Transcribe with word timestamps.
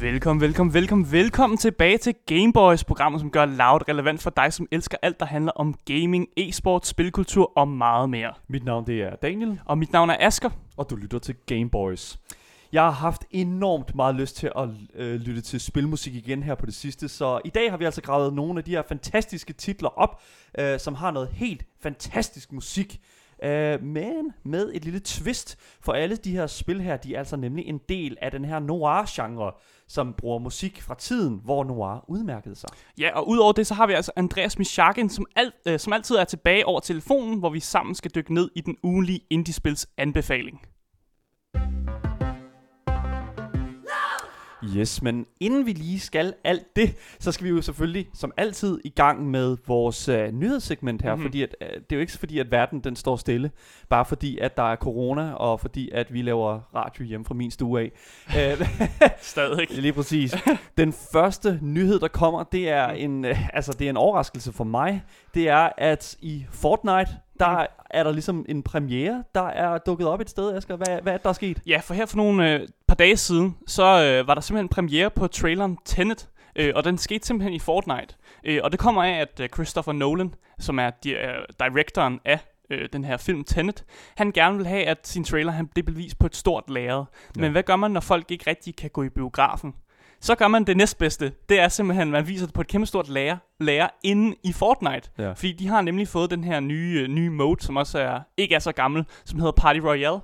Velkommen, 0.00 0.40
velkommen, 0.40 0.74
velkommen, 0.74 1.12
velkommen 1.12 1.58
tilbage 1.58 1.98
til 1.98 2.14
Gameboys, 2.26 2.84
programmet 2.84 3.20
som 3.20 3.30
gør 3.30 3.44
Loud 3.44 3.88
relevant 3.88 4.22
for 4.22 4.30
dig, 4.30 4.52
som 4.52 4.66
elsker 4.72 4.96
alt, 5.02 5.20
der 5.20 5.26
handler 5.26 5.52
om 5.52 5.74
gaming, 5.84 6.26
e-sport, 6.36 6.86
spilkultur 6.86 7.52
og 7.56 7.68
meget 7.68 8.10
mere. 8.10 8.32
Mit 8.48 8.64
navn 8.64 8.86
det 8.86 9.02
er 9.02 9.16
Daniel, 9.16 9.60
Og 9.64 9.78
mit 9.78 9.92
navn 9.92 10.10
er 10.10 10.16
Asker. 10.20 10.50
og 10.76 10.90
du 10.90 10.96
lytter 10.96 11.18
til 11.18 11.34
Game 11.46 11.70
Boys. 11.70 12.18
Jeg 12.72 12.82
har 12.82 12.90
haft 12.90 13.24
enormt 13.30 13.94
meget 13.94 14.14
lyst 14.14 14.36
til 14.36 14.52
at 14.56 14.68
øh, 14.94 15.20
lytte 15.20 15.40
til 15.40 15.60
spilmusik 15.60 16.14
igen 16.14 16.42
her 16.42 16.54
på 16.54 16.66
det 16.66 16.74
sidste, 16.74 17.08
så 17.08 17.40
i 17.44 17.48
dag 17.50 17.70
har 17.70 17.76
vi 17.76 17.84
altså 17.84 18.02
gravet 18.02 18.34
nogle 18.34 18.58
af 18.58 18.64
de 18.64 18.70
her 18.70 18.82
fantastiske 18.88 19.52
titler 19.52 19.98
op, 19.98 20.20
øh, 20.58 20.78
som 20.80 20.94
har 20.94 21.10
noget 21.10 21.28
helt 21.32 21.64
fantastisk 21.82 22.52
musik. 22.52 23.00
Øh, 23.42 23.82
men 23.82 24.32
med 24.44 24.70
et 24.74 24.84
lille 24.84 25.00
twist, 25.00 25.58
for 25.80 25.92
alle 25.92 26.16
de 26.16 26.32
her 26.32 26.46
spil 26.46 26.80
her, 26.80 26.96
de 26.96 27.14
er 27.14 27.18
altså 27.18 27.36
nemlig 27.36 27.66
en 27.66 27.80
del 27.88 28.16
af 28.22 28.30
den 28.30 28.44
her 28.44 28.58
noir-genre, 28.58 29.52
som 29.88 30.14
bruger 30.18 30.38
musik 30.38 30.82
fra 30.82 30.94
tiden, 30.94 31.40
hvor 31.44 31.64
noir 31.64 32.04
udmærkede 32.08 32.56
sig. 32.56 32.70
Ja, 32.98 33.10
og 33.16 33.28
udover 33.28 33.52
det, 33.52 33.66
så 33.66 33.74
har 33.74 33.86
vi 33.86 33.92
altså 33.92 34.12
Andreas 34.16 34.58
Mishakin, 34.58 35.10
som, 35.10 35.26
alt, 35.36 35.54
øh, 35.66 35.78
som 35.78 35.92
altid 35.92 36.16
er 36.16 36.24
tilbage 36.24 36.66
over 36.66 36.80
telefonen, 36.80 37.38
hvor 37.38 37.50
vi 37.50 37.60
sammen 37.60 37.94
skal 37.94 38.10
dykke 38.14 38.34
ned 38.34 38.50
i 38.56 38.60
den 38.60 38.76
ugenlige 38.82 39.20
indiespils 39.30 39.88
anbefaling. 39.96 40.60
Yes, 44.76 45.02
men 45.02 45.26
inden 45.40 45.66
vi 45.66 45.72
lige 45.72 46.00
skal 46.00 46.34
alt 46.44 46.76
det, 46.76 46.94
så 47.20 47.32
skal 47.32 47.44
vi 47.44 47.50
jo 47.50 47.62
selvfølgelig 47.62 48.08
som 48.14 48.32
altid 48.36 48.80
i 48.84 48.88
gang 48.88 49.30
med 49.30 49.56
vores 49.66 50.08
øh, 50.08 50.32
nyhedssegment 50.32 51.02
her, 51.02 51.14
mm-hmm. 51.14 51.28
fordi 51.28 51.42
at, 51.42 51.56
øh, 51.60 51.68
det 51.68 51.76
er 51.90 51.96
jo 51.96 52.00
ikke 52.00 52.12
fordi, 52.12 52.38
at 52.38 52.50
verden 52.50 52.80
den 52.80 52.96
står 52.96 53.16
stille, 53.16 53.50
bare 53.88 54.04
fordi, 54.04 54.38
at 54.38 54.56
der 54.56 54.72
er 54.72 54.76
corona, 54.76 55.32
og 55.32 55.60
fordi, 55.60 55.90
at 55.90 56.12
vi 56.12 56.22
laver 56.22 56.60
radio 56.74 57.04
hjemme 57.04 57.26
fra 57.26 57.34
min 57.34 57.50
stue 57.50 57.80
af. 57.80 57.92
Øh, 58.40 58.68
Stadig. 59.20 59.66
Lige 59.80 59.92
præcis. 59.92 60.34
Den 60.76 60.92
første 61.12 61.58
nyhed, 61.62 61.98
der 61.98 62.08
kommer, 62.08 62.42
det 62.42 62.68
er 62.68 62.88
en, 62.88 63.24
øh, 63.24 63.56
altså, 63.56 63.72
det 63.78 63.84
er 63.84 63.90
en 63.90 63.96
overraskelse 63.96 64.52
for 64.52 64.64
mig. 64.64 65.02
Det 65.34 65.48
er, 65.48 65.68
at 65.78 66.16
i 66.20 66.46
Fortnite, 66.50 67.10
der 67.40 67.66
er 67.90 68.02
der 68.02 68.12
ligesom 68.12 68.44
en 68.48 68.62
premiere, 68.62 69.24
der 69.34 69.42
er 69.42 69.78
dukket 69.78 70.08
op 70.08 70.20
et 70.20 70.30
sted, 70.30 70.56
Asger. 70.56 70.76
Hvad, 70.76 71.02
hvad 71.02 71.12
er 71.12 71.16
det, 71.16 71.24
der 71.24 71.28
er 71.28 71.34
sket? 71.34 71.62
Ja, 71.66 71.80
for 71.84 71.94
her 71.94 72.06
for 72.06 72.16
nogle 72.16 72.54
øh, 72.54 72.68
par 72.88 72.94
dage 72.94 73.16
siden, 73.16 73.56
så 73.66 73.82
øh, 73.82 74.28
var 74.28 74.34
der 74.34 74.40
simpelthen 74.40 74.68
premiere 74.68 75.10
på 75.10 75.26
traileren 75.26 75.78
Tenet, 75.84 76.28
øh, 76.56 76.72
og 76.76 76.84
den 76.84 76.98
skete 76.98 77.26
simpelthen 77.26 77.52
i 77.52 77.58
Fortnite. 77.58 78.14
Øh, 78.44 78.60
og 78.64 78.72
det 78.72 78.80
kommer 78.80 79.04
af, 79.04 79.20
at 79.20 79.40
øh, 79.40 79.48
Christopher 79.48 79.92
Nolan, 79.92 80.34
som 80.58 80.78
er 80.78 80.90
di- 81.06 81.26
øh, 81.26 81.44
directoren 81.60 82.20
af 82.24 82.38
øh, 82.70 82.88
den 82.92 83.04
her 83.04 83.16
film 83.16 83.44
Tenet, 83.44 83.84
han 84.16 84.32
gerne 84.32 84.56
vil 84.56 84.66
have, 84.66 84.84
at 84.84 85.08
sin 85.08 85.24
trailer 85.24 85.52
han 85.52 85.66
bliver 85.66 85.86
bevist 85.86 86.18
på 86.18 86.26
et 86.26 86.36
stort 86.36 86.70
lærred. 86.70 87.04
Ja. 87.36 87.40
Men 87.40 87.52
hvad 87.52 87.62
gør 87.62 87.76
man, 87.76 87.90
når 87.90 88.00
folk 88.00 88.30
ikke 88.30 88.50
rigtig 88.50 88.76
kan 88.76 88.90
gå 88.90 89.02
i 89.02 89.08
biografen? 89.08 89.74
Så 90.22 90.34
gør 90.34 90.48
man 90.48 90.64
det 90.64 90.76
næstbedste. 90.76 91.32
Det 91.48 91.60
er 91.60 91.68
simpelthen, 91.68 92.08
at 92.08 92.12
man 92.12 92.28
viser 92.28 92.46
det 92.46 92.54
på 92.54 92.60
et 92.60 92.66
kæmpe 92.66 92.86
stort 92.86 93.08
lager, 93.08 93.36
lager 93.60 93.88
inde 94.04 94.36
i 94.44 94.52
Fortnite. 94.52 95.10
Ja. 95.18 95.32
Fordi 95.32 95.52
de 95.52 95.68
har 95.68 95.80
nemlig 95.80 96.08
fået 96.08 96.30
den 96.30 96.44
her 96.44 96.60
nye, 96.60 97.00
øh, 97.02 97.08
nye 97.08 97.30
mode, 97.30 97.62
som 97.64 97.76
også 97.76 97.98
er, 97.98 98.20
ikke 98.36 98.54
er 98.54 98.58
så 98.58 98.72
gammel, 98.72 99.04
som 99.24 99.38
hedder 99.38 99.52
Party 99.52 99.78
Royale. 99.80 100.20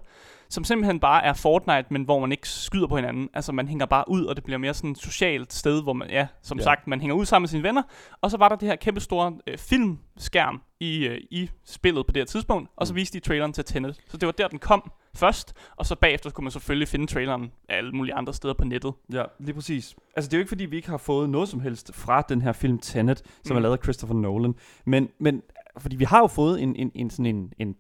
Som 0.49 0.65
simpelthen 0.65 1.01
bare 1.01 1.25
er 1.25 1.33
Fortnite, 1.33 1.85
men 1.91 2.03
hvor 2.03 2.19
man 2.19 2.33
ikke 2.33 2.49
skyder 2.49 2.87
på 2.87 2.97
hinanden. 2.97 3.29
Altså 3.35 3.53
man 3.53 3.69
hænger 3.69 3.87
bare 3.87 4.05
ud, 4.09 4.25
og 4.25 4.37
det 4.37 4.45
bliver 4.45 4.59
mere 4.59 4.75
sådan 4.75 4.91
et 4.91 4.99
socialt 4.99 5.53
sted, 5.53 5.83
hvor 5.83 5.93
man, 5.93 6.11
ja, 6.11 6.27
som 6.43 6.59
Ja. 6.59 6.63
ja. 6.63 6.65
sagt, 6.65 6.87
man 6.87 7.01
hænger 7.01 7.17
ud 7.17 7.25
sammen 7.27 7.43
med 7.43 7.49
sine 7.49 7.63
venner. 7.63 7.83
Og 8.21 8.31
så 8.31 8.37
var 8.37 8.49
der 8.49 8.57
det 8.57 8.69
her 8.69 8.77
kæmpe 8.77 9.01
store 9.01 9.33
øh, 9.47 9.59
filmskærm 9.59 10.63
i, 10.81 11.07
øh, 11.07 11.19
i 11.31 11.51
spillet 11.65 12.07
på 12.07 12.13
det 12.13 12.21
her 12.21 12.25
tidspunkt. 12.27 12.71
Og 12.77 12.87
så 12.87 12.93
Mm. 12.93 12.97
viste 12.97 13.19
de 13.19 13.25
traileren 13.25 13.53
til 13.53 13.65
Tenet. 13.65 14.01
Så 14.09 14.17
det 14.17 14.27
var 14.27 14.33
der, 14.33 14.49
den 14.49 14.59
kom 14.59 14.91
først. 15.17 15.55
Og 15.77 15.87
så 15.87 15.95
bagefter 15.97 16.31
kunne 16.31 16.45
man 16.45 16.51
selvfølgelig 16.53 16.89
finde 16.89 17.07
traileren 17.07 17.51
alle 17.69 17.93
mulige 17.93 18.15
andre 18.15 18.35
steder 18.35 18.55
på 18.55 18.65
nettet. 18.65 18.93
Ja, 19.13 19.23
lige 19.39 19.55
præcis. 19.55 19.95
Altså, 20.17 20.29
det 20.29 20.35
er 20.35 20.39
jo 20.39 20.41
ikke, 20.41 20.49
fordi 20.49 20.65
vi 20.65 20.77
ikke 20.77 20.89
har 20.89 20.97
fået 20.99 21.31
noget 21.31 21.49
som 21.49 21.61
helst 21.61 21.95
fra 21.95 22.23
den 22.29 22.43
her 22.43 22.53
film 22.53 22.79
Tenet, 22.79 23.23
som 23.45 23.55
Mm. 23.55 23.57
er 23.57 23.61
lavet 23.63 23.77
af 23.77 23.83
Christopher 23.83 24.17
Nolan. 24.17 24.55
Men, 24.85 25.09
men 25.19 25.43
fordi 25.79 25.97
vi 25.97 26.05
har 26.05 26.21
jo 26.21 26.27
fået 26.27 26.63
en, 26.63 26.77
en, 26.77 26.91
en 26.95 27.11
sådan 27.11 27.27
en, 27.27 27.53
en 27.59 27.77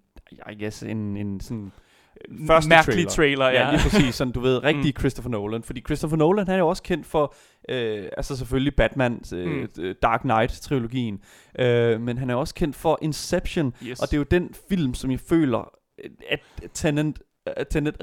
I 0.50 0.62
guess, 0.62 0.82
en, 0.82 1.16
en 1.16 1.40
sådan 1.40 1.72
øh, 2.30 2.46
første 2.46 2.68
Mærkelig 2.68 3.08
trailer. 3.08 3.10
trailer, 3.10 3.46
Ja, 3.46 3.64
ja. 3.66 3.70
lige 3.70 3.80
præcis. 3.82 4.14
Sådan, 4.14 4.32
du 4.32 4.40
ved, 4.40 4.62
rigtig 4.64 4.92
Mm. 4.96 4.98
Christopher 5.00 5.30
Nolan. 5.30 5.62
Fordi 5.62 5.80
Christopher 5.80 6.16
Nolan, 6.16 6.46
han 6.46 6.54
er 6.54 6.58
jo 6.58 6.68
også 6.68 6.82
kendt 6.82 7.06
for, 7.06 7.34
øh, 7.68 8.08
altså 8.16 8.36
selvfølgelig 8.36 8.76
Batman, 8.76 9.20
øh, 9.34 9.46
Mm. 9.50 9.68
mm. 9.76 9.94
Dark 10.02 10.20
Knight-trilogien. 10.20 11.20
Øh, 11.58 12.00
men 12.00 12.18
han 12.18 12.30
er 12.30 12.34
også 12.34 12.54
kendt 12.54 12.76
for 12.76 12.98
Inception. 13.02 13.74
Yes. 13.82 14.00
Og 14.00 14.06
det 14.10 14.14
er 14.14 14.18
jo 14.18 14.24
den 14.30 14.54
film, 14.68 14.94
som 14.94 15.10
jeg 15.10 15.20
føler, 15.20 15.70
at 16.30 16.40
Tenet, 16.74 17.06
at 17.06 17.22
Tenet 17.70 17.96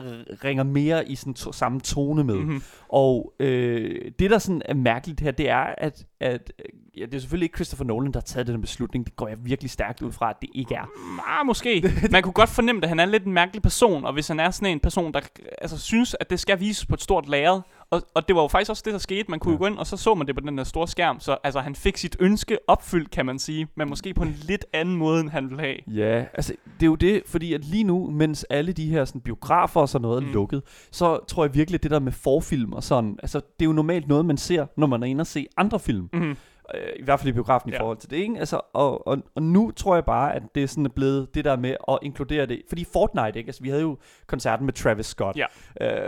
ringer 0.43 0.63
mere 0.63 1.09
i 1.09 1.15
sådan 1.15 1.33
to, 1.33 1.51
samme 1.51 1.79
tone 1.79 2.23
med. 2.23 2.35
Mm-hmm. 2.35 2.61
Og 2.89 3.33
øh, 3.39 4.11
det, 4.19 4.31
der 4.31 4.37
sådan 4.37 4.61
er 4.65 4.73
mærkeligt 4.73 5.19
her, 5.19 5.31
det 5.31 5.49
er, 5.49 5.75
at, 5.77 6.05
at 6.19 6.53
øh, 6.59 6.65
ja, 6.97 7.05
det 7.05 7.13
er 7.13 7.19
selvfølgelig 7.19 7.45
ikke 7.45 7.57
Christopher 7.57 7.85
Nolan, 7.85 8.11
der 8.11 8.19
har 8.19 8.23
taget 8.23 8.47
den 8.47 8.61
beslutning. 8.61 9.05
Det 9.05 9.15
går 9.15 9.27
jeg 9.27 9.37
virkelig 9.45 9.71
stærkt 9.71 10.01
ud 10.01 10.11
fra, 10.11 10.29
at 10.29 10.35
det 10.41 10.49
ikke 10.53 10.75
er. 10.75 10.85
Ah, 11.27 11.45
måske. 11.45 11.91
Man 12.11 12.23
kunne 12.23 12.33
godt 12.33 12.49
fornemme, 12.49 12.83
at 12.83 12.89
han 12.89 12.99
er 12.99 13.05
lidt 13.05 13.23
en 13.23 13.33
mærkelig 13.33 13.61
person, 13.61 14.05
og 14.05 14.13
hvis 14.13 14.27
han 14.27 14.39
er 14.39 14.51
sådan 14.51 14.71
en 14.71 14.79
person, 14.79 15.13
der 15.13 15.19
altså, 15.61 15.79
synes, 15.79 16.15
at 16.19 16.29
det 16.29 16.39
skal 16.39 16.59
vises 16.59 16.85
på 16.85 16.93
et 16.93 17.01
stort 17.01 17.29
lærred, 17.29 17.61
og, 17.93 18.01
og 18.13 18.27
det 18.27 18.35
var 18.35 18.41
jo 18.41 18.47
faktisk 18.47 18.69
også 18.69 18.83
det, 18.85 18.93
der 18.93 18.99
skete. 18.99 19.25
Man 19.31 19.39
kunne 19.39 19.51
ja. 19.51 19.55
Ja. 19.55 19.57
gå 19.57 19.65
ind, 19.65 19.77
og 19.77 19.87
så 19.87 19.97
så 19.97 20.15
man 20.15 20.27
det 20.27 20.35
på 20.35 20.41
den 20.41 20.57
der 20.57 20.63
store 20.63 20.87
skærm, 20.87 21.19
så 21.19 21.37
altså, 21.43 21.59
han 21.59 21.75
fik 21.75 21.97
sit 21.97 22.15
ønske 22.19 22.57
opfyldt, 22.67 23.11
kan 23.11 23.25
man 23.25 23.39
sige, 23.39 23.67
men 23.75 23.89
måske 23.89 24.13
på 24.13 24.23
en 24.23 24.35
lidt 24.41 24.65
anden 24.73 24.95
måde, 24.95 25.19
end 25.21 25.29
han 25.29 25.49
ville 25.49 25.59
have. 25.63 25.75
Ja, 25.87 26.25
altså 26.33 26.53
det 26.79 26.85
er 26.85 26.87
jo 26.89 26.95
det, 26.95 27.23
fordi 27.25 27.53
at 27.53 27.65
lige 27.65 27.83
nu, 27.83 28.09
mens 28.11 28.43
alle 28.49 28.73
de 28.73 28.89
her 28.89 29.05
sådan, 29.05 29.21
biografer 29.21 29.81
og 29.81 29.89
sådan 29.89 30.01
noget 30.01 30.17
er 30.23 30.27
Mm. 30.27 30.33
lukket, 30.33 30.61
så 30.91 31.19
tror 31.27 31.45
jeg 31.45 31.55
virkelig, 31.55 31.77
at 31.77 31.83
det 31.83 31.91
der 31.91 31.99
med 31.99 32.11
forfilm 32.11 32.73
og 32.73 32.83
sådan, 32.83 33.17
altså 33.21 33.37
det 33.59 33.65
er 33.65 33.65
jo 33.65 33.73
normalt 33.73 34.07
noget, 34.07 34.25
man 34.25 34.37
ser, 34.37 34.65
når 34.77 34.87
man 34.87 35.03
er 35.03 35.07
inde 35.07 35.21
og 35.21 35.27
se 35.27 35.45
andre 35.57 35.79
film. 35.79 36.09
Mm-hmm. 36.13 36.35
Øh, 36.75 36.81
I 36.99 37.03
hvert 37.03 37.19
fald 37.19 37.29
i 37.29 37.33
biografen 37.33 37.69
ja. 37.69 37.75
I 37.75 37.79
forhold 37.79 37.97
til 37.97 38.09
det, 38.09 38.17
ikke? 38.17 38.35
Altså, 38.39 38.61
og, 38.73 39.07
og, 39.07 39.17
og 39.35 39.43
nu 39.43 39.71
tror 39.71 39.95
jeg 39.95 40.05
bare, 40.05 40.35
at 40.35 40.43
det 40.55 40.63
er 40.63 40.67
sådan 40.67 40.91
blevet 40.95 41.35
det 41.35 41.45
der 41.45 41.55
med 41.55 41.75
at 41.89 41.99
inkludere 42.01 42.45
det. 42.45 42.61
Fordi 42.67 42.83
Fortnite, 42.93 43.37
ikke? 43.39 43.47
Altså, 43.47 43.63
vi 43.63 43.69
havde 43.69 43.81
jo 43.81 43.97
koncerten 44.27 44.65
med 44.65 44.73
Travis 44.73 45.05
Scott, 45.05 45.37
Ja. 45.37 45.45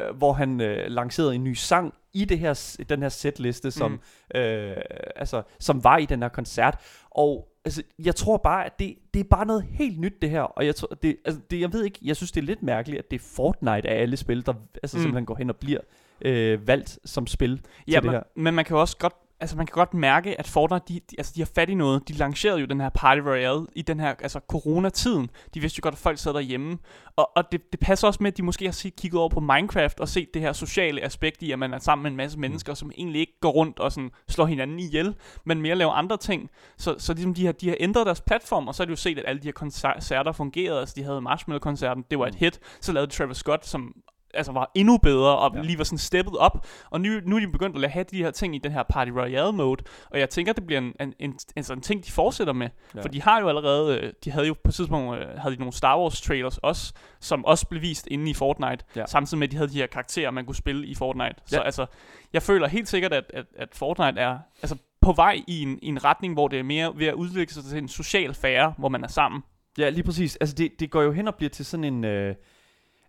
øh, 0.09 0.15
hvor 0.17 0.33
han 0.33 0.61
øh, 0.61 0.85
lancerede 0.87 1.35
en 1.35 1.43
ny 1.43 1.53
sang 1.53 1.93
i 2.13 2.25
det 2.25 2.39
her, 2.39 2.75
den 2.89 3.01
her 3.01 3.09
setliste, 3.09 3.71
som, 3.71 3.91
mm. 3.91 4.39
øh, 4.39 4.75
altså, 5.15 5.41
som 5.59 5.83
var 5.83 5.97
i 5.97 6.05
den 6.05 6.21
her 6.21 6.29
koncert. 6.29 6.77
Og 7.11 7.47
altså, 7.65 7.83
jeg 7.99 8.15
tror 8.15 8.37
bare, 8.37 8.65
at 8.65 8.79
det, 8.79 8.95
det 9.13 9.19
er 9.19 9.23
bare 9.29 9.45
noget 9.45 9.63
helt 9.69 9.99
nyt, 9.99 10.21
det 10.21 10.29
her. 10.29 10.41
Og 10.41 10.65
jeg, 10.65 10.75
tror, 10.75 10.87
det, 10.87 11.17
altså, 11.25 11.41
det, 11.51 11.59
jeg 11.61 11.73
ved 11.73 11.83
ikke, 11.83 11.99
jeg 12.01 12.15
synes, 12.15 12.31
det 12.31 12.41
er 12.41 12.45
lidt 12.45 12.63
mærkeligt, 12.63 12.99
at 12.99 13.11
det 13.11 13.19
er 13.21 13.25
Fortnite 13.35 13.89
af 13.89 14.01
alle 14.01 14.17
spil, 14.17 14.45
der 14.45 14.53
altså, 14.83 14.97
Mm. 14.97 15.01
simpelthen 15.01 15.25
går 15.25 15.35
hen 15.35 15.49
og 15.49 15.55
bliver 15.55 15.79
øh, 16.21 16.67
valgt 16.67 16.99
som 17.05 17.27
spil 17.27 17.61
Ja, 17.87 17.91
til 17.91 17.95
det 17.95 18.03
men, 18.03 18.11
her. 18.13 18.21
men 18.35 18.53
man 18.53 18.65
kan 18.65 18.75
jo 18.75 18.81
også 18.81 18.97
godt 18.97 19.13
altså 19.39 19.57
man 19.57 19.65
kan 19.65 19.73
godt 19.73 19.93
mærke, 19.93 20.39
at 20.39 20.47
Fortnite, 20.47 20.85
de, 20.87 20.93
de, 20.93 21.15
altså 21.17 21.33
de 21.35 21.41
har 21.41 21.49
fat 21.55 21.69
i 21.69 21.73
noget. 21.73 22.07
De 22.07 22.13
lancerede 22.13 22.59
jo 22.59 22.65
den 22.65 22.81
her 22.81 22.89
Party 22.89 23.21
Royale 23.21 23.65
i 23.75 23.81
den 23.81 23.99
her 23.99 24.15
altså 24.19 24.39
coronatiden. 24.47 25.29
De 25.53 25.59
vidste 25.59 25.79
jo 25.79 25.81
godt, 25.83 25.93
at 25.93 25.99
folk 25.99 26.17
sad 26.17 26.33
derhjemme. 26.33 26.77
Og, 27.15 27.31
og 27.35 27.51
det, 27.51 27.61
det 27.71 27.79
passer 27.79 28.07
også 28.07 28.23
med, 28.23 28.31
at 28.31 28.37
de 28.37 28.43
måske 28.43 28.65
har 28.65 28.71
set, 28.71 28.95
kigget 28.95 29.19
over 29.19 29.29
på 29.29 29.39
Minecraft 29.39 29.99
og 29.99 30.09
set 30.09 30.33
det 30.33 30.41
her 30.41 30.53
sociale 30.53 31.01
aspekt 31.01 31.41
i, 31.41 31.51
at 31.51 31.59
man 31.59 31.73
er 31.73 31.79
sammen 31.79 32.03
med 32.03 32.11
en 32.11 32.17
masse 32.17 32.39
mennesker, 32.39 32.73
som 32.73 32.91
egentlig 32.97 33.19
ikke 33.19 33.39
går 33.41 33.51
rundt 33.51 33.79
og 33.79 33.91
sådan 33.91 34.11
slår 34.29 34.45
hinanden 34.45 34.79
ihjel, 34.79 35.15
men 35.45 35.61
mere 35.61 35.75
laver 35.75 35.91
andre 35.91 36.17
ting. 36.17 36.49
Så, 36.77 36.95
så 36.97 37.13
ligesom 37.13 37.33
de, 37.33 37.45
har, 37.45 37.51
de 37.51 37.69
har 37.69 37.77
ændret 37.79 38.05
deres 38.05 38.21
platform, 38.21 38.67
og 38.67 38.75
så 38.75 38.83
har 38.83 38.85
de 38.85 38.91
jo 38.91 38.95
set, 38.95 39.19
at 39.19 39.23
alle 39.27 39.41
de 39.41 39.47
her 39.47 39.51
koncerter 39.51 40.31
fungerede. 40.31 40.79
Altså 40.79 40.95
de 40.97 41.03
havde 41.03 41.21
Marshmallow-koncerten, 41.21 42.05
det 42.11 42.19
var 42.19 42.27
et 42.27 42.35
hit. 42.35 42.59
Så 42.81 42.91
lavede 42.91 43.11
de 43.11 43.15
Travis 43.15 43.37
Scott, 43.37 43.65
som 43.65 43.95
altså 44.35 44.51
var 44.51 44.71
endnu 44.75 44.97
bedre, 44.97 45.37
og 45.37 45.55
ja. 45.55 45.61
Lige 45.61 45.77
var 45.77 45.83
sådan 45.83 45.97
steppet 45.97 46.37
op. 46.37 46.67
Og 46.89 47.01
nu, 47.01 47.09
nu 47.25 47.35
er 47.35 47.39
de 47.39 47.47
begyndt 47.47 47.85
at 47.85 47.91
have 47.91 48.05
de 48.11 48.17
her 48.23 48.31
ting 48.31 48.55
i 48.55 48.57
den 48.57 48.71
her 48.71 48.83
Party 48.83 49.11
Royale 49.11 49.51
mode, 49.51 49.83
og 50.09 50.19
jeg 50.19 50.29
tænker, 50.29 50.53
det 50.53 50.65
bliver 50.65 50.79
en, 50.79 50.93
en, 50.99 51.13
en, 51.19 51.39
en 51.55 51.63
sådan 51.63 51.81
ting, 51.81 52.05
de 52.05 52.11
fortsætter 52.11 52.53
med. 52.53 52.69
Ja. 52.95 53.01
For 53.01 53.07
de 53.07 53.21
har 53.21 53.39
jo 53.41 53.49
allerede, 53.49 53.99
øh, 53.99 54.13
de 54.23 54.31
havde 54.31 54.47
jo 54.47 54.53
på 54.53 54.67
et 54.67 54.73
tidspunkt, 54.73 55.17
øh, 55.19 55.27
havde 55.37 55.55
de 55.55 55.59
nogle 55.59 55.73
Star 55.73 55.99
Wars 55.99 56.21
trailers 56.21 56.57
også, 56.57 56.93
som 57.19 57.45
også 57.45 57.67
blev 57.67 57.81
vist 57.81 58.07
inde 58.11 58.31
i 58.31 58.33
Fortnite, 58.33 58.85
ja. 58.95 59.05
Samtidig 59.05 59.39
med, 59.39 59.47
at 59.47 59.51
de 59.51 59.57
havde 59.57 59.69
de 59.69 59.77
her 59.77 59.87
karakterer, 59.87 60.31
man 60.31 60.45
kunne 60.45 60.55
spille 60.55 60.87
i 60.87 60.95
Fortnite. 60.95 61.35
Så 61.45 61.55
Ja. 61.57 61.63
altså, 61.63 61.85
jeg 62.33 62.41
føler 62.43 62.67
helt 62.67 62.87
sikkert, 62.87 63.13
at, 63.13 63.23
at, 63.33 63.45
at 63.57 63.69
Fortnite 63.73 64.21
er 64.21 64.37
altså, 64.61 64.77
på 65.01 65.13
vej 65.13 65.41
i 65.47 65.61
en, 65.61 65.79
i 65.81 65.87
en 65.87 66.03
retning, 66.03 66.33
hvor 66.33 66.47
det 66.47 66.59
er 66.59 66.63
mere 66.63 66.93
ved 66.95 67.07
at 67.07 67.13
udvikle 67.13 67.53
sig 67.53 67.63
til 67.63 67.77
en 67.77 67.87
social 67.87 68.33
fære, 68.33 68.73
hvor 68.77 68.89
man 68.89 69.03
er 69.03 69.07
sammen. 69.07 69.41
Ja, 69.77 69.89
lige 69.89 70.03
præcis. 70.03 70.35
Altså, 70.35 70.55
det, 70.55 70.71
det 70.79 70.91
går 70.91 71.01
jo 71.01 71.11
hen 71.11 71.27
og 71.27 71.35
bliver 71.35 71.49
til 71.49 71.65
sådan 71.65 71.83
en... 71.83 72.03
Øh, 72.03 72.35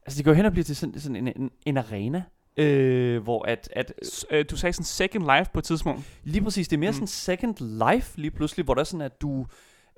altså, 0.07 0.17
det 0.17 0.25
går 0.25 0.33
hen 0.33 0.45
og 0.45 0.53
bliver 0.53 0.65
til 0.65 0.77
sådan, 0.77 1.01
sådan 1.01 1.17
en, 1.17 1.29
en, 1.37 1.51
en 1.67 1.77
arena, 1.77 2.23
øh, 2.57 3.23
hvor 3.23 3.45
at, 3.49 3.69
at... 3.73 3.93
S- 4.05 4.25
øh, 4.31 4.45
du 4.51 4.57
sagde 4.57 4.73
sådan 4.73 4.85
Second 4.85 5.23
Life 5.39 5.51
på 5.53 5.59
et 5.59 5.65
tidspunkt. 5.65 6.03
Lige 6.25 6.43
præcis, 6.45 6.69
det 6.69 6.77
er 6.77 6.81
mere 6.81 6.91
Mm. 6.91 6.95
sådan 6.95 7.07
second 7.07 7.55
life 7.95 8.21
lige 8.21 8.31
pludselig, 8.31 8.65
hvor 8.65 8.75
der 8.75 8.81
er 8.81 8.85
sådan, 8.85 9.01
at 9.07 9.21
du 9.23 9.47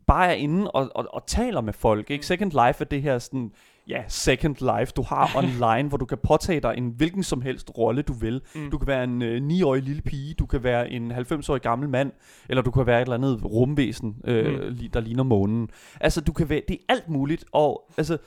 bare 0.06 0.28
er 0.28 0.32
inde 0.34 0.70
og, 0.70 0.90
og, 0.94 1.06
og 1.14 1.26
taler 1.26 1.60
med 1.60 1.72
folk, 1.72 2.10
ikke? 2.10 2.20
Mm. 2.20 2.22
Second 2.22 2.50
life 2.50 2.80
er 2.84 2.88
det 2.90 3.02
her 3.02 3.18
sådan... 3.18 3.52
Ja, 3.88 4.02
second 4.08 4.56
life, 4.78 4.92
du 4.96 5.02
har 5.02 5.30
online, 5.42 5.88
hvor 5.88 5.98
du 5.98 6.04
kan 6.04 6.18
påtage 6.22 6.60
dig 6.60 6.74
en 6.76 6.88
hvilken 6.96 7.22
som 7.22 7.40
helst 7.42 7.70
rolle, 7.78 8.02
du 8.02 8.12
vil. 8.12 8.40
Mm. 8.54 8.70
Du 8.70 8.78
kan 8.78 8.86
være 8.86 9.04
en 9.04 9.22
øh, 9.22 9.42
9-årig 9.60 9.82
lille 9.82 10.02
pige, 10.02 10.34
du 10.34 10.46
kan 10.46 10.62
være 10.62 10.90
en 10.90 11.12
90-årig 11.12 11.62
gammel 11.62 11.88
mand, 11.88 12.12
eller 12.48 12.62
du 12.62 12.70
kan 12.70 12.86
være 12.86 12.98
et 12.98 13.02
eller 13.02 13.14
andet 13.14 13.44
rumvæsen, 13.44 14.16
øh, 14.24 14.68
mm. 14.68 14.76
der 14.92 15.00
ligner 15.00 15.22
månen. 15.22 15.68
Altså, 16.00 16.20
du 16.20 16.32
kan 16.32 16.48
være, 16.48 16.62
det 16.68 16.74
er 16.74 16.92
alt 16.92 17.08
muligt, 17.08 17.44
og 17.52 17.90
altså, 17.96 18.18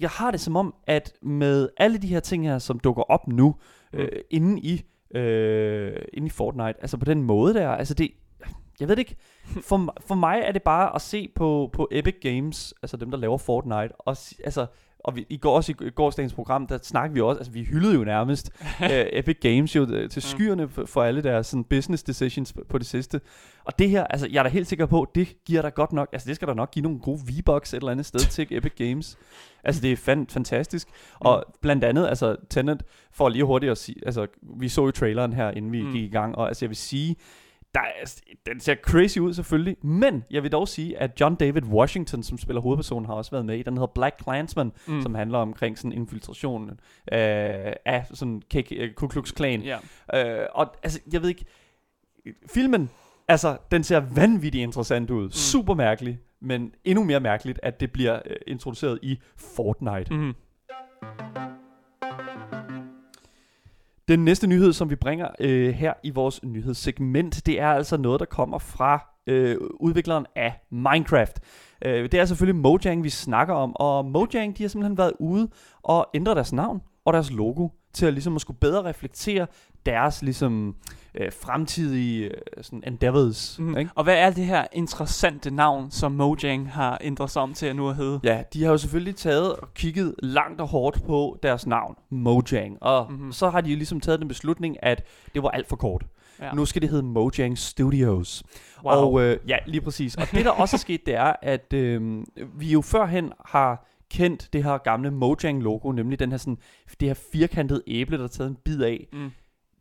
jeg 0.00 0.10
har 0.10 0.30
det 0.30 0.40
som 0.40 0.56
om, 0.56 0.74
at 0.86 1.12
med 1.22 1.68
alle 1.76 1.98
de 1.98 2.06
her 2.06 2.20
ting 2.20 2.44
her, 2.48 2.58
som 2.58 2.78
dukker 2.78 3.02
op 3.02 3.28
nu, 3.28 3.54
øh, 3.92 4.00
Mm. 4.12 4.18
inde 4.30 4.60
i 4.60 4.82
øh, 5.18 6.02
inde 6.12 6.26
i 6.26 6.30
Fortnite. 6.30 6.74
Altså 6.80 6.96
på 6.96 7.04
den 7.04 7.22
måde 7.22 7.54
der, 7.54 7.68
altså 7.70 7.94
det, 7.94 8.10
jeg 8.80 8.88
ved 8.88 8.96
det 8.96 9.00
ikke, 9.00 9.16
for, 9.68 9.94
for 10.00 10.14
mig 10.14 10.40
er 10.44 10.52
det 10.52 10.62
bare 10.62 10.94
at 10.94 11.00
se 11.00 11.28
på, 11.34 11.70
på 11.72 11.88
Epic 11.92 12.14
Games, 12.22 12.74
altså 12.82 12.96
dem, 12.96 13.10
der 13.10 13.18
laver 13.18 13.38
Fortnite, 13.38 13.94
og 13.98 14.16
altså, 14.44 14.66
og 15.04 15.16
vi, 15.16 15.26
i 15.28 15.36
går 15.36 15.56
også 15.56 15.72
i, 15.80 15.90
gårsdagens 15.90 16.34
program, 16.34 16.66
der 16.66 16.78
snakkede 16.82 17.14
vi 17.14 17.20
også, 17.20 17.38
altså 17.38 17.52
vi 17.52 17.64
hyldede 17.64 17.94
jo 17.94 18.04
nærmest 18.04 18.50
uh, 18.80 18.86
Epic 19.18 19.36
Games 19.40 19.76
jo 19.76 19.86
øh, 19.90 20.10
til 20.10 20.22
skyerne 20.22 20.68
for, 20.68 20.86
for 20.86 21.02
alle 21.02 21.22
deres 21.22 21.46
sådan, 21.46 21.64
business 21.64 22.02
decisions 22.02 22.54
på, 22.68 22.78
det 22.78 22.86
sidste. 22.86 23.20
Og 23.64 23.78
det 23.78 23.90
her, 23.90 24.04
altså 24.04 24.28
jeg 24.30 24.38
er 24.38 24.42
da 24.42 24.48
helt 24.48 24.66
sikker 24.66 24.86
på, 24.86 25.06
det 25.14 25.44
giver 25.44 25.62
der 25.62 25.70
godt 25.70 25.92
nok, 25.92 26.08
altså 26.12 26.28
det 26.28 26.36
skal 26.36 26.48
der 26.48 26.54
nok 26.54 26.70
give 26.70 26.82
nogle 26.82 26.98
gode 26.98 27.20
V-Bucks 27.28 27.74
et 27.74 27.76
eller 27.76 27.90
andet 27.90 28.06
sted 28.06 28.20
til 28.34 28.46
Epic 28.50 28.72
Games. 28.78 29.18
Altså 29.64 29.82
det 29.82 29.92
er 29.92 29.96
fan, 29.96 30.26
fantastisk. 30.30 30.88
Og 31.14 31.44
blandt 31.60 31.84
andet, 31.84 32.06
altså 32.06 32.36
Tenet, 32.50 32.82
for 33.12 33.28
lige 33.28 33.44
hurtigt 33.44 33.72
at 33.72 33.78
sige, 33.78 33.96
altså 34.06 34.26
vi 34.60 34.68
så 34.68 34.84
jo 34.84 34.90
traileren 34.90 35.32
her, 35.32 35.50
inden 35.50 35.72
vi 35.72 35.82
Mm. 35.82 35.86
mm. 35.86 35.92
gik 35.92 36.02
i 36.02 36.08
gang, 36.08 36.34
og 36.36 36.48
altså 36.48 36.64
jeg 36.64 36.70
vil 36.70 36.76
sige, 36.76 37.16
der 37.74 37.80
er, 37.80 38.20
den 38.46 38.60
ser 38.60 38.74
crazy 38.74 39.18
ud 39.18 39.34
selvfølgelig, 39.34 39.76
men 39.82 40.24
jeg 40.30 40.42
vil 40.42 40.52
dog 40.52 40.68
sige, 40.68 40.98
at 40.98 41.20
John 41.20 41.34
David 41.34 41.62
Washington, 41.62 42.22
som 42.22 42.38
spiller 42.38 42.60
hovedpersonen, 42.60 43.06
har 43.06 43.14
også 43.14 43.30
været 43.30 43.46
med 43.46 43.58
i. 43.58 43.62
Den 43.62 43.74
hedder 43.74 43.92
Black 43.94 44.16
Klansman, 44.24 44.72
Mm. 44.86 45.02
som 45.02 45.14
handler 45.14 45.38
omkring 45.38 45.78
sådan 45.78 45.92
infiltration 45.92 46.70
øh, 46.70 46.78
af 47.84 48.06
sådan 48.14 48.42
KK, 48.50 48.72
øh, 48.72 48.92
Ku 48.94 49.06
Klux 49.06 49.32
Klan. 49.34 49.62
Ja. 49.62 49.78
Øh, 50.42 50.46
og 50.52 50.74
altså, 50.82 51.00
jeg 51.12 51.22
ved 51.22 51.28
ikke, 51.28 51.44
filmen, 52.54 52.90
altså, 53.28 53.56
den 53.70 53.84
ser 53.84 54.00
vanvittigt 54.14 54.62
interessant 54.62 55.10
ud. 55.10 55.24
Mm. 55.24 55.30
Super 55.30 55.74
mærkelig, 55.74 56.18
men 56.40 56.72
endnu 56.84 57.04
mere 57.04 57.20
mærkeligt, 57.20 57.60
at 57.62 57.80
det 57.80 57.92
bliver 57.92 58.18
øh, 58.24 58.36
introduceret 58.46 58.98
i 59.02 59.18
Fortnite. 59.36 60.14
Mm. 60.14 60.34
Den 64.08 64.24
næste 64.24 64.46
nyhed, 64.46 64.72
som 64.72 64.90
vi 64.90 64.96
bringer 64.96 65.28
øh, 65.40 65.74
her 65.74 65.92
i 66.02 66.10
vores 66.10 66.40
nyhedssegment, 66.42 67.46
det 67.46 67.60
er 67.60 67.68
altså 67.68 67.96
noget, 67.96 68.20
der 68.20 68.26
kommer 68.26 68.58
fra 68.58 69.14
øh, 69.26 69.56
udvikleren 69.80 70.26
af 70.36 70.52
Minecraft. 70.70 71.40
Øh, 71.84 72.02
det 72.12 72.14
er 72.14 72.24
selvfølgelig 72.24 72.60
Mojang, 72.60 73.04
vi 73.04 73.10
snakker 73.10 73.54
om, 73.54 73.76
og 73.76 74.04
Mojang, 74.04 74.58
de 74.58 74.62
har 74.62 74.68
simpelthen 74.68 74.98
været 74.98 75.12
ude 75.20 75.48
og 75.82 76.08
ændre 76.14 76.34
deres 76.34 76.52
navn 76.52 76.80
og 77.04 77.12
deres 77.12 77.32
logo 77.32 77.68
til 77.98 78.06
at 78.06 78.12
ligesom 78.12 78.34
at 78.34 78.40
skulle 78.40 78.58
bedre 78.60 78.84
reflektere 78.84 79.46
deres 79.86 80.22
ligesom 80.22 80.74
øh, 81.14 81.32
fremtidige 81.42 82.24
øh, 82.24 82.32
sådan 82.62 82.82
endeavors. 82.86 83.56
Mm. 83.58 83.76
Ikke? 83.78 83.90
Og 83.94 84.04
hvad 84.04 84.16
er 84.16 84.30
det 84.30 84.44
her 84.44 84.66
interessante 84.72 85.50
navn, 85.50 85.90
som 85.90 86.12
Mojang 86.12 86.72
har 86.72 86.98
ændret 87.00 87.30
sig 87.30 87.42
om 87.42 87.54
til 87.54 87.66
at 87.66 87.76
nu 87.76 87.88
at 87.88 87.96
hedde? 87.96 88.20
Ja, 88.24 88.42
de 88.52 88.64
har 88.64 88.70
jo 88.70 88.78
selvfølgelig 88.78 89.16
taget 89.16 89.56
og 89.56 89.74
kigget 89.74 90.14
langt 90.22 90.60
og 90.60 90.68
hårdt 90.68 91.02
på 91.06 91.38
deres 91.42 91.66
navn, 91.66 91.94
Mojang. 92.10 92.78
Og 92.80 93.06
Mhm. 93.08 93.12
mm-hmm. 93.18 93.32
så 93.32 93.50
har 93.50 93.60
de 93.60 93.68
ligesom 93.74 94.00
taget 94.00 94.20
den 94.20 94.28
beslutning, 94.28 94.76
at 94.82 95.04
det 95.34 95.42
var 95.42 95.48
alt 95.50 95.68
for 95.68 95.76
kort. 95.76 96.04
Ja. 96.42 96.52
Nu 96.52 96.64
skal 96.64 96.82
det 96.82 96.90
hedde 96.90 97.02
Mojang 97.02 97.58
Studios. 97.58 98.42
Wow. 98.84 98.92
Og 98.94 99.22
øh, 99.22 99.36
ja, 99.48 99.56
lige 99.66 99.80
præcis. 99.80 100.14
Og 100.16 100.26
det 100.32 100.44
der 100.44 100.50
også 100.50 100.76
er 100.76 100.78
sket, 100.78 101.06
det 101.06 101.14
er, 101.14 101.32
at 101.42 101.72
øh, 101.72 102.22
vi 102.54 102.72
jo 102.72 102.80
førhen 102.80 103.32
har 103.46 103.84
kendt 104.10 104.48
det 104.52 104.64
her 104.64 104.78
gamle 104.78 105.10
Mojang-logo, 105.10 105.92
nemlig 105.92 106.18
den 106.18 106.30
her 106.30 106.38
sådan, 106.38 106.58
det 107.00 107.08
her 107.08 107.14
firkantede 107.32 107.82
æble, 107.86 108.18
der 108.18 108.24
er 108.24 108.28
taget 108.28 108.50
en 108.50 108.56
bid 108.64 108.82
af. 108.82 109.08
Mm. 109.12 109.30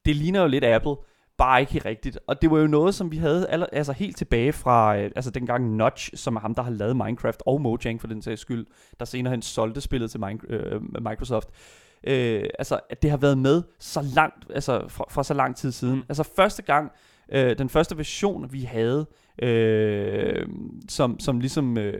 Det 0.06 0.15
ligner 0.15 0.41
jo 0.41 0.47
lidt 0.47 0.63
Apple, 0.63 0.95
bare 1.38 1.59
ikke 1.59 1.74
helt 1.74 1.85
rigtigt. 1.85 2.19
Og 2.27 2.41
det 2.41 2.51
var 2.51 2.57
jo 2.59 2.68
noget, 2.68 2.95
som 2.95 3.12
vi 3.12 3.18
havde 3.18 3.47
aller, 3.50 3.65
altså 3.71 3.94
helt 3.94 4.18
tilbage 4.18 4.53
fra, 4.53 4.97
øh, 4.97 5.12
altså 5.15 5.31
dengang 5.31 5.75
Notch, 5.75 6.09
som 6.15 6.35
er 6.35 6.39
ham, 6.39 6.56
der 6.56 6.62
har 6.62 6.71
lavet 6.71 6.95
Minecraft, 6.95 7.44
og 7.45 7.62
Mojang 7.62 8.01
for 8.01 8.07
den 8.07 8.21
sags 8.21 8.41
skyld, 8.41 8.65
der 9.00 9.06
senere 9.06 9.31
hen 9.31 9.41
solgte 9.41 9.81
spillet 9.81 10.12
til 10.12 10.19
Min- 10.19 10.50
øh, 10.50 10.81
Microsoft. 11.09 11.50
Øh, 12.03 12.44
altså, 12.59 12.79
at 12.89 13.01
det 13.01 13.09
har 13.09 13.18
været 13.18 13.38
med 13.38 13.63
så 13.79 14.01
langt, 14.15 14.45
altså 14.53 14.88
fra, 14.88 15.06
fra 15.09 15.24
så 15.24 15.33
lang 15.33 15.56
tid 15.56 15.71
siden. 15.71 15.94
Mm. 15.94 16.00
Mm. 16.00 16.06
Altså 16.09 16.24
første 16.35 16.62
gang, 16.62 16.91
øh, 17.31 17.57
den 17.57 17.69
første 17.69 17.97
version, 17.97 18.53
vi 18.53 18.62
havde, 18.62 19.07
øh, 19.42 20.48
som, 20.89 21.19
som 21.19 21.39
ligesom 21.39 21.78
øh, 21.78 22.00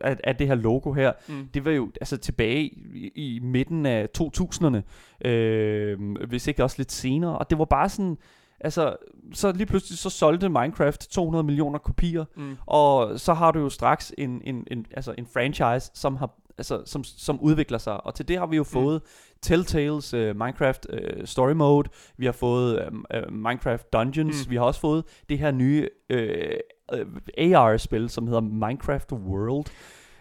af, 0.00 0.16
af 0.24 0.36
det 0.36 0.46
her 0.46 0.54
logo 0.54 0.92
her, 0.92 1.12
Mm. 1.28 1.48
det 1.54 1.64
var 1.64 1.70
jo 1.70 1.90
altså 2.00 2.16
tilbage 2.16 2.62
i, 2.94 3.10
i 3.14 3.40
midten 3.42 3.86
af 3.86 4.08
2000'erne, 4.18 4.80
øh, 5.28 5.98
hvis 6.28 6.46
ikke 6.46 6.64
også 6.64 6.76
lidt 6.78 6.92
senere, 6.92 7.38
og 7.38 7.50
det 7.50 7.58
var 7.58 7.64
bare 7.64 7.88
sådan, 7.88 8.16
altså, 8.64 8.96
så 9.34 9.52
lige 9.52 9.66
pludselig 9.66 9.98
så 9.98 10.10
solgte 10.10 10.48
Minecraft 10.48 11.10
200 11.10 11.44
millioner 11.44 11.78
kopier, 11.78 12.24
Mm. 12.36 12.56
og 12.66 13.20
så 13.20 13.34
har 13.34 13.50
du 13.50 13.58
jo 13.60 13.68
straks 13.68 14.12
en, 14.18 14.40
en, 14.44 14.66
en, 14.70 14.86
altså 14.90 15.14
en 15.18 15.26
franchise, 15.34 15.90
som 15.94 16.16
har 16.16 16.30
altså, 16.58 16.82
som, 16.86 17.04
som 17.04 17.40
udvikler 17.40 17.78
sig. 17.78 18.06
Og 18.06 18.14
til 18.14 18.28
det 18.28 18.38
har 18.38 18.46
vi 18.46 18.56
jo 18.56 18.64
fået 18.64 19.02
Telltales 19.42 20.14
uh, 20.14 20.20
Minecraft 20.20 20.86
uh, 20.92 21.24
Story 21.24 21.52
Mode, 21.52 21.88
vi 22.16 22.24
har 22.24 22.32
fået 22.32 22.88
um, 22.88 23.04
uh, 23.14 23.32
Minecraft 23.34 23.92
Dungeons, 23.92 24.36
Mm. 24.36 24.48
mm. 24.48 24.50
vi 24.50 24.56
har 24.56 24.64
også 24.64 24.80
fået 24.80 25.04
det 25.28 25.38
her 25.38 25.50
nye 25.50 25.88
uh, 26.14 26.98
uh, 26.98 27.54
AR-spil, 27.56 28.08
som 28.10 28.26
hedder 28.26 28.40
Minecraft 28.40 29.12
World. 29.12 29.66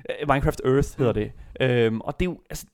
Uh, 0.09 0.27
Minecraft 0.29 0.61
Earth 0.65 0.89
hedder 0.97 1.13
det. 1.13 1.31
Um, 1.87 2.01
og 2.01 2.19
det 2.19 2.25
er 2.25 2.29
jo, 2.31 2.37
altså, 2.49 2.65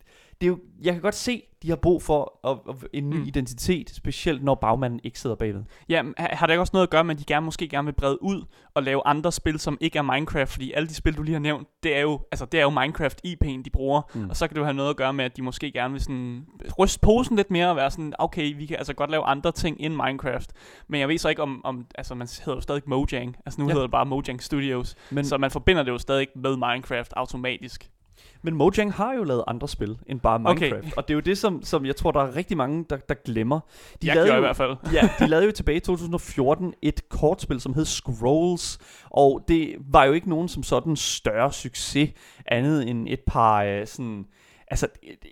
det 0.42 0.48
er 0.48 0.50
jo, 0.50 0.60
jeg 0.81 0.94
kan 0.94 1.01
godt 1.01 1.16
se, 1.16 1.42
de 1.63 1.69
har 1.69 1.75
brug 1.75 2.04
for 2.04 2.48
at, 2.48 2.57
at, 2.69 2.75
en 2.94 3.10
ny 3.10 3.16
Mm. 3.16 3.24
identitet, 3.24 3.89
specielt 3.89 4.44
når 4.44 4.56
bagmanden 4.56 5.00
ikke 5.04 5.19
sidder 5.19 5.36
bagved. 5.36 5.63
Ja, 5.89 6.04
har 6.18 6.45
det 6.48 6.54
ikke 6.54 6.62
også 6.62 6.72
noget 6.74 6.88
at 6.88 6.89
gøre 6.89 7.04
med, 7.04 7.16
at 7.16 7.19
de 7.19 7.25
gerne, 7.25 7.45
måske 7.45 7.68
gerne 7.68 7.86
vil 7.86 7.94
brede 7.94 8.24
ud 8.24 8.42
og 8.74 8.84
lave 8.84 9.01
andre 9.06 9.31
spil, 9.31 9.60
som 9.60 9.78
ikke 9.81 9.98
er 9.98 10.01
Minecraft? 10.01 10.51
Fordi 10.51 10.72
alle 10.72 10.89
de 10.89 10.94
spil, 10.94 11.18
du 11.18 11.24
lige 11.24 11.34
har 11.34 11.39
nævnt, 11.39 11.68
det 11.84 11.95
er 11.98 12.01
jo, 12.01 12.19
altså, 12.31 12.45
det 12.45 12.60
er 12.60 12.63
jo 12.63 12.69
Minecraft-IP'en, 12.69 13.62
de 13.63 13.69
bruger. 13.74 14.01
Mm. 14.16 14.30
Og 14.30 14.36
så 14.36 14.48
kan 14.48 14.56
det 14.56 14.60
jo 14.60 14.66
have 14.66 14.74
noget 14.74 14.89
at 14.89 14.95
gøre 14.98 15.13
med, 15.13 15.25
at 15.25 15.38
de 15.38 15.42
måske 15.42 15.72
gerne 15.72 15.92
vil 15.92 16.01
sådan 16.01 16.45
ryste 16.80 17.00
posen 17.00 17.36
lidt 17.36 17.51
mere 17.51 17.69
og 17.69 17.75
være 17.75 17.92
sådan, 17.92 18.13
okay, 18.19 18.57
vi 18.57 18.66
kan 18.66 18.78
altså 18.78 18.94
godt 18.94 19.12
lave 19.12 19.24
andre 19.24 19.51
ting 19.51 19.78
end 19.80 19.94
Minecraft. 19.94 20.51
Men 20.88 21.00
jeg 21.00 21.07
ved 21.07 21.18
så 21.18 21.30
ikke 21.30 21.42
om, 21.42 21.62
om 21.66 21.86
altså 21.95 22.16
man 22.16 22.28
hedder 22.45 22.56
jo 22.57 22.62
stadig 22.62 22.81
Mojang. 22.88 23.36
Altså 23.45 23.62
nu 23.62 23.68
ja. 23.68 23.72
Hedder 23.74 23.84
det 23.88 23.92
bare 23.92 24.06
Mojang 24.06 24.44
Studios. 24.44 24.95
Men, 25.12 25.25
så 25.25 25.38
man 25.38 25.51
forbinder 25.51 25.84
det 25.84 25.92
jo 25.92 25.98
stadig 25.98 26.28
med 26.36 26.56
Minecraft 26.57 27.13
automatisk. 27.16 27.89
Men 28.48 28.56
Mojang 28.56 28.94
har 28.94 29.14
jo 29.14 29.24
lavet 29.24 29.44
andre 29.48 29.68
spil 29.68 29.98
end 30.06 30.20
bare 30.20 30.42
Okay. 30.46 30.72
Minecraft. 30.72 30.98
Og 30.98 31.08
det 31.08 31.14
er 31.14 31.16
jo 31.16 31.20
det, 31.20 31.38
som, 31.38 31.64
som 31.64 31.86
jeg 31.86 31.96
tror, 31.96 32.12
der 32.12 32.20
er 32.20 32.36
rigtig 32.36 32.58
mange, 32.58 32.86
der, 32.90 32.98
der 32.98 33.16
glemmer. 33.26 33.60
De 34.02 34.08
jeg 34.08 34.16
lavede 34.16 34.28
gjorde 34.28 34.36
i 34.36 34.42
jo, 34.42 34.42
hvert 34.42 34.56
fald. 34.58 34.76
ja, 34.94 35.10
de 35.20 35.28
lavede 35.28 35.46
jo 35.46 35.52
tilbage 35.52 35.76
i 35.78 35.80
2014 35.80 36.74
et 36.82 37.10
kortspil, 37.10 37.60
som 37.60 37.74
hed 37.74 37.86
Scrolls. 37.86 38.80
Og 39.10 39.44
det 39.48 39.76
var 39.92 40.04
jo 40.04 40.14
ikke 40.14 40.30
nogen 40.30 40.48
som 40.48 40.64
sådan 40.64 40.96
større 40.96 41.54
succes, 41.54 42.10
andet 42.46 42.89
end 42.89 43.08
et 43.10 43.20
par 43.27 43.63
øh, 43.63 43.88
sådan... 43.88 44.25
Altså, 44.71 44.88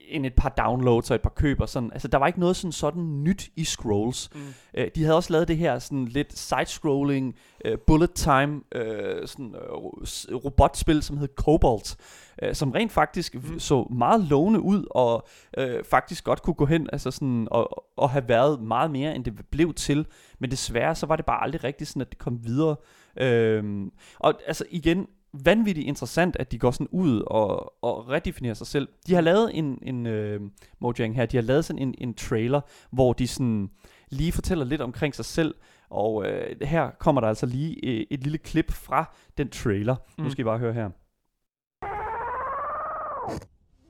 end 0.10 0.26
et 0.26 0.34
par 0.36 0.50
downloads 0.50 1.12
og 1.12 1.16
et 1.16 1.22
par 1.22 1.30
køb 1.30 1.62
og 1.62 1.70
sådan. 1.70 1.92
Altså, 1.94 2.08
der 2.08 2.18
var 2.18 2.28
ikke 2.28 2.40
noget 2.40 2.56
sådan, 2.56 2.72
sådan 2.72 3.24
nyt 3.24 3.50
i 3.56 3.64
Scrolls. 3.64 4.30
Mm. 4.36 4.42
Øh, 4.74 4.88
de 4.96 5.04
havde 5.04 5.16
også 5.16 5.34
lavet 5.34 5.48
det 5.48 5.58
her 5.58 5.80
sådan 5.80 6.06
lidt 6.06 6.40
side-scrolling, 6.40 7.34
øh, 7.66 7.78
bullet 7.88 8.14
time, 8.14 8.62
øh, 8.76 9.28
sådan, 9.28 9.56
øh, 9.56 10.36
robotspil, 10.36 11.04
som 11.04 11.18
hed 11.18 11.28
Cobalt, 11.36 11.98
øh, 12.42 12.56
som 12.56 12.72
rent 12.72 12.92
faktisk 12.92 13.36
Mm. 13.36 13.60
så 13.60 13.84
meget 13.84 14.22
lovende 14.22 14.60
ud, 14.60 14.86
og 14.92 15.28
øh, 15.58 15.84
faktisk 15.84 16.24
godt 16.24 16.42
kunne 16.42 16.54
gå 16.54 16.66
hen 16.66 16.90
altså 16.94 17.12
sådan, 17.12 17.48
og, 17.52 17.86
og 17.98 18.10
have 18.10 18.28
været 18.28 18.62
meget 18.62 18.92
mere, 18.92 19.16
end 19.16 19.26
det 19.26 19.34
blev 19.52 19.74
til. 19.74 20.06
Men 20.40 20.52
desværre, 20.52 20.96
så 20.96 21.06
var 21.06 21.16
det 21.16 21.26
bare 21.26 21.44
aldrig 21.44 21.64
rigtigt 21.64 21.90
sådan, 21.90 22.02
at 22.02 22.10
det 22.10 22.18
kom 22.18 22.40
videre. 22.44 22.76
Øhm, 23.18 23.92
og 24.20 24.34
altså 24.48 24.66
igen, 24.72 25.08
vanvittigt 25.44 25.88
interessant, 25.88 26.36
at 26.40 26.52
de 26.52 26.60
går 26.60 26.72
sådan 26.72 26.88
ud 26.92 27.22
og, 27.28 27.84
og 27.84 28.10
redefinerer 28.10 28.54
sig 28.54 28.68
selv. 28.68 28.88
De 29.08 29.14
har 29.14 29.22
lavet 29.22 29.58
en, 29.58 29.80
en 29.82 30.06
øh, 30.06 30.42
Mojang 30.80 31.16
her, 31.16 31.26
de 31.26 31.38
har 31.38 31.42
lavet 31.42 31.66
sådan 31.66 31.82
en, 31.82 31.96
en 31.98 32.14
trailer, 32.14 32.62
hvor 32.92 33.14
de 33.14 33.28
sådan 33.28 33.70
lige 34.12 34.32
fortæller 34.32 34.66
lidt 34.66 34.82
omkring 34.82 35.16
sig 35.16 35.26
selv, 35.26 35.56
og 35.90 36.26
øh, 36.26 36.62
her 36.62 36.92
kommer 37.00 37.22
der 37.22 37.28
altså 37.28 37.46
lige 37.46 37.86
øh, 37.86 38.06
et 38.12 38.24
lille 38.24 38.38
klip 38.38 38.72
fra 38.72 39.14
den 39.38 39.50
trailer. 39.50 39.96
Mm. 40.18 40.24
Nu 40.24 40.30
skal 40.30 40.42
I 40.42 40.46
bare 40.46 40.60
høre 40.60 40.74
her. 40.74 40.90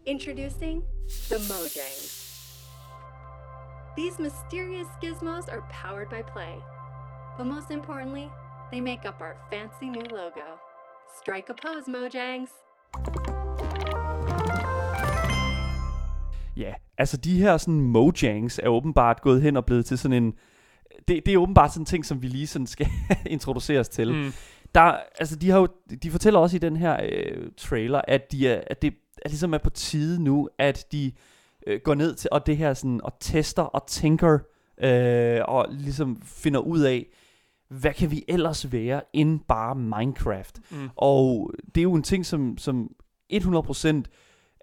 Introducing 0.06 0.84
the 1.32 1.40
Mojangs. 1.50 2.26
These 3.98 4.20
mysterious 4.20 4.88
gizmos 5.02 5.48
are 5.48 5.64
powered 5.72 6.10
by 6.10 6.22
play. 6.34 6.56
But 7.38 7.48
most 7.48 7.72
importantly, 7.72 8.30
they 8.72 8.82
make 8.82 9.06
up 9.06 9.22
our 9.22 9.36
fancy 9.52 9.86
new 9.86 10.08
logo. 10.10 10.48
Strike 11.24 11.50
a 11.50 11.54
pose, 11.54 11.92
Mojangs. 11.92 12.52
Ja, 16.58 16.74
altså 16.98 17.18
de 17.18 17.40
her 17.40 17.58
sådan 17.58 17.82
Mojangs 17.82 18.60
er 18.64 18.68
åbenbart 18.68 19.22
gået 19.22 19.42
hen 19.42 19.58
og 19.58 19.66
blevet 19.66 19.86
til 19.86 19.98
sådan 19.98 20.24
en... 20.24 20.34
Det, 21.08 21.26
det 21.26 21.34
er 21.34 21.38
åbenbart 21.38 21.72
sådan 21.74 21.82
en 21.82 21.86
ting, 21.86 22.06
som 22.06 22.22
vi 22.22 22.28
lige 22.28 22.48
sådan 22.48 22.68
skal 22.68 22.88
introduceres 23.26 23.90
til. 23.90 24.14
Mm. 24.14 24.32
Der, 24.76 24.98
altså 25.20 25.36
de 25.36 25.50
har 25.50 25.60
jo, 25.60 25.68
de 26.04 26.12
fortæller 26.12 26.40
også 26.40 26.56
i 26.56 26.60
den 26.60 26.78
her 26.78 26.98
øh, 27.04 27.52
trailer, 27.58 28.02
at, 28.08 28.32
de 28.32 28.48
er, 28.48 28.62
at 28.68 28.82
det 28.82 28.94
er 29.22 29.30
ligesom 29.30 29.54
er 29.54 29.58
på 29.58 29.70
tide 29.70 30.24
nu, 30.24 30.50
at 30.58 30.86
de 30.92 31.12
øh, 31.68 31.80
går 31.84 31.94
ned 31.94 32.16
til, 32.16 32.30
og 32.32 32.46
det 32.46 32.58
her 32.58 32.74
sådan, 32.74 33.02
og 33.04 33.14
tester 33.20 33.64
og 33.64 33.88
tænker, 33.88 34.40
øh, 34.78 35.42
og 35.48 35.66
ligesom 35.70 36.22
finder 36.24 36.60
ud 36.60 36.80
af, 36.80 37.06
hvad 37.70 37.94
kan 37.94 38.12
vi 38.12 38.24
ellers 38.28 38.72
være 38.72 39.02
end 39.14 39.40
bare 39.48 39.76
Minecraft? 39.76 40.60
Mm. 40.72 40.90
Og 40.96 41.54
det 41.76 41.78
er 41.82 41.84
jo 41.84 41.94
en 41.94 42.04
ting, 42.04 42.26
som, 42.26 42.58
som 42.58 42.90
100% 43.34 44.04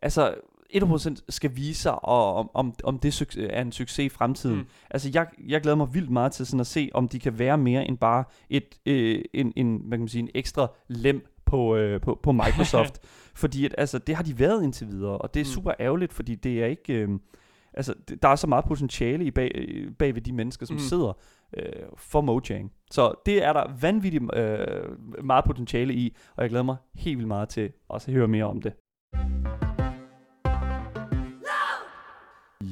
altså 0.03 0.35
100% 0.75 1.15
skal 1.29 1.57
vise 1.57 1.83
sig, 1.83 2.05
og 2.05 2.35
om, 2.35 2.51
om, 2.55 2.75
om 2.85 2.99
det 2.99 3.37
er 3.51 3.61
en 3.63 3.73
succes 3.73 3.99
i 4.05 4.09
fremtiden. 4.09 4.57
Mm. 4.57 4.65
Altså, 4.91 5.11
jeg, 5.15 5.27
jeg 5.47 5.61
glæder 5.61 5.77
mig 5.77 5.95
vildt 5.95 6.11
meget 6.11 6.33
til 6.33 6.47
sådan 6.47 6.61
at 6.61 6.67
se, 6.67 6.91
om 6.95 7.09
de 7.09 7.19
kan 7.19 7.39
være 7.39 7.59
mere 7.59 7.87
end 7.89 7.99
bare 7.99 8.25
et, 8.51 8.65
øh, 8.87 9.23
en, 9.35 9.53
en, 9.57 9.77
hvad 9.77 9.99
kan 9.99 10.01
man 10.01 10.09
sige, 10.09 10.23
en 10.23 10.29
ekstra 10.35 10.67
lem 10.89 11.27
på, 11.45 11.77
øh, 11.77 12.01
på, 12.01 12.21
på 12.23 12.33
Microsoft. 12.43 12.99
fordi 13.35 13.65
at, 13.65 13.75
altså, 13.79 13.99
det 13.99 14.17
har 14.17 14.23
de 14.23 14.39
været 14.39 14.65
indtil 14.65 14.89
videre, 14.89 15.19
og 15.19 15.35
det 15.35 15.41
er 15.41 15.45
Mm. 15.45 15.51
super 15.51 15.73
ærgerligt, 15.81 16.13
fordi 16.13 16.35
det 16.35 16.63
er 16.63 16.67
ikke... 16.67 16.93
Øh, 16.95 17.09
altså, 17.75 17.95
det, 18.09 18.23
der 18.23 18.29
er 18.29 18.37
så 18.37 18.47
meget 18.47 18.65
potentiale 18.65 19.25
i 19.25 19.31
bag, 19.31 19.51
øh, 19.55 19.91
bag 19.99 20.15
ved 20.15 20.23
de 20.23 20.33
mennesker, 20.33 20.67
som 20.67 20.75
mm. 20.75 20.81
Sidder 20.81 21.13
øh, 21.57 21.73
for 21.97 22.21
Mojang. 22.21 22.73
Så 22.91 23.15
det 23.27 23.45
er 23.45 23.53
der 23.53 23.65
vanvittigt 23.81 24.25
øh, 24.37 25.25
meget 25.25 25.45
potentiale 25.45 25.95
i, 25.95 26.17
og 26.37 26.43
jeg 26.43 26.51
glæder 26.51 26.65
mig 26.65 26.77
helt 26.95 27.19
vildt 27.19 27.29
meget 27.29 27.49
til 27.49 27.73
også 27.89 28.11
at 28.11 28.15
høre 28.15 28.29
mere 28.29 28.45
om 28.45 28.63
det. 28.63 28.73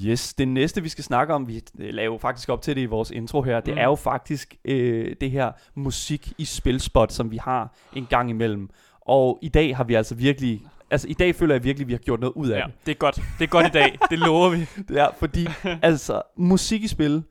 Yes, 0.07 0.35
det 0.35 0.49
næste 0.49 0.83
vi 0.83 0.88
skal 0.88 1.04
snakke 1.04 1.35
om, 1.35 1.49
vi 1.49 1.62
laver 1.75 2.12
jo 2.12 2.19
faktisk 2.19 2.49
op 2.49 2.62
til 2.62 2.76
det 2.76 2.83
i 2.83 2.87
vores 2.87 3.11
intro 3.11 3.42
her, 3.42 3.61
det 3.61 3.75
Mm. 3.75 3.78
er 3.78 3.85
jo 3.85 3.95
faktisk 3.95 4.54
øh, 4.64 5.16
det 5.21 5.30
her 5.30 5.52
musik 5.75 6.33
i 6.38 6.45
spilspot, 6.45 7.12
som 7.12 7.30
vi 7.30 7.37
har 7.37 7.75
en 7.92 8.07
gang 8.11 8.30
imellem. 8.30 8.71
Og 9.00 9.38
i 9.42 9.49
dag 9.49 9.76
har 9.76 9.85
vi 9.85 9.95
altså 9.95 10.14
virkelig, 10.14 10.66
altså 10.90 11.09
i 11.09 11.12
dag 11.12 11.35
føler 11.35 11.54
jeg 11.54 11.64
virkelig, 11.64 11.85
at 11.85 11.88
vi 11.88 11.92
har 11.92 11.99
gjort 11.99 12.21
noget 12.21 12.33
ud 12.33 12.49
af 12.49 12.59
Ja, 12.59 12.64
det. 12.66 12.73
det 12.87 12.92
er 12.92 12.97
godt. 12.97 13.14
Det 13.38 13.45
er 13.45 13.49
godt 13.49 13.66
i 13.66 13.71
dag. 13.71 13.99
Det 14.11 14.19
lover 14.19 14.49
vi. 14.49 14.66
Er, 14.99 15.09
fordi 15.19 15.47
altså, 15.83 16.23
musik 16.37 16.83
i 16.83 16.88
spil, 16.88 17.23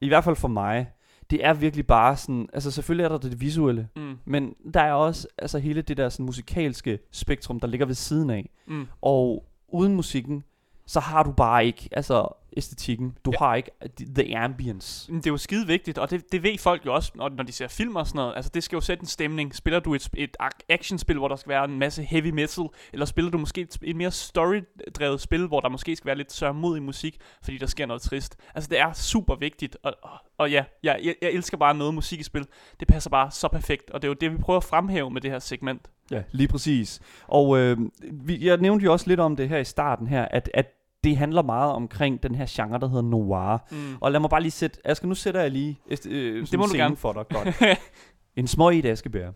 i 0.00 0.08
hvert 0.08 0.24
fald 0.24 0.36
for 0.36 0.48
mig, 0.48 0.90
det 1.30 1.44
er 1.46 1.52
virkelig 1.54 1.86
bare 1.86 2.16
sådan, 2.16 2.48
altså 2.52 2.70
selvfølgelig 2.70 3.04
er 3.04 3.08
der 3.08 3.18
det 3.18 3.40
visuelle, 3.40 3.88
Mm. 3.96 4.18
men 4.24 4.54
der 4.74 4.80
er 4.80 4.92
også 4.92 5.28
altså 5.38 5.58
hele 5.58 5.82
det 5.82 5.96
der 5.96 6.08
sådan 6.08 6.26
musikalske 6.26 6.98
spektrum, 7.12 7.60
der 7.60 7.66
ligger 7.68 7.86
ved 7.86 7.94
siden 7.94 8.30
af. 8.30 8.50
Mm. 8.66 8.86
Og 9.02 9.44
uden 9.68 9.94
musikken, 9.94 10.44
så 10.86 11.00
har 11.00 11.22
du 11.22 11.32
bare 11.32 11.66
ikke 11.66 11.88
altså 11.92 12.28
æstetikken. 12.56 13.18
Du 13.24 13.32
Ja. 13.32 13.38
har 13.46 13.54
ikke 13.54 13.70
the 14.16 14.38
ambience. 14.38 15.12
Men 15.12 15.20
Det 15.20 15.26
er 15.26 15.30
jo 15.30 15.36
skide 15.36 15.66
vigtigt, 15.66 15.98
og 15.98 16.10
det, 16.10 16.32
det 16.32 16.42
ved 16.42 16.58
folk 16.58 16.86
jo 16.86 16.94
også, 16.94 17.12
når, 17.14 17.28
når 17.28 17.44
de 17.44 17.52
ser 17.52 17.68
film 17.68 17.96
og 17.96 18.06
sådan 18.06 18.16
noget. 18.18 18.32
Altså, 18.36 18.50
det 18.54 18.62
skal 18.62 18.76
jo 18.76 18.80
sætte 18.80 19.00
en 19.02 19.06
stemning. 19.06 19.54
Spiller 19.54 19.80
du 19.80 19.94
et, 19.94 20.08
et 20.16 20.36
ac- 20.42 20.58
actionspil, 20.68 21.18
hvor 21.18 21.28
der 21.28 21.36
skal 21.36 21.50
være 21.50 21.64
en 21.64 21.78
masse 21.78 22.02
heavy 22.02 22.30
metal, 22.30 22.64
eller 22.92 23.06
spiller 23.06 23.30
du 23.30 23.38
måske 23.38 23.60
et, 23.60 23.78
et 23.82 23.96
mere 23.96 24.10
story-drevet 24.10 25.20
spil, 25.20 25.46
hvor 25.46 25.60
der 25.60 25.68
måske 25.68 25.96
skal 25.96 26.06
være 26.06 26.16
lidt 26.16 26.32
sørmodig 26.32 26.82
musik, 26.82 27.16
fordi 27.44 27.58
der 27.58 27.66
sker 27.66 27.86
noget 27.86 28.02
trist. 28.02 28.36
Altså, 28.54 28.68
det 28.70 28.78
er 28.78 28.92
super 28.92 29.34
vigtigt, 29.36 29.76
og, 29.82 29.94
og, 30.02 30.10
og 30.38 30.50
ja, 30.50 30.64
jeg, 30.82 31.00
jeg, 31.04 31.14
jeg 31.22 31.30
elsker 31.30 31.56
bare 31.56 31.74
noget 31.74 31.94
musik 31.94 32.20
i 32.20 32.22
spil. 32.22 32.46
Det 32.80 32.88
passer 32.88 33.10
bare 33.10 33.30
så 33.30 33.48
perfekt, 33.48 33.90
og 33.90 34.02
det 34.02 34.08
er 34.08 34.10
jo 34.10 34.16
det, 34.20 34.32
vi 34.32 34.36
prøver 34.38 34.56
at 34.56 34.64
fremhæve 34.64 35.10
med 35.10 35.20
det 35.20 35.30
her 35.30 35.38
segment. 35.38 35.90
Ja, 36.10 36.22
lige 36.32 36.48
præcis. 36.48 37.00
Og 37.26 37.58
øh, 37.58 37.78
vi, 38.12 38.46
jeg 38.46 38.56
nævnte 38.56 38.84
jo 38.84 38.92
også 38.92 39.08
lidt 39.08 39.20
om 39.20 39.36
det 39.36 39.48
her 39.48 39.58
i 39.58 39.64
starten 39.64 40.06
her, 40.06 40.24
at, 40.30 40.50
at 40.54 40.66
det 41.04 41.16
handler 41.16 41.42
meget 41.42 41.72
omkring 41.72 42.22
den 42.22 42.34
her 42.34 42.46
genre, 42.48 42.78
der 42.78 42.88
hedder 42.88 43.02
noir. 43.02 43.58
Mm. 43.70 43.96
Og 44.00 44.12
lad 44.12 44.20
mig 44.20 44.30
bare 44.30 44.40
lige 44.40 44.50
sætte, 44.50 44.80
Asger, 44.84 45.08
nu 45.08 45.14
sætter 45.14 45.40
jeg 45.40 45.50
lige 45.50 45.80
øh, 46.06 46.46
Det 46.46 46.58
må 46.58 46.64
en 46.64 46.70
du 46.70 46.76
gerne. 46.76 46.96
for 46.96 47.12
dig. 47.12 47.24
Godt. 47.28 47.78
en 48.36 48.46
små 48.46 48.70
et 48.70 48.84
askebær. 48.84 49.30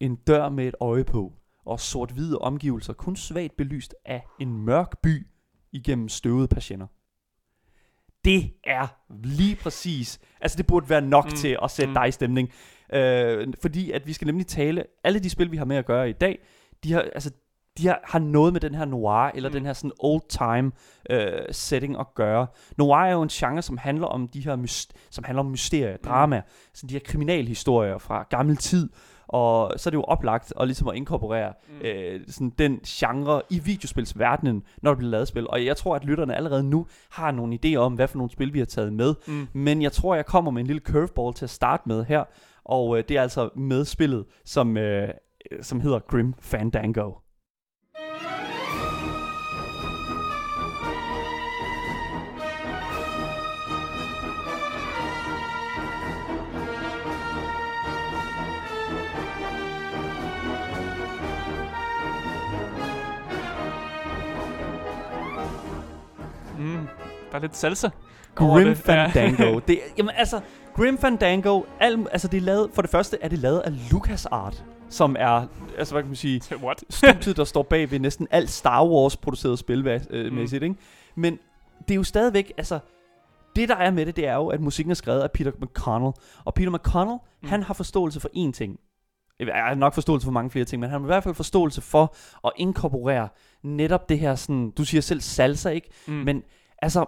En 0.00 0.14
dør 0.16 0.48
med 0.48 0.68
et 0.68 0.74
øje 0.80 1.04
på. 1.04 1.32
Og 1.66 1.80
sort-hvide 1.80 2.38
omgivelser, 2.38 2.92
kun 2.92 3.16
svagt 3.16 3.56
belyst 3.56 3.94
af 4.04 4.26
en 4.40 4.52
mørk 4.52 4.98
by 5.02 5.26
igennem 5.72 6.08
støvede 6.08 6.48
patienter. 6.48 6.86
Det 8.24 8.50
er 8.64 8.86
lige 9.24 9.56
præcis, 9.56 10.20
altså 10.40 10.56
det 10.56 10.66
burde 10.66 10.88
være 10.88 11.00
nok. 11.00 11.24
Mm, 11.24 11.36
til 11.36 11.58
at 11.62 11.70
sætte 11.70 11.90
mm. 11.90 11.94
dig 11.94 12.08
i 12.08 12.10
stemning. 12.10 12.50
Øh, 12.92 13.48
fordi 13.62 13.90
at 13.90 14.06
vi 14.06 14.12
skal 14.12 14.26
nemlig 14.26 14.46
tale, 14.46 14.84
alle 15.04 15.18
de 15.18 15.30
spil, 15.30 15.52
vi 15.52 15.56
har 15.56 15.64
med 15.64 15.76
at 15.76 15.86
gøre 15.86 16.10
i 16.10 16.12
dag, 16.12 16.38
de 16.84 16.92
har, 16.92 17.00
altså, 17.00 17.30
de 17.78 17.86
har, 17.86 18.00
har 18.04 18.18
noget 18.18 18.52
med 18.52 18.60
den 18.60 18.74
her 18.74 18.84
noir, 18.84 19.30
eller 19.34 19.48
mm. 19.48 19.52
Mm. 19.52 19.58
den 19.58 19.66
her 19.66 19.72
sådan 19.72 19.92
old 19.98 20.22
time 20.28 20.72
øh, 21.10 21.42
setting 21.50 21.98
at 22.00 22.06
gøre. 22.14 22.46
Noir 22.78 23.04
er 23.04 23.12
jo 23.12 23.22
en 23.22 23.28
genre, 23.28 23.62
som 23.62 23.78
handler 23.78 24.06
om 24.06 24.28
de 24.28 24.40
her 24.40 24.56
myst- 24.56 24.92
som 25.10 25.24
handler 25.24 25.42
om 25.42 25.50
mysterier, 25.50 25.96
drama, 25.96 26.42
sådan 26.74 26.88
de 26.88 26.94
her 26.94 27.00
kriminalhistorier 27.00 27.98
fra 27.98 28.26
gammel 28.30 28.56
tid, 28.56 28.88
og 29.32 29.72
så 29.76 29.88
er 29.88 29.90
det 29.90 29.96
jo 29.96 30.02
oplagt 30.02 30.52
at 30.60 30.66
ligesom 30.66 30.88
at 30.88 30.96
inkorporere 30.96 31.52
mm. 31.68 31.86
øh, 31.86 32.20
sådan 32.28 32.52
den 32.58 32.78
genre 32.86 33.42
i 33.50 33.58
videospilsverdenen, 33.58 34.62
når 34.82 34.90
der 34.90 34.98
bliver 34.98 35.10
lavet 35.10 35.28
spil. 35.28 35.50
Og 35.50 35.64
jeg 35.64 35.76
tror, 35.76 35.96
at 35.96 36.04
lytterne 36.04 36.36
allerede 36.36 36.62
nu 36.62 36.86
har 37.10 37.30
nogle 37.30 37.58
idéer 37.64 37.76
om, 37.76 37.94
hvad 37.94 38.08
for 38.08 38.18
nogle 38.18 38.30
spil 38.30 38.54
vi 38.54 38.58
har 38.58 38.66
taget 38.66 38.92
med. 38.92 39.14
Mm. 39.26 39.48
Men 39.52 39.82
jeg 39.82 39.92
tror, 39.92 40.14
jeg 40.14 40.26
kommer 40.26 40.50
med 40.50 40.60
en 40.60 40.66
lille 40.66 40.82
curveball 40.84 41.34
til 41.34 41.44
at 41.44 41.50
starte 41.50 41.82
med 41.86 42.04
her, 42.04 42.24
og 42.64 42.98
øh, 42.98 43.04
det 43.08 43.16
er 43.16 43.22
altså 43.22 43.48
med 43.56 43.84
spillet, 43.84 44.24
som, 44.44 44.76
øh, 44.76 45.08
som 45.62 45.80
hedder 45.80 45.98
Grim 45.98 46.34
Fandango. 46.40 47.12
Der 67.30 67.36
er 67.36 67.40
lidt 67.40 67.56
salsa. 67.56 67.88
Grim 68.34 68.66
det. 68.66 68.76
Fandango. 68.78 69.58
det, 69.68 69.78
jamen 69.98 70.14
altså, 70.16 70.40
Grim 70.76 70.98
Fandango, 70.98 71.62
al, 71.80 72.06
altså 72.12 72.28
det 72.28 72.36
er 72.36 72.40
lavet, 72.42 72.70
for 72.74 72.82
det 72.82 72.90
første 72.90 73.18
er 73.20 73.28
det 73.28 73.38
lavet 73.38 73.58
af 73.58 73.72
LucasArt, 73.92 74.64
som 74.88 75.16
er, 75.18 75.46
altså 75.78 75.94
hvad 75.94 76.02
kan 76.02 76.08
man 76.08 76.16
sige. 76.16 76.42
What? 76.64 76.84
studiet, 76.90 77.36
der 77.36 77.44
står 77.44 77.62
bag 77.62 77.90
ved 77.90 77.98
næsten 77.98 78.28
alt 78.30 78.50
Star 78.50 78.84
Wars 78.86 79.16
produceret 79.16 79.58
spilmæssigt, 79.58 80.12
øh, 80.14 80.30
Mm. 80.32 80.36
mæssigt, 80.38 80.62
ikke? 80.62 80.74
Men 81.14 81.38
det 81.88 81.90
er 81.90 81.96
jo 81.96 82.02
stadigvæk, 82.04 82.52
altså, 82.56 82.78
det 83.56 83.68
der 83.68 83.76
er 83.76 83.90
med 83.90 84.06
det, 84.06 84.16
det 84.16 84.26
er 84.26 84.34
jo, 84.34 84.46
at 84.48 84.60
musikken 84.60 84.90
er 84.90 84.94
skrevet 84.94 85.20
af 85.20 85.30
Peter 85.30 85.50
McConnell. 85.60 86.12
Og 86.44 86.54
Peter 86.54 86.70
McConnell. 86.70 87.18
Mm. 87.42 87.48
han 87.48 87.62
har 87.62 87.74
forståelse 87.74 88.20
for 88.20 88.28
én 88.36 88.52
ting. 88.52 88.78
Jeg 89.40 89.54
har 89.54 89.74
nok 89.74 89.94
forståelse 89.94 90.24
for 90.24 90.32
mange 90.32 90.50
flere 90.50 90.64
ting, 90.64 90.80
men 90.80 90.90
han 90.90 91.00
har 91.00 91.06
i 91.06 91.10
hvert 91.12 91.22
fald 91.22 91.34
forståelse 91.34 91.80
for 91.80 92.14
at 92.46 92.52
inkorporere 92.56 93.28
netop 93.62 94.08
det 94.08 94.18
her 94.18 94.34
sådan, 94.34 94.70
du 94.70 94.84
siger 94.84 95.00
selv 95.00 95.20
salsa, 95.20 95.68
ikke? 95.70 95.88
Mm. 96.06 96.12
Men 96.12 96.42
altså, 96.82 97.04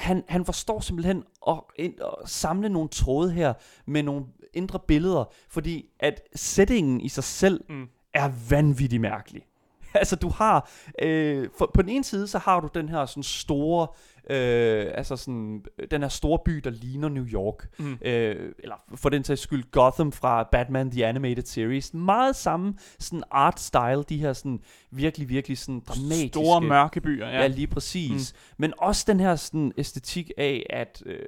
han, 0.00 0.24
han 0.28 0.44
forstår 0.44 0.80
simpelthen 0.80 1.24
at, 1.48 1.60
ind, 1.76 1.94
at 2.00 2.28
samle 2.30 2.68
nogle 2.68 2.88
tråde 2.88 3.32
her 3.32 3.52
med 3.86 4.02
nogle 4.02 4.24
indre 4.54 4.78
billeder, 4.78 5.24
fordi 5.48 5.86
at 6.00 6.20
settingen 6.34 7.00
i 7.00 7.08
sig 7.08 7.24
selv 7.24 7.64
Mm. 7.68 7.88
er 8.14 8.30
vanvittigt 8.50 9.00
mærkelig. 9.00 9.42
altså 9.94 10.16
du 10.16 10.28
har, 10.28 10.70
øh, 11.02 11.48
for, 11.58 11.70
på 11.74 11.82
den 11.82 11.90
ene 11.90 12.04
side 12.04 12.28
så 12.28 12.38
har 12.38 12.60
du 12.60 12.68
den 12.74 12.88
her 12.88 13.06
sådan 13.06 13.22
store, 13.22 13.86
øh, 14.30 14.86
altså 14.94 15.16
sådan, 15.16 15.64
den 15.90 16.02
her 16.02 16.08
store 16.08 16.38
by, 16.44 16.50
der 16.56 16.70
ligner 16.70 17.08
New 17.08 17.24
York. 17.26 17.68
Mm. 17.78 17.98
Øh, 18.02 18.52
eller 18.58 18.74
for 18.94 19.08
den 19.08 19.24
sags 19.24 19.40
skyld 19.40 19.64
Gotham 19.70 20.12
fra 20.12 20.48
Batman 20.52 20.90
The 20.90 21.06
Animated 21.06 21.42
Series. 21.42 21.94
Meget 21.94 22.36
samme 22.36 22.74
sådan 22.98 23.22
art 23.30 23.60
style, 23.60 24.04
de 24.08 24.18
her 24.18 24.32
sådan 24.32 24.60
virkelig, 24.90 25.28
virkelig 25.28 25.58
sådan 25.58 25.82
dramatiske. 25.88 26.28
Store 26.28 26.60
mørke 26.60 27.00
byer, 27.00 27.26
ja. 27.28 27.40
Ja, 27.40 27.46
lige 27.46 27.66
præcis. 27.66 28.32
Mm. 28.32 28.54
Men 28.58 28.72
også 28.78 29.04
den 29.06 29.20
her 29.20 29.36
sådan, 29.36 29.72
æstetik 29.78 30.30
af, 30.36 30.66
at 30.70 31.02
øh, 31.06 31.18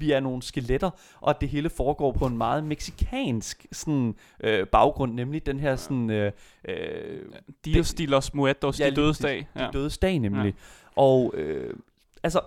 vi 0.00 0.12
er 0.12 0.20
nogle 0.20 0.42
skeletter, 0.42 0.90
og 1.20 1.30
at 1.30 1.40
det 1.40 1.48
hele 1.48 1.70
foregår 1.70 2.12
på 2.12 2.26
en 2.26 2.38
meget 2.38 2.64
meksikansk 2.64 3.66
sådan, 3.72 4.14
øh, 4.44 4.66
baggrund, 4.66 5.14
nemlig 5.14 5.46
den 5.46 5.60
her 5.60 5.76
sådan... 5.76 6.10
Øh, 6.10 6.32
øh, 6.68 7.22
Dios 7.64 7.94
de 7.94 8.06
los 8.06 8.34
Muertos, 8.34 8.80
Ja, 8.80 8.90
de 8.90 8.96
dødes 8.96 9.18
dag. 9.18 9.46
de 9.54 9.62
Ja. 9.62 9.68
dødes 9.72 9.98
dag 9.98 10.18
nemlig. 10.18 10.44
Ja. 10.44 10.52
Og 10.96 11.32
øh, 11.36 11.74
altså, 12.22 12.40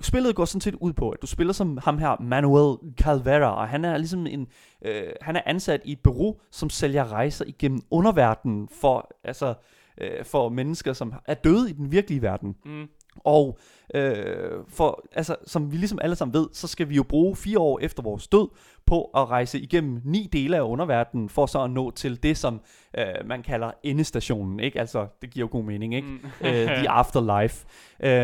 spillet 0.00 0.36
går 0.36 0.44
sådan 0.44 0.60
set 0.60 0.74
ud 0.74 0.92
på, 0.92 1.10
at 1.10 1.22
du 1.22 1.26
spiller 1.26 1.52
som 1.52 1.78
ham 1.82 1.98
her, 1.98 2.22
Manuel 2.22 2.78
Calvera, 3.00 3.54
og 3.54 3.68
han 3.68 3.84
er 3.84 3.96
ligesom 3.96 4.26
en, 4.26 4.46
øh, 4.84 5.12
han 5.20 5.36
er 5.36 5.40
ansat 5.46 5.80
i 5.84 5.92
et 5.92 6.00
bureau, 6.00 6.36
som 6.50 6.70
sælger 6.70 7.12
rejser 7.12 7.44
igennem 7.48 7.80
underverdenen 7.90 8.68
for, 8.80 9.10
altså, 9.24 9.54
øh, 9.98 10.24
for 10.24 10.48
mennesker, 10.48 10.92
som 10.92 11.14
er 11.26 11.34
døde 11.34 11.70
i 11.70 11.72
den 11.72 11.92
virkelige 11.92 12.22
verden. 12.22 12.56
Mm. 12.64 12.88
Og 13.16 13.58
øh, 13.94 14.64
for, 14.68 15.04
altså, 15.12 15.36
som 15.46 15.72
vi 15.72 15.76
ligesom 15.76 15.98
alle 16.02 16.16
sammen 16.16 16.34
ved, 16.34 16.48
så 16.52 16.68
skal 16.68 16.88
vi 16.88 16.94
jo 16.94 17.02
bruge 17.02 17.36
fire 17.36 17.58
år 17.58 17.78
efter 17.78 18.02
vores 18.02 18.28
død 18.28 18.48
på 18.86 19.04
at 19.14 19.30
rejse 19.30 19.60
igennem 19.60 20.00
ni 20.04 20.28
dele 20.32 20.56
af 20.56 20.60
underverdenen, 20.62 21.28
for 21.28 21.46
så 21.46 21.62
at 21.62 21.70
nå 21.70 21.90
til 21.90 22.22
det, 22.22 22.36
som 22.36 22.60
øh, 22.98 23.06
man 23.26 23.42
kalder 23.42 23.70
endestationen. 23.82 24.60
Ikke? 24.60 24.80
Altså, 24.80 25.06
det 25.22 25.30
giver 25.30 25.46
jo 25.46 25.48
god 25.52 25.64
mening, 25.64 25.94
ikke? 25.94 26.08
Mm. 26.08 26.20
uh, 26.40 26.46
The 26.50 26.90
Afterlife. 27.00 27.66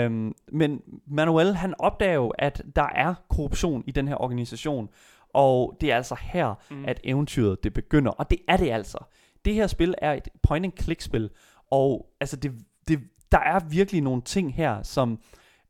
Um, 0.07 0.35
men 0.53 0.83
Manuel, 1.07 1.55
han 1.55 1.75
opdager 1.79 2.15
jo, 2.15 2.29
at 2.29 2.63
der 2.77 2.89
er 2.95 3.15
korruption 3.29 3.85
i 3.87 3.91
den 3.91 4.09
her 4.09 4.23
organisation, 4.23 4.89
og 5.35 5.77
det 5.81 5.93
er 5.93 5.97
altså 5.97 6.17
her, 6.21 6.55
Mm. 6.71 6.85
at 6.85 7.01
eventyret 7.05 7.65
det 7.65 7.73
begynder. 7.75 8.11
Og 8.13 8.31
det 8.31 8.39
er 8.49 8.57
det 8.57 8.71
altså. 8.71 8.99
Det 9.45 9.55
her 9.55 9.67
spil 9.67 9.95
er 9.99 10.13
et 10.13 10.29
point-and-click-spil, 10.43 11.31
og 11.71 12.07
altså 12.21 12.37
det, 12.37 12.53
det, 12.89 13.01
der 13.33 13.39
er 13.39 13.61
virkelig 13.71 14.01
nogle 14.03 14.23
ting 14.23 14.55
her, 14.55 14.83
som 14.83 15.19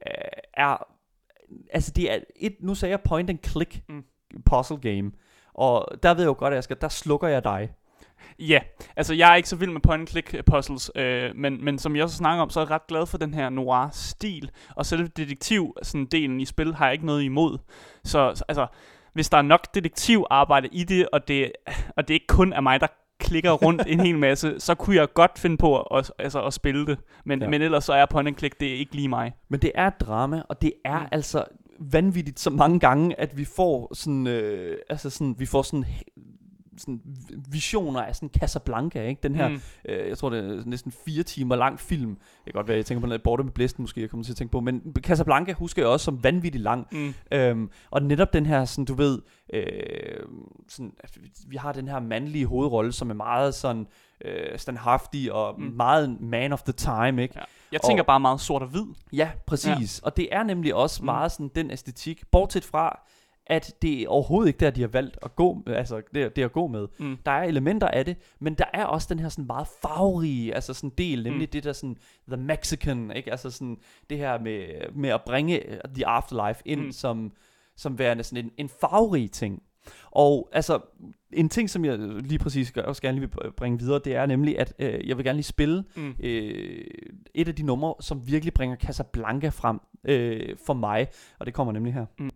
øh, 0.07 0.13
er... 0.55 0.87
Altså 1.73 1.91
det 1.97 2.13
er 2.13 2.19
et, 2.37 2.57
nu 2.61 2.75
sagde 2.75 2.91
jeg 2.91 3.01
point-and-click 3.09 3.81
Mm. 3.89 4.05
Puzzle 4.45 4.77
game, 4.79 5.11
og 5.55 5.89
der 6.03 6.15
ved 6.15 6.23
jeg 6.23 6.29
jo 6.29 6.35
godt, 6.39 6.55
Asger, 6.55 6.75
der 6.75 6.89
slukker 6.89 7.29
jeg 7.29 7.45
dig. 7.45 7.71
Ja, 8.39 8.61
altså 8.97 9.15
jeg 9.15 9.31
er 9.31 9.35
ikke 9.35 9.49
så 9.49 9.57
vild 9.57 9.71
med 9.71 9.81
point-and-click 9.81 10.43
puzzles, 10.47 10.91
øh, 10.95 11.31
men, 11.37 11.65
men 11.65 11.79
som 11.79 11.97
jeg 11.97 12.05
også 12.05 12.17
snakker 12.17 12.43
om, 12.43 12.51
så 12.51 12.61
er 12.61 12.65
jeg 12.65 12.71
ret 12.71 12.87
glad 12.89 13.07
for 13.07 13.19
den 13.19 13.35
her 13.35 13.49
noir-stil, 13.49 14.51
og 14.77 14.87
selve 14.87 15.09
detektiv 15.09 15.77
sådan 15.83 16.07
delen 16.07 16.41
i 16.41 16.45
spil 16.45 16.75
har 16.75 16.87
jeg 16.87 16.93
ikke 16.93 17.07
noget 17.07 17.23
imod. 17.23 17.59
Så, 18.05 18.33
så 18.35 18.45
altså, 18.49 18.67
hvis 19.13 19.29
der 19.31 19.39
er 19.39 19.43
nok 19.43 19.75
detektivarbejde 19.75 20.69
i 20.73 20.85
det, 20.85 21.09
og 21.13 21.29
det, 21.29 21.53
og 21.97 22.09
det 22.09 22.15
ikke 22.15 22.27
kun 22.27 22.53
er 22.53 22.61
mig, 22.61 22.81
der 22.81 22.87
klikker 23.21 23.51
rundt 23.53 23.83
en 23.87 24.01
hel 24.01 24.19
masse, 24.19 24.55
så 24.67 24.75
kunne 24.75 24.97
jeg 24.97 25.13
godt 25.15 25.39
finde 25.39 25.57
på 25.57 25.81
at, 25.81 26.13
altså, 26.19 26.43
at 26.43 26.55
spille 26.55 26.87
det. 26.87 26.99
Men, 27.25 27.43
Ja. 27.43 27.49
men 27.49 27.63
ellers 27.63 27.85
så 27.85 27.93
er 27.93 28.07
point 28.07 28.29
and 28.29 28.37
click, 28.37 28.61
det 28.61 28.69
er 28.69 28.75
ikke 28.79 28.95
lige 28.95 29.09
mig. 29.09 29.33
Men 29.49 29.61
det 29.63 29.73
er 29.75 29.87
et 29.87 30.01
drama, 30.01 30.43
og 30.49 30.63
det 30.63 30.73
er. 30.85 31.01
Mm. 31.01 31.07
altså 31.13 31.45
vanvittigt 31.81 32.41
så 32.41 32.51
mange 32.51 32.81
gange, 32.81 33.21
at 33.21 33.37
vi 33.37 33.45
får 33.45 33.95
sådan, 33.95 34.27
øh, 34.27 34.79
altså 34.89 35.11
sådan, 35.11 35.35
vi 35.39 35.47
får 35.47 35.63
sådan, 35.63 35.85
sådan 36.81 37.01
visioner 37.51 38.03
af 38.03 38.17
sådan 38.17 38.29
Casablanca, 38.29 39.03
ikke? 39.09 39.21
Den 39.23 39.35
her, 39.35 39.49
mm. 39.49 39.61
Øh, 39.89 40.09
jeg 40.09 40.19
tror 40.19 40.31
det 40.31 40.39
er 40.59 40.63
næsten 40.67 40.93
fire 40.93 41.23
timer 41.23 41.57
lang 41.57 41.81
film. 41.81 42.11
Det 42.15 42.45
kan 42.45 42.53
godt 42.53 42.69
være, 42.69 42.77
jeg 42.77 42.87
tænker 42.87 43.01
på 43.01 43.07
noget 43.07 43.23
Borte 43.23 43.45
med 43.45 43.53
Blæsten 43.53 43.83
måske, 43.83 44.01
jeg 44.01 44.11
kommer 44.11 44.25
til 44.25 44.33
at 44.33 44.37
tænke 44.37 44.53
på, 44.53 44.61
men 44.61 44.83
Casablanca 44.99 45.53
husker 45.53 45.83
jeg 45.83 45.89
også 45.89 46.05
som 46.05 46.25
vanvittigt 46.25 46.63
lang. 46.65 46.87
Mm. 46.93 47.15
Øhm, 47.33 47.71
og 47.91 48.03
netop 48.03 48.33
den 48.33 48.47
her, 48.47 48.65
sådan, 48.65 48.85
du 48.85 48.95
ved, 48.95 49.19
øh, 49.53 49.63
sådan, 50.69 50.93
vi- 51.47 51.57
har 51.57 51.73
den 51.73 51.89
her 51.89 52.01
mandlige 52.01 52.47
hovedrolle, 52.47 52.93
som 52.93 53.11
er 53.11 53.15
meget 53.15 53.55
sådan 53.55 53.87
øh, 54.25 54.59
standhaftig 54.59 55.33
og. 55.33 55.61
Mm. 55.61 55.67
meget 55.67 56.21
man 56.21 56.53
of 56.53 56.63
the 56.63 56.73
time, 56.73 57.23
ikke? 57.23 57.35
Ja. 57.37 57.43
Jeg 57.73 57.81
tænker 57.81 58.03
Og- 58.03 58.07
bare 58.07 58.21
meget 58.21 58.41
sort 58.41 58.63
og 58.63 58.69
hvid. 58.69 58.85
Ja, 59.13 59.31
præcis. 59.47 60.01
Ja. 60.03 60.07
Og 60.07 60.17
det 60.17 60.29
er 60.33 60.43
nemlig 60.43 60.75
også 60.75 61.03
Mm. 61.03 61.05
meget 61.05 61.33
sådan 61.33 61.51
den 61.55 61.71
æstetik, 61.71 62.23
bortset 62.33 62.65
fra, 62.65 63.01
at 63.51 63.75
det 63.83 64.03
er 64.03 64.09
overhovedet 64.09 64.49
ikke 64.49 64.61
der, 64.61 64.71
de 64.71 64.81
har 64.81 64.89
valgt 64.89 65.19
at 65.23 65.37
gå, 65.37 65.63
altså 65.67 66.03
det, 66.15 66.37
det 66.37 66.43
at 66.43 66.53
gå 66.53 66.67
med. 66.67 66.89
Mm. 66.99 67.17
Der 67.27 67.33
er 67.33 67.43
elementer 67.43 67.89
af 67.89 68.05
det, 68.05 68.17
men 68.41 68.55
der 68.55 68.65
er 68.75 68.85
også 68.85 69.07
den 69.11 69.19
her 69.19 69.29
sådan 69.29 69.47
meget 69.47 69.67
farverige, 69.83 70.55
altså 70.55 70.75
sådan 70.75 70.93
del, 70.99 71.23
nemlig 71.23 71.47
Mm. 71.49 71.51
det 71.53 71.65
der 71.65 71.73
sådan, 71.73 71.97
the 72.29 72.37
Mexican, 72.37 73.11
ikke? 73.17 73.31
Altså 73.31 73.51
sådan 73.51 73.79
det 74.11 74.19
her 74.19 74.39
med, 74.41 74.67
med 74.95 75.11
at 75.11 75.21
bringe 75.27 75.67
øh, 75.71 75.79
the 75.95 76.07
afterlife 76.07 76.63
ind 76.65 76.81
Mm. 76.81 76.93
som, 76.93 77.33
som 77.77 77.99
værende 77.99 78.25
sådan 78.25 78.45
en, 78.45 78.51
en 78.57 78.69
farverig 78.69 79.31
ting. 79.31 79.63
Og 80.11 80.49
altså, 80.53 80.81
en 81.33 81.49
ting, 81.49 81.71
som 81.71 81.85
jeg 81.85 81.99
lige 81.99 82.39
præcis 82.39 82.73
også 82.77 83.03
gerne 83.03 83.19
lige 83.21 83.31
vil 83.43 83.53
bringe 83.53 83.79
videre, 83.79 84.01
det 84.05 84.15
er 84.15 84.27
nemlig, 84.27 84.59
at 84.59 84.75
øh, 84.79 85.09
jeg 85.09 85.17
vil 85.17 85.25
gerne 85.25 85.37
lige 85.37 85.45
spille 85.45 85.85
Mm. 85.97 86.15
øh, 86.21 86.85
et 87.35 87.49
af 87.49 87.55
de 87.55 87.63
numre, 87.63 87.95
som 88.01 88.27
virkelig 88.27 88.55
bringer 88.55 88.77
Casablanca 88.77 89.49
frem 89.49 89.81
øh, 90.05 90.57
for 90.67 90.75
mig, 90.75 91.09
og 91.39 91.47
det 91.47 91.55
kommer 91.55 91.73
nemlig 91.73 91.95
her. 91.95 92.07
Mm. 92.19 92.30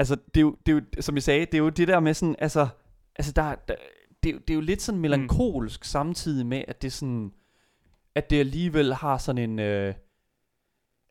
Altså, 0.00 0.16
det 0.34 0.36
er, 0.36 0.40
jo, 0.40 0.56
det 0.66 0.72
er 0.72 0.76
jo, 0.76 1.02
som 1.02 1.14
jeg 1.14 1.22
sagde, 1.22 1.46
det 1.46 1.54
er 1.54 1.58
jo 1.58 1.68
det 1.68 1.88
der 1.88 2.00
med 2.00 2.14
sådan, 2.14 2.36
altså, 2.38 2.68
altså 3.16 3.32
der, 3.32 3.54
der 3.54 3.74
det, 4.22 4.28
er 4.28 4.32
jo- 4.32 4.38
det 4.38 4.50
er 4.50 4.54
jo 4.54 4.60
lidt 4.60 4.82
sådan 4.82 5.00
melankolsk 5.00 5.80
mm. 5.80 5.84
samtidig 5.84 6.46
med, 6.46 6.62
at 6.68 6.82
det 6.82 6.92
sådan, 6.92 7.32
at 8.14 8.30
det 8.30 8.40
alligevel 8.40 8.94
har 8.94 9.18
sådan 9.18 9.50
en, 9.50 9.58
øh, 9.58 9.94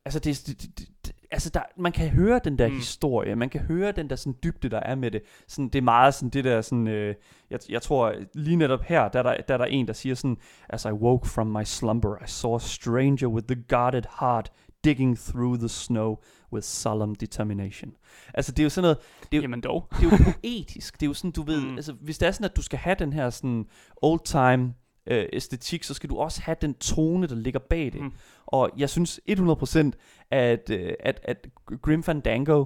altså 0.06 0.20
det, 0.20 0.44
det, 0.48 0.62
det, 0.62 0.90
det 1.06 1.16
altså 1.32 1.50
der, 1.50 1.62
man 1.78 1.92
kan 1.92 2.10
høre 2.10 2.40
den 2.44 2.58
der. 2.58 2.68
Mm. 2.68 2.76
historie, 2.76 3.36
man 3.36 3.50
kan 3.50 3.62
høre 3.62 3.92
den 3.92 4.10
der 4.10 4.16
sådan 4.16 4.36
dybde, 4.44 4.70
der 4.70 4.80
er 4.80 4.96
med 4.96 5.12
det. 5.12 5.22
Sådan, 5.48 5.70
det 5.70 5.76
er 5.76 5.82
meget 5.84 6.14
sådan 6.14 6.30
det 6.30 6.44
der 6.44 6.62
sådan, 6.62 6.88
øh, 6.88 7.16
jeg, 7.50 7.60
jeg 7.70 7.82
tror 7.82 8.16
lige 8.34 8.56
netop 8.56 8.82
her, 8.84 9.08
der 9.10 9.20
er 9.20 9.24
der, 9.24 9.38
der 9.48 9.54
er 9.54 9.58
der 9.58 9.66
en, 9.66 9.88
der 9.88 9.94
siger 9.94 10.16
sådan, 10.16 10.38
As 10.70 10.86
I 10.86 10.92
woke 10.92 11.28
from 11.28 11.48
my 11.48 11.64
slumber, 11.64 12.16
I 12.24 12.28
saw 12.28 12.56
a 12.56 12.60
stranger 12.60 13.28
with 13.28 13.48
the 13.48 13.64
guarded 13.68 14.04
heart 14.20 14.52
digging 14.84 15.18
through 15.18 15.60
the 15.60 15.70
snow 15.70 16.16
with 16.54 16.64
solemn 16.64 17.16
determination. 17.16 17.92
Altså 18.34 18.52
det 18.52 18.60
er 18.60 18.64
jo 18.64 18.70
sådan 18.70 18.84
noget, 18.84 18.98
det 19.22 19.34
er 19.34 19.38
jo, 19.38 19.42
Jamen 19.42 19.62
dog. 19.62 19.88
det 19.92 20.06
er 20.06 20.18
jo 20.18 20.34
poetisk. 20.34 20.94
Det 21.00 21.06
er 21.06 21.08
jo 21.08 21.14
sådan, 21.14 21.32
du 21.32 21.44
ved, 21.44 21.62
mm. 21.62 21.76
Altså 21.76 21.94
hvis 21.94 22.18
det 22.18 22.28
er 22.28 22.32
sådan, 22.32 22.46
at 22.46 22.56
du 22.56 22.62
skal 22.62 22.80
have 22.80 22.96
den 23.00 23.14
her 23.14 23.30
sådan 23.30 23.66
old 24.02 24.20
time 24.24 24.74
øh, 25.08 25.26
æstetik, 25.34 25.84
så 25.84 25.94
skal 25.94 26.10
du 26.10 26.18
også 26.18 26.42
have 26.42 26.58
den 26.62 26.74
tone, 26.74 27.28
der 27.28 27.36
ligger 27.36 27.60
bag 27.60 27.94
det. 27.94 28.02
Mm. 28.02 28.12
Og 28.46 28.72
jeg 28.78 28.90
synes 28.90 29.20
100% 29.30 29.92
at, 30.32 30.70
øh, 30.70 30.94
at, 31.00 31.20
at 31.24 31.48
Grim 31.82 32.04
Fandango 32.04 32.66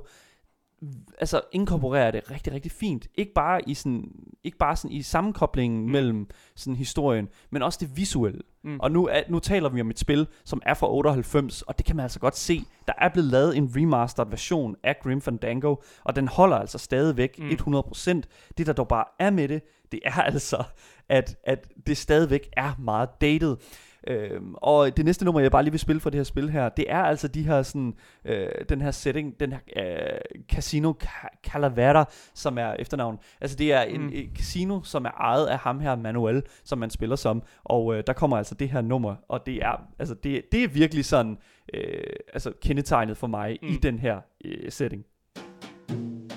altså 1.19 1.41
inkorporerer 1.51 2.11
det 2.11 2.31
rigtig, 2.31 2.53
rigtig 2.53 2.71
fint. 2.71 3.07
Ikke 3.15 3.33
bare 3.33 3.69
i 3.69 3.73
sådan, 3.73 4.11
ikke 4.43 4.57
bare 4.57 4.75
sådan 4.75 4.91
i 4.91 5.01
sammenkoblingen 5.01 5.85
mm. 5.85 5.91
mellem 5.91 6.27
sådan 6.55 6.75
historien, 6.75 7.27
men 7.49 7.61
også 7.61 7.79
det 7.81 7.97
visuelle. 7.97 8.41
Mm. 8.63 8.79
Og 8.79 8.91
nu, 8.91 9.07
er, 9.07 9.21
nu 9.29 9.39
taler 9.39 9.69
vi 9.69 9.81
om 9.81 9.89
et 9.89 9.99
spil, 9.99 10.27
som 10.45 10.61
er 10.65 10.73
fra 10.73 10.91
98, 10.91 11.61
og 11.61 11.77
det 11.77 11.85
kan 11.85 11.95
man 11.95 12.03
altså 12.03 12.19
godt 12.19 12.37
se. 12.37 12.63
Der 12.87 12.93
er 12.97 13.09
blevet 13.09 13.29
lavet 13.31 13.57
en 13.57 13.71
remastered 13.75 14.29
version 14.29 14.75
af 14.83 14.95
Grim 15.03 15.21
Fandango, 15.21 15.75
og 16.03 16.15
den 16.15 16.27
holder 16.27 16.57
altså 16.57 16.77
stadigvæk 16.77 17.39
Mm. 17.39 17.49
100%. 17.75 18.21
Det 18.57 18.67
der 18.67 18.73
dog 18.73 18.87
bare 18.87 19.05
er 19.19 19.29
med 19.29 19.47
det, 19.47 19.61
det 19.91 19.99
er 20.05 20.21
altså, 20.31 20.63
at, 21.09 21.35
at 21.43 21.67
det 21.87 21.97
stadigvæk 21.97 22.49
er 22.57 22.71
meget 22.79 23.09
dated. 23.21 23.55
Øhm, 24.07 24.53
og 24.57 24.97
det 24.97 25.05
næste 25.05 25.25
nummer, 25.25 25.41
jeg 25.41 25.51
bare 25.51 25.63
lige 25.63 25.71
vil 25.71 25.79
spille 25.79 25.99
for 25.99 26.09
det 26.09 26.17
her 26.19 26.23
spil 26.23 26.49
her, 26.49 26.69
det 26.69 26.85
er 26.87 26.97
altså 27.03 27.27
de 27.27 27.43
her 27.43 27.61
sådan, 27.61 27.93
øh, 28.25 28.47
den 28.69 28.81
her 28.81 28.91
setting, 28.91 29.39
den 29.39 29.51
her 29.53 29.59
øh, 29.77 30.19
Casino 30.51 30.93
Ca- 31.03 31.39
Calavera, 31.49 32.05
som 32.33 32.57
er 32.57 32.75
efternavn. 32.79 33.19
Altså 33.41 33.57
det 33.57 33.73
er 33.73 33.81
en 33.81 34.01
Mm. 34.01 34.09
et 34.13 34.29
casino, 34.37 34.81
som 34.83 35.05
er 35.05 35.09
ejet 35.11 35.45
af 35.47 35.57
ham 35.57 35.79
her, 35.79 35.95
Manuel, 35.95 36.43
som 36.63 36.77
man 36.79 36.89
spiller 36.89 37.15
som. 37.15 37.43
Og 37.63 37.95
øh, 37.95 38.03
der 38.07 38.13
kommer 38.13 38.37
altså 38.37 38.55
det 38.55 38.69
her 38.69 38.81
nummer, 38.81 39.15
og 39.29 39.45
det 39.45 39.55
er, 39.55 39.81
altså 39.99 40.15
det, 40.23 40.41
det 40.51 40.63
er 40.63 40.67
virkelig 40.67 41.05
sådan, 41.05 41.37
øh, 41.73 42.03
altså 42.33 42.51
kendetegnet 42.61 43.17
for 43.17 43.27
mig 43.27 43.57
mm. 43.61 43.67
i 43.67 43.71
den 43.77 43.99
her 43.99 44.19
øh, 44.45 44.71
setting. 44.71 45.03
Jeg 45.89 46.32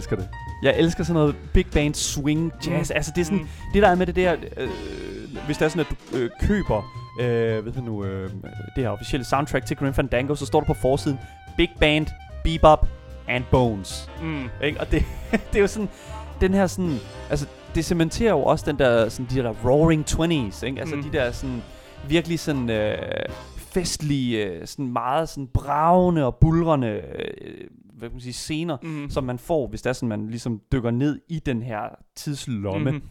elsker 0.00 0.16
det. 0.16 0.28
Jeg 0.62 0.74
elsker 0.78 1.04
sådan 1.04 1.20
noget 1.20 1.36
big 1.52 1.66
band 1.66 1.94
swing 1.94 2.52
jazz. 2.66 2.90
Mm. 2.90 2.96
Altså 2.96 3.12
det 3.14 3.20
er 3.20 3.24
sådan, 3.24 3.38
mm. 3.38 3.48
Det 3.74 3.82
der 3.82 3.88
er 3.88 3.94
med 3.94 4.06
det 4.06 4.16
der, 4.16 4.36
øh, 4.56 4.68
hvis 5.46 5.56
det 5.58 5.64
er 5.64 5.68
sådan, 5.68 5.86
at 5.90 5.96
du 6.12 6.16
øh, 6.16 6.30
køber, 6.42 6.82
øh, 7.20 7.64
ved 7.66 7.72
du 7.72 7.80
nu, 7.80 8.04
øh, 8.04 8.30
det 8.76 8.84
her 8.84 8.88
officielle 8.90 9.24
soundtrack 9.24 9.66
til 9.66 9.76
Grim 9.76 9.94
Fandango, 9.94 10.34
så 10.34 10.46
står 10.46 10.60
der 10.60 10.66
på 10.66 10.74
forsiden, 10.74 11.18
big 11.56 11.68
band, 11.80 12.06
bebop 12.44 12.86
and 13.28 13.44
bones. 13.50 14.10
Mm. 14.22 14.44
Ikke? 14.62 14.80
Og 14.80 14.90
det, 14.90 15.04
det 15.52 15.56
er 15.56 15.60
jo 15.60 15.66
sådan, 15.66 15.88
den 16.40 16.54
her 16.54 16.66
sådan, 16.66 16.98
altså 17.30 17.46
det 17.74 17.84
cementerer 17.84 18.30
jo 18.30 18.42
også 18.42 18.64
den 18.68 18.78
der, 18.78 19.08
sådan 19.08 19.26
de 19.30 19.36
der 19.42 19.54
roaring 19.64 20.04
20s, 20.10 20.66
ikke? 20.66 20.80
Altså 20.80 20.96
Mm. 20.96 21.02
de 21.02 21.12
der 21.12 21.32
sådan, 21.32 21.62
virkelig 22.08 22.38
sådan 22.38 22.70
øh, 22.70 22.98
festlige, 23.56 24.44
øh, 24.46 24.66
sådan 24.66 24.92
meget 24.92 25.28
sådan 25.28 25.46
bravende 25.46 26.24
og 26.24 26.34
bulrende, 26.34 26.88
øh, 26.88 27.64
hvad 28.00 28.08
kan 28.08 28.14
man 28.14 28.20
sige, 28.20 28.32
scener, 28.32 28.76
Mm. 28.82 29.10
som 29.10 29.24
man 29.24 29.38
får, 29.38 29.68
hvis 29.68 29.82
det 29.82 29.88
er 29.90 29.92
sådan, 29.92 30.08
man 30.08 30.26
ligesom 30.26 30.60
dykker 30.72 30.90
ned 30.90 31.20
i 31.28 31.38
den 31.38 31.62
her 31.62 31.82
tidslomme. 32.16 32.90
Mhm. 32.90 33.02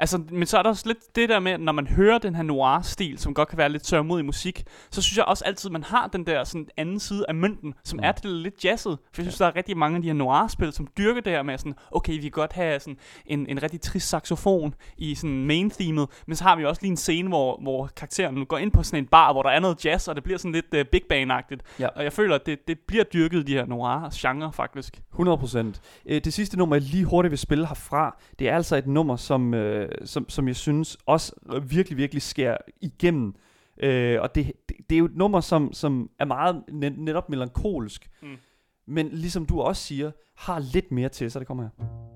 Altså, 0.00 0.22
men 0.30 0.46
så 0.46 0.58
er 0.58 0.62
der 0.62 0.70
også 0.70 0.82
lidt 0.86 1.16
det 1.16 1.28
der 1.28 1.40
med, 1.40 1.58
når 1.58 1.72
man 1.72 1.86
hører 1.86 2.18
den 2.18 2.34
her 2.34 2.42
noir-stil, 2.42 3.18
som 3.18 3.34
godt 3.34 3.48
kan 3.48 3.58
være 3.58 3.68
lidt 3.68 3.86
sørmodig 3.86 4.24
musik, 4.24 4.64
så 4.90 5.02
synes 5.02 5.16
jeg 5.16 5.24
også 5.24 5.44
altid, 5.44 5.70
man 5.70 5.82
har 5.82 6.06
den 6.06 6.26
der 6.26 6.44
sådan 6.44 6.68
anden 6.76 7.00
side 7.00 7.24
af 7.28 7.34
mønten, 7.34 7.74
som 7.84 7.96
Mm. 7.96 8.04
er 8.04 8.12
det 8.12 8.24
lidt 8.30 8.64
jazzet. 8.64 8.98
For 9.12 9.22
jeg 9.22 9.24
synes, 9.24 9.38
der 9.38 9.46
er 9.46 9.56
rigtig 9.56 9.76
mange 9.76 9.96
af 9.96 10.02
de 10.02 10.08
her 10.08 10.14
noir-spil, 10.14 10.72
som 10.72 10.88
dyrker 10.98 11.20
det 11.20 11.32
her 11.32 11.42
med 11.42 11.58
sådan, 11.58 11.74
okay, 11.92 12.12
vi 12.12 12.20
kan 12.20 12.30
godt 12.30 12.52
have 12.52 12.80
sådan 12.80 12.96
en, 13.26 13.46
en 13.48 13.62
rigtig 13.62 13.80
trist 13.80 14.08
saxofon 14.08 14.74
i 14.98 15.14
sådan 15.14 15.44
main-themet, 15.44 16.08
men 16.26 16.36
så 16.36 16.44
har 16.44 16.56
vi 16.56 16.64
også 16.64 16.82
lige 16.82 16.90
en 16.90 16.96
scene, 16.96 17.28
hvor, 17.28 17.58
hvor 17.62 17.90
karakteren 17.96 18.46
går 18.46 18.58
ind 18.58 18.72
på 18.72 18.82
sådan 18.82 18.98
en 18.98 19.06
bar, 19.06 19.32
hvor 19.32 19.42
der 19.42 19.50
er 19.50 19.60
noget 19.60 19.84
jazz, 19.84 20.08
og 20.08 20.14
det 20.14 20.24
bliver 20.24 20.38
sådan 20.38 20.52
lidt 20.52 20.74
uh, 20.74 20.80
big 20.92 21.02
band-agtigt. 21.12 21.60
Ja. 21.80 21.86
Og 21.86 22.04
jeg 22.04 22.12
føler, 22.12 22.34
at 22.34 22.46
det, 22.46 22.68
det 22.68 22.78
bliver 22.88 23.04
dyrket 23.04 23.38
i 23.38 23.42
de 23.42 23.52
her 23.52 23.66
noir-genre, 23.66 24.52
faktisk. 24.52 25.00
100%. 25.18 25.58
Øh, 26.06 26.20
det 26.24 26.32
sidste 26.32 26.58
nummer, 26.58 26.76
jeg 26.76 26.82
lige 26.82 27.04
hurtigt 27.04 27.30
vil 27.30 27.38
spille 27.38 27.66
herfra, 27.66 28.16
det 28.38 28.48
er 28.48 28.56
altså 28.56 28.76
et 28.76 28.86
nummer, 28.86 29.16
som, 29.16 29.54
øh, 29.54 29.85
som, 30.04 30.28
som 30.28 30.48
jeg 30.48 30.56
synes 30.56 30.96
også 31.06 31.32
virkelig, 31.62 31.98
virkelig 31.98 32.22
skærer 32.22 32.56
igennem 32.80 33.34
Øh, 33.82 34.20
og 34.20 34.34
det, 34.34 34.52
det, 34.68 34.76
det 34.90 34.96
er 34.96 34.98
jo 34.98 35.04
et 35.04 35.16
nummer, 35.16 35.40
som, 35.40 35.72
som 35.72 36.10
er 36.18 36.24
meget 36.24 36.62
net, 36.72 36.98
netop 36.98 37.28
melankolsk. 37.28 38.10
Mm. 38.22 38.36
Men 38.86 39.08
ligesom 39.08 39.46
du 39.46 39.60
også 39.60 39.82
siger, 39.82 40.10
har 40.36 40.58
lidt 40.58 40.92
mere 40.92 41.08
til, 41.08 41.30
så 41.30 41.38
det 41.38 41.46
kommer 41.46 41.64
her. 41.64 42.06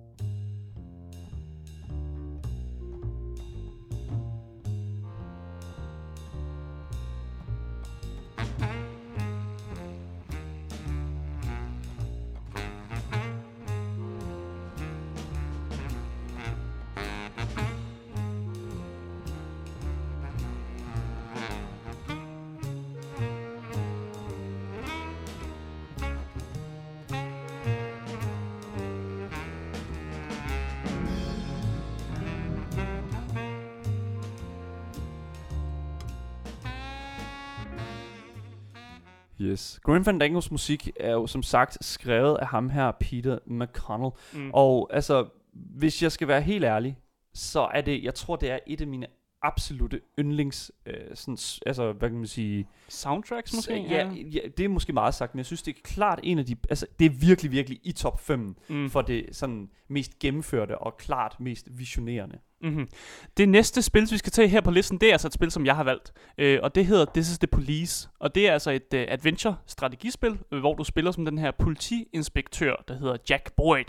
Yes. 39.40 39.80
Grim 39.82 40.04
Fandangos 40.04 40.50
musik 40.50 40.90
er 41.00 41.12
jo 41.12 41.26
som 41.26 41.42
sagt 41.42 41.84
skrevet 41.84 42.36
af 42.36 42.46
ham 42.46 42.70
her, 42.70 42.92
Peter 43.00 43.38
McConnell. 43.46 44.10
Mm. 44.32 44.50
Og 44.54 44.90
altså, 44.92 45.28
hvis 45.52 46.02
jeg 46.02 46.12
skal 46.12 46.28
være 46.28 46.40
helt 46.42 46.64
ærlig, 46.64 46.98
så 47.34 47.60
er 47.74 47.80
det, 47.80 48.02
jeg 48.04 48.14
tror 48.14 48.36
det 48.36 48.50
er 48.50 48.58
et 48.66 48.80
af 48.80 48.86
mine 48.86 49.06
absolute 49.42 50.00
yndlings, 50.18 50.72
øh, 50.86 50.94
sådan, 51.14 51.38
altså 51.66 51.92
hvad 51.92 52.08
kan 52.08 52.18
man 52.18 52.26
sige, 52.26 52.66
Soundtracks 52.88 53.54
måske? 53.54 53.82
ja, 53.82 54.10
ja, 54.12 54.40
det 54.56 54.64
er 54.64 54.68
måske 54.68 54.92
meget 54.92 55.14
sagt, 55.14 55.34
men 55.34 55.38
jeg 55.38 55.46
synes 55.46 55.62
det 55.62 55.76
er 55.76 55.80
klart 55.84 56.20
en 56.22 56.38
af 56.38 56.46
de, 56.46 56.56
altså 56.70 56.86
det 56.98 57.04
er 57.04 57.10
virkelig, 57.10 57.50
virkelig 57.52 57.80
i 57.82 57.92
top 57.92 58.20
5 58.20 58.56
Mm. 58.68 58.90
for 58.90 59.02
det 59.02 59.26
sådan 59.32 59.70
mest 59.88 60.18
gennemførte 60.18 60.78
og 60.78 60.96
klart 60.96 61.36
mest 61.40 61.68
visionerende. 61.78 62.38
Mm-hmm. 62.62 62.88
Det 63.36 63.48
næste 63.48 63.82
spil, 63.82 64.08
vi 64.10 64.18
skal 64.18 64.32
tage 64.32 64.48
her 64.48 64.60
på 64.60 64.70
listen, 64.70 64.98
det 64.98 65.08
er 65.08 65.12
altså 65.12 65.26
et 65.26 65.32
spil, 65.32 65.50
som 65.50 65.66
jeg 65.66 65.76
har 65.76 65.84
valgt. 65.84 66.12
Øh, 66.38 66.58
og 66.62 66.74
det 66.74 66.86
hedder 66.86 67.04
This 67.14 67.30
is 67.30 67.38
the 67.38 67.46
Police. 67.46 68.08
Og 68.20 68.34
det 68.34 68.48
er 68.48 68.52
altså 68.52 68.70
et 68.70 68.94
uh, 68.94 69.00
adventure-strategispil, 69.08 70.38
øh, 70.52 70.60
hvor 70.60 70.74
du 70.74 70.84
spiller 70.84 71.10
som 71.10 71.24
den 71.24 71.38
her 71.38 71.50
politiinspektør, 71.50 72.84
der 72.88 72.94
hedder 72.94 73.16
Jack 73.30 73.52
Boyd, 73.56 73.84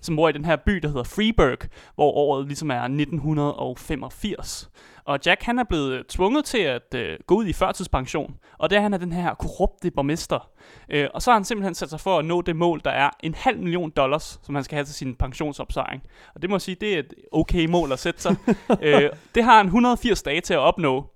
som 0.00 0.16
bor 0.16 0.28
i 0.28 0.32
den 0.32 0.44
her 0.44 0.56
by, 0.56 0.72
der 0.72 0.88
hedder 0.88 1.02
Freeburg, 1.02 1.58
hvor 1.94 2.12
året 2.12 2.46
ligesom 2.46 2.70
er 2.70 2.82
1985. 2.82 4.70
Og 5.08 5.18
Jack 5.26 5.42
han 5.42 5.58
er 5.58 5.64
blevet 5.64 5.92
øh, 5.92 6.04
tvunget 6.04 6.44
til 6.44 6.58
at 6.58 6.94
uh, 6.94 7.00
gå 7.26 7.34
ud 7.34 7.46
i 7.46 7.52
førtidspension, 7.52 8.36
og 8.58 8.70
det 8.70 8.76
er 8.76 8.82
han 8.82 8.94
er 8.94 8.98
den 8.98 9.12
her 9.12 9.34
korrupte 9.34 9.90
borgmester. 9.90 10.50
Øh, 10.88 11.08
og 11.14 11.22
så 11.22 11.30
har 11.30 11.36
han 11.36 11.44
simpelthen 11.44 11.74
sat 11.74 11.90
sig 11.90 12.00
for 12.00 12.18
at 12.18 12.24
nå 12.24 12.42
det 12.42 12.56
mål, 12.56 12.80
der 12.84 12.90
er 12.90 13.10
en 13.20 13.34
halv 13.34 13.58
million 13.58 13.90
dollars, 13.90 14.40
som 14.42 14.54
han 14.54 14.64
skal 14.64 14.76
have 14.76 14.84
til 14.84 14.94
sin 14.94 15.14
pensionsopsparing. 15.14 16.02
Og 16.34 16.42
det 16.42 16.50
må 16.50 16.56
jeg 16.56 16.60
sige, 16.60 16.76
det 16.80 16.94
er 16.94 16.98
et 16.98 17.14
okay 17.32 17.66
mål 17.66 17.92
at 17.92 17.98
sætte 17.98 18.22
sig. 18.22 18.36
øh, 18.82 19.10
det 19.34 19.44
har 19.44 19.56
han 19.56 19.66
180 19.66 20.22
dage 20.22 20.40
til 20.40 20.54
at 20.54 20.60
opnå. 20.60 21.10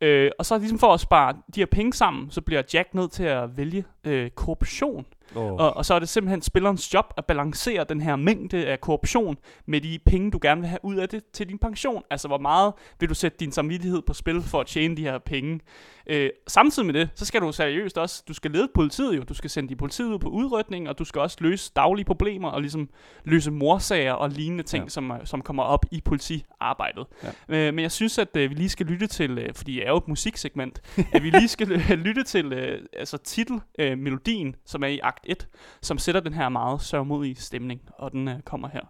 Øh, 0.00 0.30
og 0.38 0.46
så 0.46 0.58
ligesom 0.58 0.78
for 0.78 0.94
at 0.94 1.00
spare 1.00 1.34
de 1.54 1.60
her 1.60 1.66
penge 1.66 1.92
sammen, 1.92 2.30
så 2.30 2.40
bliver 2.40 2.62
Jack 2.74 2.94
nødt 2.94 3.12
til 3.12 3.24
at 3.24 3.56
vælge 3.56 3.84
øh, 4.04 4.30
korruption. 4.30 5.06
Oh. 5.36 5.52
Og, 5.52 5.76
og 5.76 5.84
så 5.84 5.94
er 5.94 5.98
det 5.98 6.08
simpelthen 6.08 6.42
spillerens 6.42 6.94
job 6.94 7.12
at 7.16 7.24
balancere 7.24 7.84
den 7.88 8.00
her 8.00 8.16
mængde 8.16 8.66
af 8.66 8.80
korruption 8.80 9.36
med 9.66 9.80
de 9.80 9.98
penge, 10.06 10.30
du 10.30 10.38
gerne 10.42 10.60
vil 10.60 10.68
have 10.68 10.80
ud 10.82 10.96
af 10.96 11.08
det 11.08 11.24
til 11.32 11.48
din 11.48 11.58
pension. 11.58 12.02
Altså, 12.10 12.28
hvor 12.28 12.38
meget 12.38 12.72
vil 13.00 13.08
du 13.08 13.14
sætte 13.14 13.38
din 13.40 13.52
samvittighed 13.52 14.02
på 14.02 14.12
spil 14.14 14.42
for 14.42 14.60
at 14.60 14.66
tjene 14.66 14.96
de 14.96 15.02
her 15.02 15.18
penge? 15.18 15.60
Øh, 16.06 16.30
samtidig 16.46 16.86
med 16.86 16.94
det, 16.94 17.08
så 17.14 17.24
skal 17.24 17.40
du 17.40 17.52
seriøst 17.52 17.98
også, 17.98 18.22
du 18.28 18.34
skal 18.34 18.50
lede 18.50 18.68
politiet 18.74 19.16
jo, 19.16 19.22
du 19.22 19.34
skal 19.34 19.50
sende 19.50 19.68
de 19.68 19.76
politiet 19.76 20.06
ud 20.12 20.18
på 20.18 20.28
udrykning, 20.28 20.88
og 20.88 20.98
du 20.98 21.04
skal 21.04 21.20
også 21.20 21.36
løse 21.40 21.72
daglige 21.76 22.04
problemer, 22.04 22.48
og 22.50 22.60
ligesom 22.60 22.88
løse 23.24 23.50
morsager 23.50 24.12
og 24.12 24.30
lignende 24.30 24.62
ting, 24.64 24.84
Ja. 24.84 24.88
som, 24.88 25.10
øh, 25.10 25.18
som 25.24 25.42
kommer 25.42 25.62
op 25.62 25.84
i 25.90 26.00
politiarbejdet. 26.04 27.06
Ja. 27.48 27.68
Øh, 27.68 27.74
men 27.74 27.82
jeg 27.82 27.92
synes, 27.92 28.18
at 28.18 28.36
øh, 28.36 28.50
vi 28.50 28.54
lige 28.54 28.68
skal 28.68 28.86
lytte 28.86 29.06
til, 29.06 29.38
øh, 29.38 29.54
fordi 29.54 29.78
jeg 29.78 29.84
er 29.86 29.90
jo 29.90 29.96
et 29.96 30.08
musiksegment, 30.08 30.80
at 31.12 31.22
vi 31.22 31.30
lige 31.30 31.48
skal 31.48 31.68
lytte 32.06 32.22
til 32.22 32.52
øh, 32.52 32.80
altså 32.92 33.16
titelmelodien, 33.16 33.92
øh, 33.92 33.98
melodien, 33.98 34.56
som 34.66 34.82
er 34.82 34.86
i 34.88 34.98
akt 35.02 35.23
1, 35.26 35.48
som 35.82 35.98
sætter 35.98 36.20
den 36.20 36.34
her 36.34 36.48
meget 36.48 36.80
sørgmodige 36.80 37.34
stemning, 37.34 37.80
og 37.98 38.12
den 38.12 38.28
øh, 38.28 38.40
kommer 38.40 38.68
her. 38.68 38.82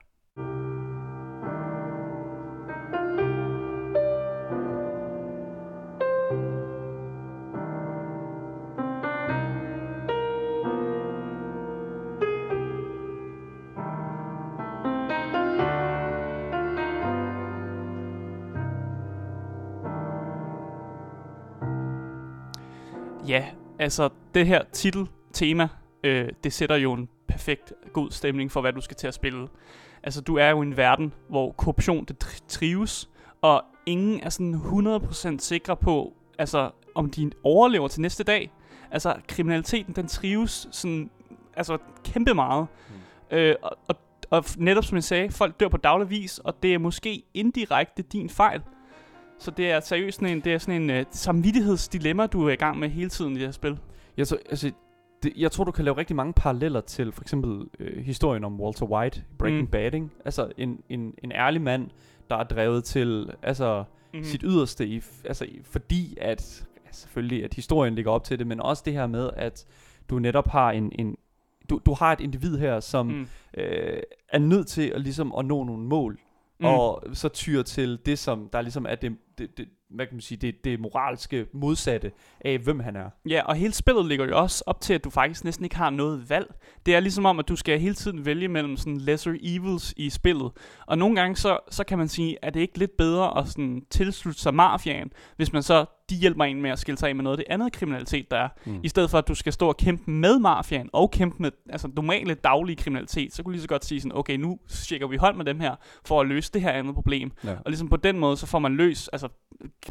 Ja, 23.29 23.45
altså 23.79 24.09
det 24.35 24.47
her 24.47 24.63
titeltema, 24.73 25.69
øh, 26.05 26.29
det 26.45 26.53
sætter 26.53 26.77
jo 26.77 26.93
en 26.93 27.09
perfekt 27.29 27.73
god 27.93 28.11
stemning 28.11 28.53
for, 28.53 28.61
hvad 28.61 28.73
du 28.73 28.81
skal 28.81 28.97
til 28.97 29.07
at 29.07 29.15
spille. 29.15 29.49
Altså 30.03 30.21
du 30.21 30.37
er 30.37 30.49
jo 30.49 30.63
i 30.63 30.67
en 30.67 30.77
verden, 30.77 31.13
hvor 31.29 31.53
korruption 31.53 32.05
det 32.05 32.25
tri- 32.25 32.47
trives, 32.49 33.11
og 33.43 33.63
ingen 33.87 34.21
er 34.21 34.29
sådan 34.29 34.55
100% 34.55 35.39
sikre 35.39 35.77
på, 35.77 36.13
altså 36.39 36.71
om 36.95 37.11
de 37.11 37.31
overlever 37.43 37.89
til 37.89 38.01
næste 38.01 38.25
dag. 38.25 38.51
Altså 38.91 39.15
kriminaliteten, 39.29 39.95
den 39.97 40.07
trives 40.07 40.69
sådan, 40.71 41.11
altså 41.57 41.79
kæmpe 42.05 42.35
meget. 42.35 42.67
Mm. 43.31 43.37
Øh, 43.37 43.55
og, 43.63 43.79
og, 43.89 43.97
og 44.31 44.45
netop 44.57 44.85
som 44.85 44.97
jeg 44.97 45.05
sagde, 45.05 45.31
folk 45.31 45.61
dør 45.61 45.69
på 45.69 45.77
daglig 45.77 46.11
vis, 46.11 46.39
og 46.39 46.63
det 46.63 46.75
er 46.75 46.79
måske 46.79 47.23
indirekte 47.35 48.03
din 48.03 48.31
fejl. 48.31 48.63
Så 49.39 49.51
det 49.51 49.71
er 49.71 49.81
seriøst 49.81 50.17
sådan 50.19 50.37
en, 50.37 50.41
det 50.41 50.53
er 50.55 50.59
sådan 50.59 50.91
en 50.91 51.01
uh, 51.01 51.07
samvittighedsdilemma, 51.11 52.27
du 52.27 52.49
er 52.49 52.53
i 52.53 52.57
gang 52.57 52.79
med 52.79 52.89
hele 52.89 53.11
tiden 53.11 53.33
i 53.33 53.35
det 53.35 53.47
her 53.47 53.53
spil. 53.53 53.79
Jeg, 54.17 54.29
tror, 54.29 54.39
altså, 54.51 54.73
det, 55.25 55.33
jeg 55.37 55.53
tror, 55.53 55.65
du 55.65 55.71
kan 55.71 55.85
lave 55.85 55.97
rigtig 55.97 56.17
mange 56.17 56.33
paralleller 56.33 56.81
til 56.81 57.13
for 57.13 57.23
eksempel 57.23 57.67
øh, 57.79 58.05
historien 58.05 58.45
om 58.45 58.61
Walter 58.61 58.87
White, 58.87 59.25
Breaking 59.39 59.61
Mm. 59.61 59.67
Bad, 59.67 59.95
ikke? 59.95 60.09
Altså 60.25 60.53
en, 60.57 60.81
en, 60.89 61.15
en 61.25 61.33
ærlig 61.33 61.63
mand, 61.63 61.91
der 62.31 62.37
er 62.37 62.45
drevet 62.45 62.85
til 62.85 63.31
altså, 63.43 63.85
Mm. 64.15 64.25
sit 64.25 64.43
yderste, 64.45 64.87
i, 64.87 65.03
altså, 65.25 65.47
fordi 65.63 66.17
at 66.21 66.67
selvfølgelig, 66.93 67.45
at 67.45 67.55
historien 67.55 67.95
ligger 67.95 68.11
op 68.11 68.25
til 68.25 68.39
det, 68.39 68.47
men 68.47 68.61
også 68.61 68.83
det 68.87 68.93
her 68.93 69.07
med, 69.07 69.31
at 69.37 69.67
du 70.11 70.19
netop 70.19 70.49
har 70.49 70.71
en, 70.71 70.93
en 70.99 71.17
du, 71.71 71.81
du 71.87 71.95
har 71.95 72.13
et 72.13 72.21
individ 72.21 72.59
her, 72.59 72.81
som 72.81 73.07
mm. 73.07 73.27
Øh, 73.57 74.03
er 74.29 74.39
nødt 74.39 74.67
til 74.67 74.89
at, 74.89 75.01
ligesom, 75.01 75.35
at 75.39 75.45
nå 75.45 75.65
nogle 75.65 75.85
mål, 75.85 76.19
mm. 76.61 76.67
og 76.67 77.03
så 77.13 77.29
tyr 77.29 77.63
til 77.63 77.99
det, 78.07 78.19
som 78.19 78.49
der 78.53 78.61
ligesom 78.61 78.87
er 78.89 78.95
det, 78.95 79.17
det, 79.39 79.59
det 79.59 79.69
hvad 79.95 80.07
kan 80.07 80.15
man 80.15 80.21
sige, 80.21 80.39
det, 80.39 80.65
det 80.65 80.81
moralske 80.81 81.47
modsatte 81.53 82.13
af, 82.41 82.59
hvem 82.59 82.81
han 82.81 82.97
er. 82.97 83.11
Ja, 83.29 83.43
og 83.45 83.55
hele 83.55 83.73
spillet 83.73 84.07
ligger 84.07 84.27
jo 84.27 84.39
også 84.39 84.65
op 84.67 84.81
til, 84.81 84.95
at 84.95 85.05
du 85.05 85.11
faktisk 85.11 85.45
næsten 85.45 85.65
ikke 85.65 85.77
har 85.77 85.91
noget 85.91 86.31
valg. 86.31 86.55
Det 86.87 86.95
er 86.95 87.01
ligesom 87.01 87.27
om, 87.27 87.39
at 87.39 87.49
du 87.49 87.57
skal 87.57 87.81
hele 87.81 87.95
tiden 87.95 88.25
vælge 88.25 88.49
mellem 88.49 88.77
sådan 88.77 88.99
lesser 88.99 89.35
evils 89.43 89.95
i 89.97 90.11
spillet. 90.11 90.53
Og 90.87 90.99
nogle 90.99 91.17
gange 91.17 91.37
så, 91.37 91.59
så 91.71 91.85
kan 91.85 91.99
man 91.99 92.09
sige, 92.09 92.45
at 92.45 92.55
det 92.55 92.61
ikke 92.61 92.79
lidt 92.79 92.97
bedre 92.97 93.39
at 93.39 93.49
sådan 93.49 93.83
tilslutte 93.91 94.41
sig 94.41 94.55
mafiaen, 94.55 95.13
hvis 95.37 95.53
man 95.53 95.63
så, 95.63 95.85
de 96.11 96.15
hjælper 96.15 96.45
en 96.45 96.63
med 96.63 96.71
at 96.71 96.79
skille 96.79 96.99
sig 96.99 97.09
af 97.09 97.15
med 97.15 97.25
noget 97.25 97.39
af 97.39 97.45
det 97.45 97.53
andet 97.53 97.73
kriminalitet, 97.73 98.31
der 98.31 98.37
er. 98.37 98.49
Mm. 98.67 98.81
I 98.83 98.89
stedet 98.89 99.11
for, 99.11 99.19
at 99.19 99.29
du 99.29 99.35
skal 99.35 99.53
stå 99.53 99.69
og 99.69 99.77
kæmpe 99.77 100.11
med 100.11 100.39
mafiaen, 100.39 100.91
og 100.93 101.11
kæmpe 101.11 101.37
med 101.43 101.51
altså, 101.69 101.89
normale 101.97 102.35
daglige 102.35 102.77
kriminalitet, 102.77 103.35
så 103.35 103.43
kunne 103.43 103.51
du 103.51 103.55
lige 103.55 103.63
så 103.63 103.69
godt 103.69 103.85
sige 103.85 104.01
sådan, 104.01 104.19
okay, 104.19 104.37
nu 104.37 104.59
tjekker 104.69 105.07
vi 105.07 105.17
hold 105.17 105.37
med 105.37 105.45
dem 105.45 105.61
her, 105.61 105.75
for 106.05 106.21
at 106.21 106.27
løse 106.27 106.53
det 106.53 106.63
her 106.63 106.71
andet 106.71 106.95
problem. 106.95 107.33
Ja. 107.45 107.51
Og 107.51 107.65
ligesom 107.67 107.89
på 107.89 107.97
den 107.97 108.19
måde, 108.19 108.37
så 108.37 108.47
får 108.47 108.59
man 108.59 108.77
løst 108.77 109.11
altså, 109.13 109.29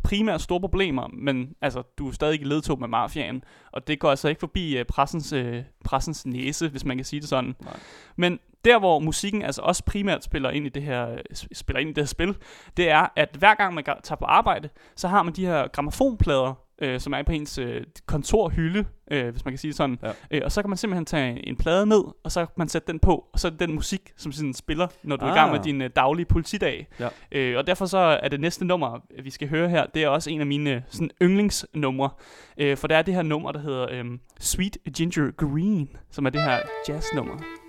primært 0.04 0.42
store 0.42 0.60
problemer, 0.60 1.08
men 1.08 1.54
altså, 1.62 1.82
du 1.98 2.08
er 2.08 2.12
stadig 2.12 2.42
i 2.42 2.44
ledtog 2.44 2.80
med 2.80 2.88
mafiaen, 2.88 3.44
og 3.72 3.88
det 3.88 4.00
går 4.00 4.10
altså 4.10 4.30
ikke 4.30 4.40
forbi 4.40 4.80
uh, 4.80 4.86
pressens, 4.86 5.34
uh, 5.34 5.56
pressens 5.84 6.26
næse, 6.26 6.70
hvis 6.70 6.86
man 6.86 6.98
kan 6.98 7.06
sige 7.06 7.20
det 7.20 7.30
sådan. 7.30 7.56
Nej. 7.60 7.80
Men 8.16 8.40
der, 8.66 8.80
hvor 8.80 9.00
musikken 9.00 9.42
altså 9.42 9.62
også 9.62 9.84
primært 9.86 10.24
spiller 10.24 10.50
ind 10.50 10.66
i 10.66 10.70
det 10.70 10.84
her, 10.84 11.18
spiller 11.54 11.80
ind 11.80 11.90
i 11.90 11.94
det 11.94 12.02
her 12.02 12.08
spil, 12.08 12.38
det 12.78 12.90
er, 12.90 13.08
at 13.16 13.30
hver 13.40 13.56
gang 13.56 13.74
man 13.74 13.84
tager 13.84 14.16
på 14.16 14.26
arbejde, 14.26 14.70
så 14.96 15.08
har 15.08 15.24
man 15.24 15.34
de 15.34 15.46
her 15.46 15.68
gramofonplader, 15.68 16.63
øh, 16.82 17.00
som 17.00 17.14
er 17.14 17.24
på 17.24 17.32
ens 17.32 17.58
øh, 17.58 17.82
kontorhylde, 18.06 18.86
øh, 19.12 19.30
hvis 19.30 19.46
man 19.46 19.52
kan 19.52 19.58
sige 19.58 19.74
sådan. 19.74 20.00
Ja. 20.04 20.12
Øh, 20.32 20.42
og 20.46 20.52
så 20.52 20.62
kan 20.62 20.70
man 20.70 20.78
simpelthen 20.78 21.06
tage 21.06 21.48
en 21.48 21.56
plade 21.56 21.86
ned, 21.86 22.04
og 22.24 22.32
så 22.32 22.46
kan 22.46 22.54
man 22.58 22.68
sætte 22.68 22.92
den 22.92 23.00
på, 23.00 23.26
og 23.34 23.40
så 23.40 23.48
er 23.48 23.52
det 23.52 23.60
den 23.60 23.76
musik, 23.76 24.14
som 24.18 24.32
sådan 24.32 24.54
spiller, 24.54 24.88
når 25.04 25.16
du 25.16 25.26
er 25.26 25.32
i 25.32 25.34
gang 25.34 25.52
med 25.52 25.60
Ah. 25.60 25.66
din 25.66 25.82
øh, 25.82 25.90
daglige 25.96 26.26
politidag. 26.26 26.88
Ja. 27.00 27.10
Øh, 27.32 27.58
og 27.58 27.68
derfor 27.68 27.86
så 27.86 27.98
er 27.98 28.28
det 28.28 28.40
næste 28.42 28.66
nummer, 28.66 29.00
vi 29.24 29.30
skal 29.30 29.50
høre 29.50 29.70
her, 29.70 29.86
det 29.86 30.04
er 30.04 30.08
også 30.08 30.30
en 30.30 30.40
af 30.40 30.48
mine 30.48 30.70
øh, 30.76 30.82
sådan, 30.88 31.10
yndlingsnumre. 31.22 32.10
Øh, 32.58 32.78
for 32.78 32.88
der 32.88 32.98
er 32.98 33.02
det 33.02 33.14
her 33.14 33.22
nummer, 33.22 33.52
der 33.52 33.60
hedder 33.60 33.88
øh, 33.92 34.06
Sweet 34.40 34.78
Ginger 34.96 35.32
Green, 35.32 35.90
som 36.12 36.26
er 36.26 36.30
det 36.30 36.42
her 36.42 36.60
jazznummer. 36.90 37.63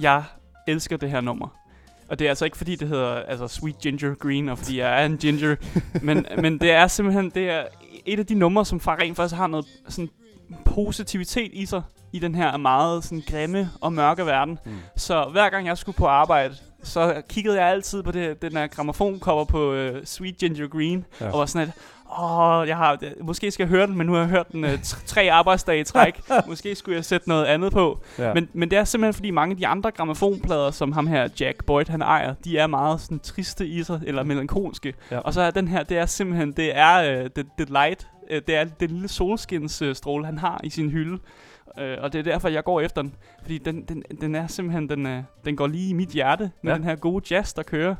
Jeg 0.00 0.24
elsker 0.68 0.96
det 0.96 1.10
her 1.10 1.20
nummer. 1.20 1.48
Og 2.08 2.18
det 2.18 2.24
er 2.24 2.28
altså 2.28 2.44
ikke 2.44 2.56
fordi, 2.56 2.76
det 2.76 2.88
hedder 2.88 3.14
altså 3.14 3.48
Sweet 3.48 3.78
Ginger 3.78 4.14
Green, 4.14 4.48
og 4.48 4.58
fordi 4.58 4.78
jeg 4.78 5.02
er 5.02 5.06
en 5.06 5.16
ginger. 5.18 5.56
men, 6.06 6.26
men 6.38 6.60
det 6.60 6.70
er 6.70 6.86
simpelthen 6.86 7.30
det 7.30 7.50
er 7.50 7.64
et 8.06 8.18
af 8.18 8.26
de 8.26 8.34
numre, 8.34 8.64
som 8.64 8.80
far 8.80 8.96
rent 8.96 9.16
faktisk 9.16 9.36
har 9.36 9.46
noget 9.46 9.66
sådan 9.88 10.10
positivitet 10.64 11.50
i 11.52 11.66
sig 11.66 11.82
i 12.12 12.18
den 12.18 12.34
her 12.34 12.56
meget 12.56 13.04
sådan 13.04 13.22
grimme 13.28 13.70
og 13.80 13.92
mørke 13.92 14.26
verden. 14.26 14.58
Mm. 14.64 14.76
Så 14.96 15.24
hver 15.32 15.50
gang 15.50 15.66
jeg 15.66 15.78
skulle 15.78 15.96
på 15.96 16.06
arbejde, 16.06 16.54
så 16.82 17.22
kiggede 17.28 17.56
jeg 17.60 17.68
altid 17.70 18.02
på 18.02 18.12
det, 18.12 18.42
den 18.42 18.52
her 18.52 18.66
gramofoncover 18.66 19.44
på 19.44 19.72
uh, 19.72 19.96
Sweet 20.04 20.38
Ginger 20.38 20.68
Green, 20.68 21.04
ja. 21.20 21.30
og 21.32 21.38
var 21.38 21.46
sådan 21.46 21.68
et, 21.68 21.74
åh, 22.20 22.68
jeg 22.68 22.76
har, 22.76 22.98
måske 23.20 23.50
skal 23.50 23.64
jeg 23.64 23.68
høre 23.68 23.86
den, 23.86 23.98
men 23.98 24.06
nu 24.06 24.12
har 24.12 24.20
jeg 24.20 24.28
hørt 24.28 24.52
den 24.52 24.64
uh, 24.64 24.70
tre 25.06 25.32
arbejdsdage 25.32 25.80
i 25.80 25.84
træk. 25.84 26.20
måske 26.48 26.74
skulle 26.74 26.96
jeg 26.96 27.04
sætte 27.04 27.28
noget 27.28 27.44
andet 27.44 27.72
på. 27.72 28.00
Ja. 28.18 28.34
Men, 28.34 28.48
men 28.52 28.70
det 28.70 28.78
er 28.78 28.84
simpelthen, 28.84 29.14
fordi 29.14 29.30
mange 29.30 29.52
af 29.52 29.56
de 29.56 29.66
andre 29.66 29.90
gramofonplader, 29.90 30.70
som 30.70 30.92
ham 30.92 31.06
her, 31.06 31.28
Jack 31.40 31.64
Boyd, 31.64 31.84
han 31.88 32.02
ejer, 32.02 32.34
de 32.44 32.58
er 32.58 32.66
meget 32.66 33.00
sådan 33.00 33.18
triste 33.18 33.66
i 33.66 33.82
sig, 33.82 34.00
eller 34.06 34.22
melankolske. 34.22 34.94
Ja. 35.10 35.18
Og 35.18 35.34
så 35.34 35.40
er 35.40 35.50
den 35.50 35.68
her, 35.68 35.82
det 35.82 35.98
er 35.98 36.06
simpelthen, 36.06 36.52
det 36.52 36.76
er 36.78 37.20
uh, 37.20 37.30
det, 37.36 37.46
det 37.58 37.70
light, 37.70 38.08
uh, 38.30 38.36
det 38.46 38.56
er 38.56 38.64
det 38.64 38.90
lille 38.90 39.08
solskinsstråle, 39.08 40.26
han 40.26 40.38
har 40.38 40.60
i 40.64 40.70
sin 40.70 40.90
hylde. 40.90 41.18
Uh, 41.80 42.02
og 42.04 42.12
det 42.12 42.18
er 42.18 42.22
derfor, 42.22 42.48
jeg 42.48 42.64
går 42.64 42.80
efter 42.80 43.02
den. 43.02 43.14
Fordi 43.42 43.58
den, 43.58 43.82
den, 43.82 44.02
den 44.20 44.34
er 44.34 44.46
simpelthen, 44.46 44.88
den, 44.88 45.06
uh, 45.06 45.22
den 45.44 45.56
går 45.56 45.66
lige 45.66 45.88
i 45.90 45.92
mit 45.92 46.08
hjerte 46.08 46.50
med 46.62 46.72
Ja. 46.72 46.76
den 46.78 46.84
her 46.84 46.96
gode 46.96 47.34
jazz, 47.34 47.54
der 47.54 47.62
kører. 47.62 47.94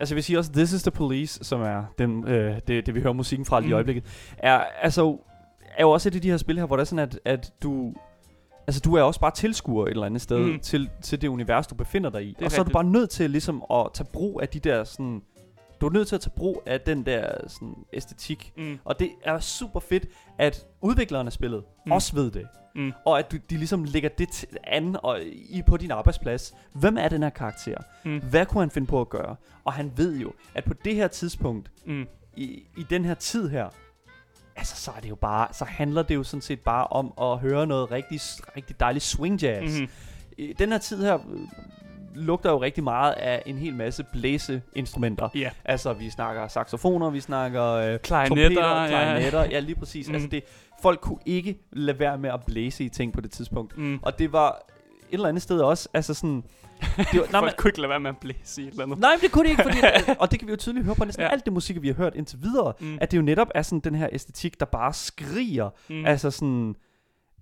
Altså 0.00 0.14
jeg 0.14 0.16
vil 0.16 0.24
sige 0.24 0.38
også, 0.38 0.52
This 0.52 0.72
is 0.72 0.82
the 0.82 0.90
Police, 0.90 1.44
som 1.44 1.62
er 1.62 1.84
den, 1.98 2.28
øh, 2.28 2.56
det, 2.68 2.86
det, 2.86 2.94
vi 2.94 3.00
hører 3.00 3.12
musikken 3.12 3.44
fra 3.46 3.60
lige 3.60 3.68
i 3.68 3.70
Mm. 3.70 3.74
øjeblikket, 3.74 4.04
er, 4.38 4.58
altså, 4.82 5.18
er 5.76 5.82
jo 5.82 5.90
også 5.90 6.08
et 6.08 6.14
af 6.14 6.20
de 6.20 6.30
her 6.30 6.36
spil 6.36 6.58
her, 6.58 6.66
hvor 6.66 6.76
det 6.76 6.80
er 6.80 6.84
sådan, 6.86 6.98
at, 7.08 7.20
at 7.24 7.52
du... 7.62 7.94
Altså, 8.66 8.80
du 8.84 8.94
er 8.94 9.02
også 9.02 9.20
bare 9.20 9.30
tilskuer 9.30 9.84
et 9.86 9.90
eller 9.90 10.06
andet 10.06 10.20
sted 10.22 10.38
Mm. 10.38 10.58
til, 10.60 10.90
til 11.02 11.22
det 11.22 11.28
univers, 11.28 11.66
du 11.66 11.74
befinder 11.74 12.10
dig 12.10 12.22
i. 12.24 12.36
Og 12.44 12.50
så 12.50 12.60
er 12.60 12.64
du 12.64 12.70
bare 12.70 12.84
nødt 12.84 13.10
til 13.10 13.30
ligesom 13.30 13.62
at 13.70 13.86
tage 13.94 14.08
brug 14.12 14.40
af 14.42 14.48
de 14.48 14.58
der 14.60 14.84
sådan... 14.84 15.22
Du 15.80 15.86
er 15.86 15.90
nødt 15.92 16.08
til 16.08 16.14
at 16.14 16.20
tage 16.20 16.32
brug 16.36 16.62
af 16.66 16.80
den 16.80 17.06
der 17.06 17.48
sådan 17.48 17.74
æstetik. 17.92 18.52
Mm. 18.56 18.78
Og 18.84 18.98
det 18.98 19.10
er 19.24 19.40
super 19.40 19.80
fedt, 19.80 20.06
at 20.38 20.66
udviklerne 20.80 21.26
af 21.26 21.32
spillet 21.32 21.64
Mm. 21.86 21.92
også 21.92 22.14
ved 22.14 22.30
det. 22.30 22.46
Mm. 22.74 22.92
Og 23.06 23.18
at 23.18 23.32
du, 23.32 23.36
de 23.50 23.56
ligesom 23.56 23.84
lægger 23.84 24.08
det 24.08 24.44
an 24.64 24.96
og, 25.02 25.20
i 25.50 25.62
på 25.66 25.76
din 25.76 25.90
arbejdsplads. 25.90 26.54
Hvem 26.72 26.98
er 26.98 27.08
den 27.08 27.22
her 27.22 27.30
karakter? 27.30 27.76
Mm. 28.04 28.18
Hvad 28.30 28.46
kunne 28.46 28.62
han 28.62 28.70
finde 28.70 28.86
på 28.86 29.00
at 29.00 29.08
gøre? 29.08 29.36
Og 29.64 29.72
han 29.72 29.92
ved 29.96 30.18
jo, 30.18 30.32
at 30.54 30.64
på 30.64 30.74
det 30.84 30.94
her 30.94 31.08
tidspunkt, 31.08 31.70
Mm. 31.86 32.06
i, 32.36 32.62
i 32.76 32.82
den 32.90 33.04
her 33.04 33.14
tid 33.14 33.48
her, 33.48 33.68
altså 34.56 34.76
så 34.76 34.90
er 34.96 35.00
det 35.00 35.08
jo 35.08 35.14
bare, 35.14 35.48
så 35.52 35.64
handler 35.64 36.02
det 36.02 36.14
jo 36.14 36.22
sådan 36.22 36.42
set 36.42 36.60
bare 36.60 36.86
om 36.86 37.12
at 37.20 37.38
høre 37.38 37.66
noget 37.66 37.90
rigtig, 37.90 38.20
rigtig 38.56 38.80
dejligt 38.80 39.04
swing 39.04 39.42
jazz. 39.42 39.80
Mm. 39.80 39.88
I 40.38 40.52
den 40.52 40.70
her 40.72 40.78
tid 40.78 41.02
her 41.02 41.18
lugter 42.18 42.50
jo 42.50 42.62
rigtig 42.62 42.84
meget 42.84 43.12
af 43.12 43.42
en 43.46 43.58
hel 43.58 43.74
masse 43.74 44.04
blæseinstrumenter. 44.12 45.28
Ja. 45.34 45.50
Altså 45.64 45.92
vi 45.92 46.10
snakker 46.10 46.48
saxofoner, 46.48 47.10
vi 47.10 47.20
snakker 47.20 47.64
øh, 47.64 47.98
Klarinetter, 47.98 48.48
trompeter, 48.48 48.82
ja. 48.82 48.88
klarinetter, 48.88 49.44
ja 49.44 49.58
lige 49.58 49.74
præcis. 49.76 50.08
Mm. 50.08 50.14
Altså 50.14 50.28
det, 50.28 50.42
folk 50.82 51.00
kunne 51.00 51.18
ikke 51.26 51.58
lade 51.72 51.98
være 51.98 52.18
med 52.18 52.30
at 52.30 52.40
blæse 52.46 52.84
i 52.84 52.88
ting 52.88 53.12
på 53.12 53.20
det 53.20 53.30
tidspunkt. 53.30 53.78
Mm. 53.78 53.98
Og 54.02 54.18
det 54.18 54.32
var 54.32 54.48
et 54.50 55.14
eller 55.14 55.28
andet 55.28 55.42
sted 55.42 55.60
også, 55.60 55.88
altså 55.94 56.14
sådan... 56.14 56.42
Det 56.96 57.20
var, 57.20 57.26
nej, 57.32 57.40
Folk 57.40 57.56
kunne 57.56 57.68
ikke 57.68 57.80
lade 57.80 57.90
være 57.90 58.00
med 58.00 58.10
at 58.10 58.16
blæse 58.16 58.62
i 58.62 58.64
et 58.66 58.70
eller 58.70 58.82
andet. 58.84 58.98
Nej, 58.98 59.10
men 59.14 59.20
det 59.20 59.32
kunne 59.32 59.44
det 59.44 59.50
ikke, 59.50 59.62
fordi, 59.62 59.78
og 60.20 60.30
det 60.30 60.38
kan 60.38 60.46
vi 60.48 60.52
jo 60.52 60.56
tydeligt 60.56 60.84
høre 60.86 60.94
på 60.94 61.04
næsten 61.04 61.22
Ja. 61.24 61.28
alt 61.32 61.44
det 61.44 61.52
musik, 61.52 61.82
vi 61.82 61.86
har 61.88 61.94
hørt 61.94 62.14
indtil 62.14 62.38
videre, 62.42 62.72
Mm. 62.80 62.98
at 63.00 63.10
det 63.10 63.16
jo 63.16 63.22
netop 63.22 63.48
er 63.54 63.62
sådan 63.62 63.80
den 63.80 63.94
her 63.94 64.08
æstetik, 64.12 64.60
der 64.60 64.66
bare 64.66 64.92
skriger, 64.92 65.70
mm. 65.88 66.06
altså 66.06 66.30
sådan, 66.30 66.74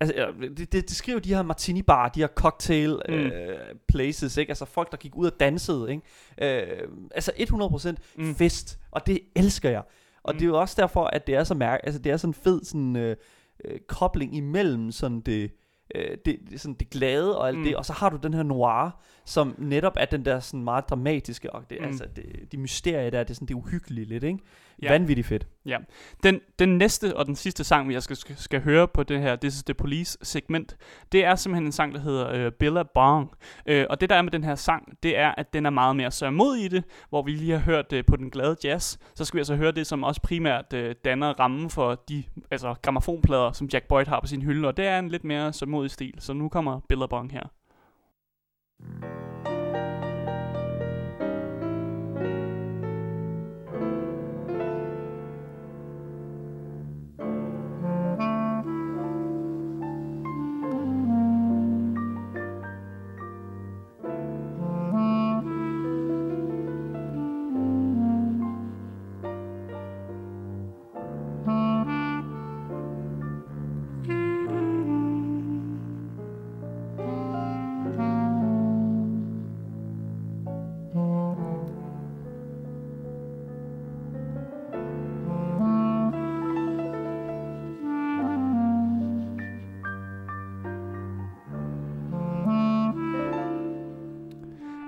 altså, 0.01 0.33
det, 0.41 0.59
det, 0.59 0.73
det 0.73 0.91
skriver 0.91 1.19
de 1.21 1.35
her 1.35 1.43
martini 1.43 1.83
bar, 1.83 2.09
de 2.09 2.21
her 2.21 2.27
cocktail 2.29 3.01
Mm. 3.09 3.15
øh, 3.15 3.59
places, 3.89 4.37
ikke? 4.37 4.51
Altså 4.51 4.65
folk, 4.65 4.91
der 4.91 4.97
gik 4.97 5.17
ud 5.17 5.27
og 5.27 5.41
dansede, 5.41 5.91
ikke? 5.91 6.63
Øh, 6.73 6.89
altså 7.15 7.33
100% 7.37 7.97
Mm. 8.17 8.35
fest, 8.35 8.79
og 8.91 9.07
det 9.07 9.19
elsker 9.37 9.71
jeg. 9.71 9.83
Og 10.23 10.35
Mm. 10.35 10.39
det 10.39 10.45
er 10.45 10.49
jo 10.49 10.61
også 10.61 10.75
derfor, 10.79 11.05
at 11.05 11.27
det 11.27 11.35
er 11.35 11.45
så 11.45 11.55
mærke, 11.55 11.87
altså 11.87 12.01
det 12.03 12.13
er 12.13 12.17
sådan 12.17 12.31
en 12.31 12.35
fed 12.35 12.65
sådan, 12.65 12.97
øh, 12.97 13.17
øh, 13.65 13.79
kobling 13.89 14.37
imellem 14.37 14.93
sådan 14.93 15.21
det, 15.21 15.51
øh, 15.95 16.17
det, 16.25 16.39
sådan 16.57 16.75
det 16.75 16.91
glade 16.91 17.39
og 17.39 17.49
alt 17.49 17.59
Mm. 17.59 17.65
det, 17.65 17.77
og 17.77 17.85
så 17.85 17.93
har 17.93 18.09
du 18.09 18.17
den 18.23 18.35
her 18.35 18.43
noir, 18.43 18.91
som 19.25 19.55
netop 19.59 19.93
er 20.01 20.05
den 20.05 20.25
der 20.25 20.41
sådan 20.41 20.65
meget 20.65 20.89
dramatiske, 20.89 21.53
og 21.53 21.71
det, 21.71 21.79
mm. 21.81 21.87
altså 21.87 22.05
det, 22.17 22.53
de 22.53 22.57
mysterier 22.59 23.11
der, 23.11 23.23
det 23.23 23.31
er 23.31 23.35
sådan 23.35 23.49
det 23.49 23.55
uhyggelige 23.55 24.05
lidt, 24.05 24.25
ikke? 24.25 24.39
Ja. 24.83 24.87
Ja. 24.87 24.93
Vanvittigt 24.93 25.27
fedt. 25.27 25.47
Den, 26.23 26.41
den 26.59 26.79
næste 26.79 27.17
og 27.17 27.27
den 27.27 27.37
sidste 27.37 27.65
sang, 27.65 27.89
vi 27.89 27.95
jeg 27.95 28.03
skal, 28.03 28.17
skal, 28.17 28.37
skal 28.37 28.61
høre 28.61 28.89
på 28.89 29.03
det 29.03 29.21
her 29.21 29.37
This 29.37 29.55
is 29.55 29.63
the 29.63 29.75
Police 29.75 30.19
segment, 30.23 30.77
det 31.13 31.25
er 31.25 31.35
simpelthen 31.35 31.67
en 31.67 31.73
sang, 31.73 31.95
der 31.95 32.01
hedder 32.01 32.31
øh, 32.33 32.53
Billa 32.53 32.83
Bong. 32.95 33.31
Øh, 33.67 33.87
og 33.91 34.01
det 34.01 34.11
der 34.11 34.17
er 34.17 34.23
med 34.23 34.33
den 34.33 34.45
her 34.45 34.55
sang, 34.55 34.99
det 35.03 35.19
er, 35.19 35.35
at 35.39 35.53
den 35.53 35.67
er 35.67 35.71
meget 35.71 35.97
mere 35.97 36.11
sørmodig 36.11 36.65
i 36.65 36.69
det, 36.69 36.85
hvor 37.09 37.23
vi 37.23 37.31
lige 37.31 37.53
har 37.53 37.59
hørt 37.59 37.93
øh, 37.93 38.05
på 38.05 38.17
den 38.17 38.31
glade 38.31 38.57
jazz. 38.65 38.99
Så 39.15 39.25
skal 39.25 39.37
vi 39.37 39.41
altså 39.41 39.57
høre 39.57 39.73
det, 39.73 39.87
som 39.87 40.05
også 40.05 40.21
primært 40.23 40.73
øh, 40.73 40.95
danner 41.05 41.41
rammen 41.41 41.71
for 41.71 41.95
de 42.09 42.25
altså, 42.51 42.75
gramofonplader, 42.83 43.53
som 43.53 43.69
Jack 43.73 43.89
Boyd 43.89 44.07
har 44.07 44.21
på 44.21 44.27
sin 44.27 44.43
hylde. 44.43 44.69
Og 44.69 44.77
det 44.77 44.87
er 44.87 44.99
en 44.99 45.09
lidt 45.09 45.25
mere 45.25 45.53
sørmodig 45.53 45.91
stil. 45.91 46.15
Så 46.19 46.33
nu 46.33 46.49
kommer 46.49 46.81
Billa 46.89 47.07
Bong 47.07 47.33
her. 47.33 47.49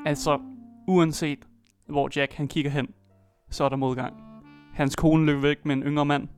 Altså, 0.08 0.38
uanset 0.86 1.38
hvor 1.88 2.10
Jack 2.16 2.32
han 2.32 2.48
kigger 2.48 2.70
hen, 2.70 2.88
så 3.50 3.64
er 3.64 3.68
der 3.68 3.76
modgang. 3.76 4.14
Hans 4.74 4.96
kone 4.96 5.26
løb 5.26 5.42
væk 5.42 5.64
med 5.64 5.76
en 5.76 5.82
yngre 5.82 6.04
mand. 6.04 6.28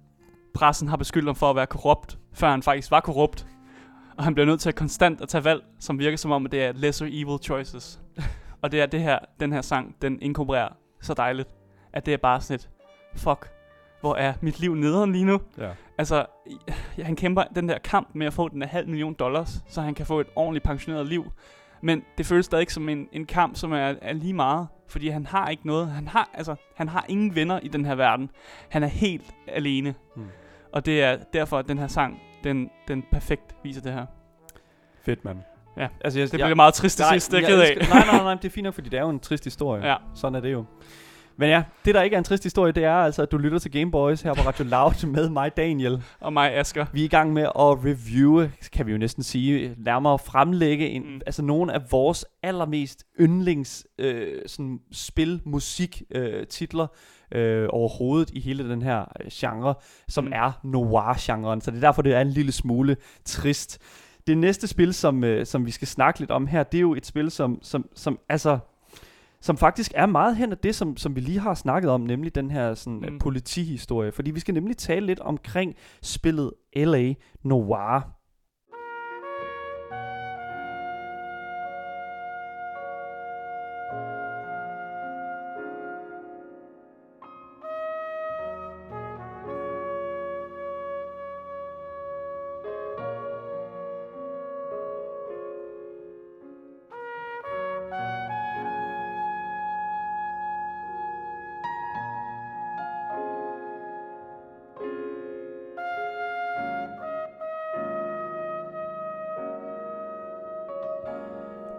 Pressen 0.55 0.89
har 0.89 0.97
beskyldt 0.97 1.27
ham 1.27 1.35
for 1.35 1.51
at 1.51 1.57
være 1.57 1.67
korrupt, 1.67 2.19
før 2.33 2.51
han 2.51 2.63
faktisk 2.63 2.91
var 2.91 3.01
korrupt. 3.01 3.47
Og 4.17 4.25
han 4.25 4.35
bliver 4.35 4.47
nødt 4.47 4.61
til 4.61 4.69
at 4.69 4.75
konstant 4.75 5.21
at 5.21 5.29
tage 5.29 5.45
valg, 5.45 5.63
som 5.79 5.99
virker 5.99 6.17
som 6.17 6.31
om, 6.31 6.47
at 6.47 6.53
det 6.53 6.65
er 6.65 6.73
lesser 6.73 7.07
evil 7.07 7.39
choices. 7.43 8.01
og 8.63 8.73
det 8.73 8.81
er 8.81 8.87
det 8.87 9.01
her, 9.01 9.19
den 9.41 9.53
her 9.53 9.61
sang, 9.61 9.97
den 10.03 10.19
inkorporerer 10.23 10.69
så 11.01 11.15
dejligt, 11.15 11.49
at 11.93 12.07
det 12.07 12.15
er 12.15 12.19
bare 12.19 12.41
sådan 12.41 12.55
et, 12.55 12.71
fuck, 13.17 13.51
hvor 14.01 14.15
er 14.15 14.33
mit 14.41 14.61
liv 14.61 14.75
nederen 14.75 15.13
lige 15.13 15.25
nu? 15.25 15.41
Ja. 15.59 15.71
Altså, 15.99 16.27
han 17.03 17.17
kæmper 17.17 17.45
den 17.55 17.69
der 17.69 17.79
kamp 17.79 18.09
med 18.15 18.27
at 18.27 18.33
få 18.33 18.49
den 18.49 18.61
der 18.61 18.67
halv 18.67 18.89
million 18.89 19.15
dollars, 19.15 19.65
så 19.69 19.81
han 19.81 19.95
kan 19.95 20.07
få 20.07 20.21
et 20.21 20.27
ordentligt 20.37 20.65
pensioneret 20.65 21.07
liv. 21.07 21.33
Men 21.81 22.03
det 22.19 22.27
føles 22.27 22.47
stadig 22.47 22.63
ikke 22.63 22.73
som 22.73 22.89
en, 22.89 23.09
en 23.13 23.27
kamp, 23.27 23.57
som 23.57 23.73
er, 23.73 23.95
er 24.03 24.13
lige 24.13 24.35
meget. 24.35 24.67
Fordi 24.89 25.09
han 25.09 25.27
har 25.27 25.49
ikke 25.49 25.67
noget. 25.67 25.91
Han 25.91 26.09
har, 26.09 26.31
altså, 26.35 26.55
han 26.77 26.89
har 26.89 27.05
ingen 27.09 27.35
venner 27.35 27.61
i 27.63 27.69
den 27.69 27.85
her 27.85 27.95
verden. 27.95 28.31
Han 28.69 28.83
er 28.83 28.87
helt 28.87 29.35
alene. 29.47 29.95
Mm. 30.17 30.25
Og 30.73 30.87
det 30.87 31.03
er 31.03 31.17
derfor, 31.33 31.59
at 31.59 31.69
den 31.69 31.79
her 31.79 31.87
sang, 31.87 32.21
den, 32.45 32.71
den 32.89 33.05
perfekt 33.13 33.55
viser 33.63 33.81
det 33.81 33.93
her. 33.93 34.07
Fedt, 35.03 35.25
mand. 35.25 35.39
Ja. 35.77 35.89
Altså, 36.01 36.19
jeg, 36.19 36.31
Det 36.33 36.39
bliver 36.39 36.55
meget 36.55 36.75
trist 36.75 36.97
til 36.97 37.07
sidst, 37.13 37.31
det 37.31 37.37
er 37.37 37.41
jeg 37.41 37.51
ked 37.51 37.61
af. 37.61 37.89
Nej, 37.89 38.07
nej, 38.07 38.23
nej, 38.23 38.35
det 38.35 38.45
er 38.45 38.51
fint 38.51 38.65
nok, 38.65 38.75
fordi 38.75 38.89
det 38.89 38.99
er 38.99 39.03
jo 39.03 39.11
en 39.11 39.21
trist 39.21 39.45
historie. 39.45 39.87
Ja. 39.87 39.97
Sådan 40.15 40.35
er 40.35 40.41
det 40.41 40.53
jo. 40.53 40.65
Men 41.41 41.49
ja, 41.49 41.63
det 41.85 41.95
der 41.95 42.03
ikke 42.03 42.15
er 42.15 42.19
en 42.19 42.25
trist 42.25 42.43
historie, 42.43 42.73
det 42.73 42.85
er 42.85 42.95
altså, 42.95 43.23
at 43.23 43.33
du 43.33 43.39
lytter 43.39 43.59
til 43.59 43.71
Game 43.71 43.91
Boys 43.91 44.23
her 44.23 44.35
på 44.35 44.41
Radio 44.41 44.65
Loud 44.65 45.07
med 45.17 45.29
mig, 45.29 45.57
Daniel. 45.57 46.03
Og 46.21 46.33
mig, 46.33 46.55
Asger. 46.57 46.87
Vi 46.93 47.01
er 47.01 47.05
i 47.05 47.09
gang 47.09 47.33
med 47.33 47.43
at 47.43 47.85
reviewe, 47.85 48.53
kan 48.73 48.87
vi 48.87 48.93
jo 48.93 48.99
næsten 48.99 49.23
sige, 49.23 49.75
nærmere 49.79 50.19
fremlægge 50.19 50.89
en, 50.89 51.03
Mm. 51.03 51.21
altså 51.27 51.43
nogle 51.43 51.73
af 51.73 51.81
vores 51.91 52.25
allermest 52.43 53.05
yndlings 53.21 53.87
øh, 53.99 54.39
sådan 54.47 54.79
spil, 54.93 55.41
musik 55.45 56.03
øh, 56.11 56.47
titler 56.47 56.87
øh, 57.33 57.69
overhovedet 57.71 58.31
i 58.31 58.41
hele 58.41 58.69
den 58.71 58.83
her 58.83 59.01
øh, 59.01 59.31
genre, 59.33 59.75
som 60.09 60.25
mm. 60.25 60.33
er 60.35 60.53
noir-genren. 60.65 61.61
Så 61.61 61.71
det 61.71 61.77
er 61.77 61.81
derfor, 61.81 62.03
det 62.03 62.15
er 62.15 62.21
en 62.21 62.31
lille 62.31 62.53
smule 62.53 62.97
trist. 63.25 63.79
Det 64.27 64.39
næste 64.39 64.67
spil, 64.67 64.95
som, 64.95 65.25
øh, 65.25 65.47
som 65.47 65.67
vi 65.67 65.71
skal 65.71 65.89
snakke 65.89 66.21
lidt 66.21 66.31
om 66.31 66.47
her, 66.47 66.63
det 66.63 66.79
er 66.79 66.83
jo 66.83 66.95
et 66.95 67.07
spil, 67.07 67.31
som, 67.31 67.59
som, 67.63 67.89
som 67.95 68.19
altså 68.29 68.59
som 69.41 69.57
faktisk 69.57 69.93
er 69.95 70.07
meget 70.07 70.37
hen 70.37 70.53
af 70.53 70.59
det, 70.59 70.75
som, 70.75 70.97
som 70.97 71.17
vi 71.17 71.21
lige 71.21 71.39
har 71.41 71.55
snakket 71.55 71.91
om, 71.91 72.01
nemlig 72.01 72.35
den 72.35 72.51
her 72.51 72.75
sådan, 72.75 72.99
Mm. 73.01 73.13
mm. 73.13 73.19
politihistorie. 73.19 74.13
Fordi 74.13 74.31
vi 74.31 74.41
skal 74.41 74.55
nemlig 74.55 74.77
tale 74.77 75.07
lidt 75.07 75.21
omkring 75.21 75.75
spillet 76.03 76.53
L.A. 76.77 77.13
Noir. 77.45 78.20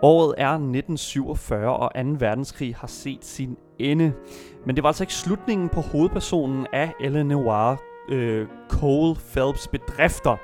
Året 0.04 0.36
er 0.38 0.50
1947, 0.50 1.78
og 1.78 1.92
2. 1.96 2.02
verdenskrig 2.20 2.76
har 2.76 2.88
set 2.88 3.26
sin 3.26 3.58
ende. 3.80 4.14
Men 4.66 4.76
det 4.76 4.84
var 4.84 4.90
altså 4.90 5.04
ikke 5.04 5.14
slutningen 5.14 5.70
på 5.70 5.82
hovedpersonen 5.82 6.68
af 6.74 6.94
L.A. 7.00 7.24
Noir, 7.24 7.76
øh, 8.10 8.48
Cole 8.70 9.16
Phelps 9.16 9.68
bedrifter. 9.68 10.38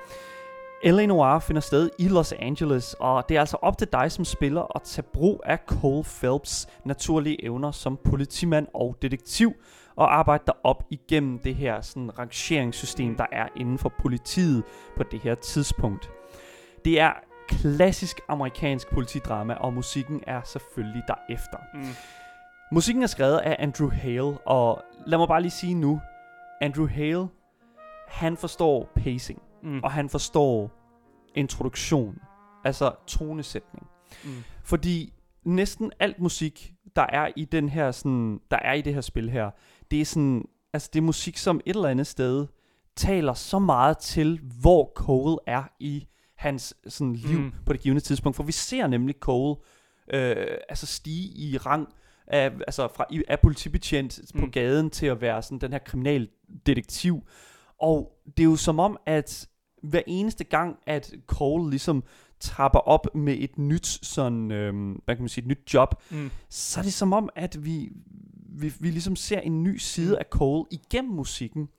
L.A. 0.83 1.05
Noir 1.05 1.39
finder 1.39 1.61
sted 1.61 1.89
i 1.99 2.07
Los 2.07 2.33
Angeles, 2.33 2.95
og 2.99 3.29
det 3.29 3.35
er 3.35 3.39
altså 3.39 3.57
op 3.61 3.77
til 3.77 3.87
dig 3.91 4.11
som 4.11 4.25
spiller 4.25 4.75
at 4.75 4.81
tage 4.81 5.07
brug 5.13 5.41
af 5.45 5.59
Cole 5.67 6.03
Phelps 6.03 6.67
naturlige 6.85 7.45
evner 7.45 7.71
som 7.71 7.99
politimand 8.05 8.67
og 8.73 8.95
detektiv, 9.01 9.53
og 9.95 10.17
arbejde 10.17 10.43
dig 10.47 10.55
op 10.63 10.83
igennem 10.89 11.39
det 11.39 11.55
her 11.55 11.81
sådan, 11.81 12.19
rangeringssystem, 12.19 13.15
der 13.15 13.25
er 13.31 13.47
inden 13.55 13.77
for 13.77 13.91
politiet 13.99 14.63
på 14.97 15.03
det 15.11 15.19
her 15.19 15.35
tidspunkt. 15.35 16.09
Det 16.85 16.99
er 16.99 17.11
klassisk 17.47 18.19
amerikansk 18.29 18.87
politidrama, 18.93 19.53
og 19.53 19.73
musikken 19.73 20.23
er 20.27 20.41
selvfølgelig 20.45 21.03
derefter. 21.07 21.57
Mm. 21.73 21.85
Musikken 22.71 23.03
er 23.03 23.07
skrevet 23.07 23.37
af 23.37 23.55
Andrew 23.59 23.89
Hale, 23.89 24.37
og 24.37 24.83
lad 25.05 25.17
mig 25.17 25.27
bare 25.27 25.41
lige 25.41 25.51
sige 25.51 25.73
nu, 25.73 26.01
Andrew 26.61 26.87
Hale, 26.87 27.27
han 28.07 28.37
forstår 28.37 28.91
pacing, 28.95 29.41
Mm. 29.63 29.79
og 29.83 29.91
han 29.91 30.09
forstår 30.09 30.71
introduktion, 31.35 32.17
altså 32.63 32.91
tonesætning. 33.07 33.87
Mm. 34.23 34.29
Fordi 34.63 35.13
næsten 35.45 35.91
alt 35.99 36.19
musik, 36.19 36.73
der 36.95 37.05
er 37.09 37.29
i 37.35 37.45
den 37.45 37.69
her 37.69 37.91
sådan, 37.91 38.39
der 38.51 38.57
er 38.57 38.73
i 38.73 38.81
det 38.81 38.93
her 38.93 39.01
spil 39.01 39.29
her, 39.29 39.49
det 39.91 40.01
er 40.01 40.05
sådan, 40.05 40.45
altså 40.73 40.89
det 40.93 40.99
er 40.99 41.03
musik, 41.03 41.37
som 41.37 41.61
et 41.65 41.75
eller 41.75 41.89
andet 41.89 42.07
sted 42.07 42.47
taler 42.95 43.33
så 43.33 43.59
meget 43.59 43.97
til, 43.97 44.39
hvor 44.61 44.91
Cole 44.95 45.37
er 45.47 45.63
i 45.79 46.07
hans 46.37 46.73
sådan 46.87 47.13
liv 47.15 47.39
Mm. 47.39 47.51
på 47.65 47.73
det 47.73 47.81
givende 47.81 48.01
tidspunkt. 48.01 48.35
For 48.35 48.43
vi 48.43 48.51
ser 48.51 48.87
nemlig 48.87 49.15
Cole 49.19 49.55
øh, 50.13 50.35
altså 50.69 50.85
stige 50.85 51.27
i 51.37 51.57
rang 51.57 51.87
af, 52.27 52.51
altså 52.67 52.87
fra, 52.95 53.05
af 53.27 53.39
politibetjent 53.39 54.19
på 54.39 54.45
Mm. 54.45 54.51
gaden 54.51 54.89
til 54.89 55.05
at 55.05 55.21
være 55.21 55.41
sådan 55.41 55.59
den 55.59 55.71
her 55.71 55.79
kriminaldetektiv. 55.79 57.23
Og 57.81 58.11
det 58.37 58.39
er 58.43 58.47
jo 58.49 58.55
som 58.55 58.79
om, 58.79 58.97
at 59.05 59.47
hver 59.83 60.01
eneste 60.07 60.43
gang, 60.43 60.75
at 60.87 61.13
Cole 61.27 61.69
ligesom 61.69 62.03
trapper 62.39 62.79
op 62.79 63.15
med 63.15 63.35
et 63.39 63.57
nyt 63.57 63.87
sådan, 63.87 64.51
øhm, 64.51 64.91
hvad 65.05 65.15
kan 65.15 65.21
man 65.23 65.29
sige, 65.29 65.41
et 65.41 65.47
nyt 65.47 65.73
job, 65.73 65.95
Mm. 66.11 66.29
så 66.49 66.79
er 66.79 66.83
det 66.83 66.93
som 66.93 67.13
om, 67.13 67.29
at 67.35 67.65
vi, 67.65 67.89
vi, 68.49 68.73
vi 68.79 68.91
ligesom 68.91 69.15
ser 69.15 69.39
en 69.39 69.63
ny 69.63 69.77
side 69.77 70.09
Mm. 70.11 70.15
af 70.19 70.25
Cole 70.29 70.65
igennem 70.71 71.11
musikken. 71.13 71.69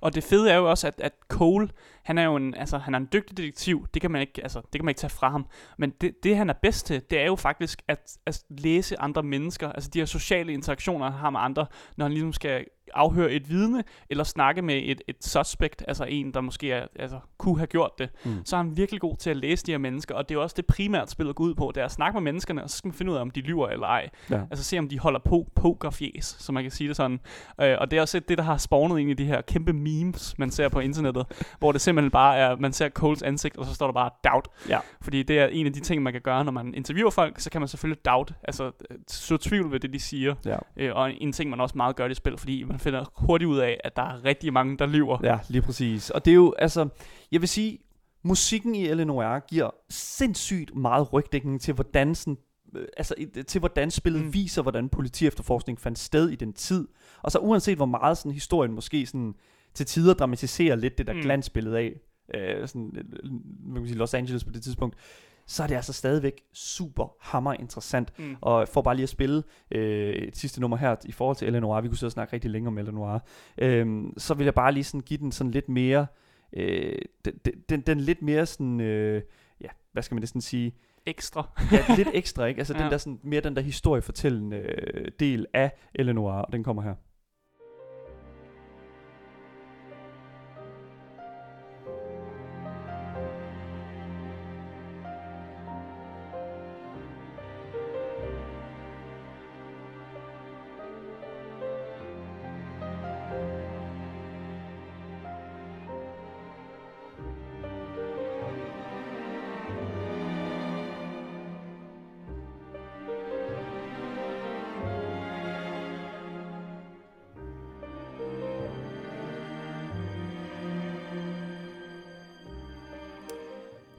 Og 0.00 0.14
det 0.14 0.24
fede 0.24 0.50
er 0.50 0.56
jo 0.56 0.70
også, 0.70 0.86
at, 0.86 1.00
at 1.00 1.12
Cole, 1.28 1.68
han 2.02 2.18
er 2.18 2.24
jo 2.24 2.36
en, 2.36 2.54
altså, 2.54 2.78
han 2.78 2.94
er 2.94 2.98
en 2.98 3.08
dygtig 3.12 3.36
detektiv. 3.36 3.86
Det 3.94 4.02
kan 4.02 4.10
man 4.10 4.20
ikke, 4.20 4.42
altså, 4.42 4.60
det 4.60 4.72
kan 4.72 4.84
man 4.84 4.90
ikke 4.90 4.98
tage 4.98 5.10
fra 5.10 5.30
ham. 5.30 5.46
Men 5.78 5.90
det, 5.90 6.14
det, 6.22 6.36
han 6.36 6.50
er 6.50 6.54
bedst 6.62 6.86
til, 6.86 7.02
det 7.10 7.20
er 7.20 7.26
jo 7.26 7.36
faktisk 7.36 7.82
at, 7.88 8.18
at 8.26 8.42
læse 8.48 9.00
andre 9.00 9.22
mennesker. 9.22 9.72
Altså 9.72 9.90
de 9.90 9.98
her 9.98 10.06
sociale 10.06 10.52
interaktioner, 10.52 11.10
han 11.10 11.20
har 11.20 11.30
med 11.30 11.40
andre, 11.40 11.66
når 11.96 12.04
han 12.04 12.12
ligesom 12.12 12.32
skal 12.32 12.64
afhøre 12.94 13.32
et 13.32 13.50
vidne, 13.50 13.84
eller 14.10 14.24
snakke 14.24 14.62
med 14.62 14.80
et, 14.84 15.02
et 15.08 15.16
suspect, 15.20 15.84
altså 15.88 16.04
en, 16.04 16.34
der 16.34 16.40
måske 16.40 16.72
er, 16.72 16.86
altså, 16.96 17.20
kunne 17.38 17.58
have 17.58 17.66
gjort 17.66 17.90
det. 17.98 18.10
Mm. 18.24 18.44
Så 18.44 18.56
er 18.56 18.62
han 18.62 18.76
virkelig 18.76 19.00
god 19.00 19.16
til 19.16 19.30
at 19.30 19.36
læse 19.36 19.66
de 19.66 19.70
her 19.70 19.78
mennesker, 19.78 20.14
og 20.14 20.28
det 20.28 20.34
er 20.34 20.38
også 20.38 20.54
det 20.56 20.66
primært 20.66 21.10
spillet 21.10 21.36
går 21.36 21.44
ud 21.44 21.54
på, 21.54 21.72
det 21.74 21.80
er 21.80 21.84
at 21.84 21.92
snakke 21.92 22.16
med 22.16 22.22
menneskerne, 22.22 22.62
og 22.62 22.70
så 22.70 22.76
skal 22.76 22.88
man 22.88 22.94
finde 22.94 23.12
ud 23.12 23.16
af, 23.16 23.20
om 23.20 23.30
de 23.30 23.40
lyver 23.40 23.68
eller 23.68 23.86
ej. 23.86 24.10
Ja. 24.30 24.40
Altså 24.50 24.64
se, 24.64 24.78
om 24.78 24.88
de 24.88 24.98
holder 24.98 25.20
på 25.24 25.46
pokerfjes, 25.54 26.36
så 26.38 26.52
man 26.52 26.64
kan 26.64 26.70
sige 26.70 26.88
det 26.88 26.96
sådan. 26.96 27.20
Øh, 27.60 27.76
og 27.80 27.90
det 27.90 27.96
er 27.96 28.00
også 28.00 28.20
det, 28.20 28.38
der 28.38 28.44
har 28.44 28.56
spawnet 28.56 28.98
ind 28.98 29.10
i 29.10 29.14
de 29.14 29.24
her 29.24 29.40
kæmpe 29.40 29.72
memes, 29.72 30.38
man 30.38 30.50
ser 30.50 30.68
på 30.68 30.80
internettet, 30.80 31.26
hvor 31.58 31.72
det 31.72 31.80
simpelthen 31.80 32.10
bare 32.10 32.36
er, 32.36 32.56
man 32.56 32.72
ser 32.72 32.88
Coles 32.88 33.22
ansigt, 33.22 33.56
og 33.56 33.66
så 33.66 33.74
står 33.74 33.86
der 33.86 33.92
bare 33.92 34.10
doubt. 34.24 34.48
Ja. 34.68 34.78
Fordi 35.00 35.22
det 35.22 35.38
er 35.38 35.46
en 35.46 35.66
af 35.66 35.72
de 35.72 35.80
ting, 35.80 36.02
man 36.02 36.12
kan 36.12 36.22
gøre, 36.22 36.44
når 36.44 36.52
man 36.52 36.74
interviewer 36.74 37.10
folk, 37.10 37.40
så 37.40 37.50
kan 37.50 37.60
man 37.60 37.68
selvfølgelig 37.68 38.04
doubt, 38.04 38.32
altså 38.44 38.64
øh, 38.64 38.98
så 39.08 39.36
tvivl 39.36 39.72
ved 39.72 39.80
det, 39.80 39.92
de 39.92 40.00
siger. 40.00 40.34
Ja. 40.44 40.56
Øh, 40.76 40.96
og 40.96 41.12
en 41.12 41.32
ting, 41.32 41.50
man 41.50 41.60
også 41.60 41.76
meget 41.76 41.96
gør 41.96 42.06
i 42.06 42.14
spil, 42.14 42.38
fordi 42.38 42.64
man 42.64 42.78
finder 42.84 43.04
hurtigt 43.14 43.48
ud 43.48 43.58
af, 43.58 43.80
at 43.84 43.96
der 43.96 44.02
er 44.02 44.24
rigtig 44.24 44.52
mange, 44.52 44.78
der 44.78 44.86
lyver. 44.86 45.18
Ja, 45.22 45.38
lige 45.48 45.62
præcis. 45.62 46.10
Og 46.10 46.24
det 46.24 46.30
er 46.30 46.34
jo, 46.34 46.54
altså, 46.58 46.88
jeg 47.32 47.40
vil 47.40 47.48
sige, 47.48 47.78
musikken 48.22 48.74
i 48.74 48.86
L.A. 48.94 49.38
giver 49.38 49.70
sindssygt 49.88 50.76
meget 50.76 51.12
rygdækning 51.12 51.60
til, 51.60 51.74
hvordan 51.74 52.14
sådan, 52.14 52.38
øh, 52.76 52.86
altså, 52.96 53.14
til 53.48 53.58
hvordan 53.58 53.90
spillet 53.90 54.22
Mm. 54.22 54.34
viser, 54.34 54.62
hvordan 54.62 54.88
politiefterforskning 54.88 55.80
fandt 55.80 55.98
sted 55.98 56.28
i 56.28 56.34
den 56.34 56.52
tid. 56.52 56.88
Og 57.22 57.32
så 57.32 57.38
uanset 57.38 57.76
hvor 57.76 57.86
meget 57.86 58.18
sådan, 58.18 58.32
historien 58.32 58.72
måske 58.72 59.06
sådan, 59.06 59.34
til 59.74 59.86
tider 59.86 60.14
dramatiserer 60.14 60.76
lidt 60.76 60.98
det 60.98 61.06
der 61.06 61.12
Mm. 61.12 61.20
glansbillede 61.20 61.78
af, 61.78 62.00
øh, 62.34 62.68
sådan, 62.68 62.92
øh, 62.96 63.30
man 63.66 63.82
kan 63.82 63.86
sige 63.86 63.98
Los 63.98 64.14
Angeles 64.14 64.44
på 64.44 64.50
det 64.52 64.62
tidspunkt, 64.62 64.96
så 65.46 65.62
er 65.62 65.66
det 65.66 65.74
altså 65.74 65.92
stadigvæk 65.92 66.40
super 66.52 67.16
hammer 67.20 67.52
interessant. 67.52 68.18
Mm. 68.18 68.36
Og 68.40 68.68
for 68.68 68.82
bare 68.82 68.94
lige 68.94 69.02
at 69.02 69.08
spille 69.08 69.42
øh, 69.70 70.14
et 70.14 70.36
sidste 70.36 70.60
nummer 70.60 70.76
her 70.76 70.96
i 71.04 71.12
forhold 71.12 71.36
til 71.36 71.48
Eleanor, 71.48 71.80
vi 71.80 71.88
kunne 71.88 71.98
sidde 71.98 72.08
og 72.08 72.12
snakke 72.12 72.32
rigtig 72.32 72.50
længe 72.50 72.68
om 72.68 72.78
Eleanor, 72.78 73.26
øh, 73.58 74.04
så 74.18 74.34
vil 74.34 74.44
jeg 74.44 74.54
bare 74.54 74.72
lige 74.72 74.84
sådan 74.84 75.00
give 75.00 75.18
den 75.18 75.32
sådan 75.32 75.50
lidt 75.50 75.68
mere, 75.68 76.06
øh, 76.52 76.98
den, 77.24 77.34
den, 77.68 77.80
den 77.80 78.00
lidt 78.00 78.22
mere 78.22 78.46
sådan, 78.46 78.80
øh, 78.80 79.22
ja, 79.60 79.68
hvad 79.92 80.02
skal 80.02 80.14
man 80.14 80.22
næsten 80.22 80.40
sige, 80.40 80.74
Ekstra. 81.06 81.48
ja, 81.72 81.94
lidt 81.96 82.08
ekstra, 82.14 82.44
ikke? 82.44 82.58
Altså 82.58 82.74
Ja. 82.78 82.82
den 82.82 82.90
der 82.92 82.98
sådan, 82.98 83.20
mere 83.22 83.40
den 83.40 83.56
der 83.56 83.62
historiefortællende 83.62 84.56
øh, 84.56 85.08
del 85.20 85.46
af 85.54 85.72
Eleanor, 85.94 86.32
og 86.32 86.52
den 86.52 86.64
kommer 86.64 86.82
her. 86.82 86.94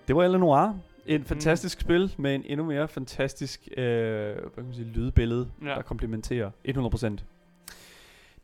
Det 0.08 0.16
var 0.16 0.24
Eleanor. 0.24 0.80
Et 1.06 1.26
fantastisk 1.26 1.80
spil 1.82 2.14
med 2.18 2.36
en 2.36 2.43
endnu 2.45 2.66
mere 2.66 2.88
fantastisk 2.88 3.68
øh, 3.78 3.84
hvad 3.86 4.36
kan 4.56 4.64
man 4.66 4.74
sige, 4.74 4.86
lydbillede, 4.88 5.49
Ja. 5.64 5.68
der 5.68 5.82
komplementerer 5.82 6.51
100%. 6.68 7.24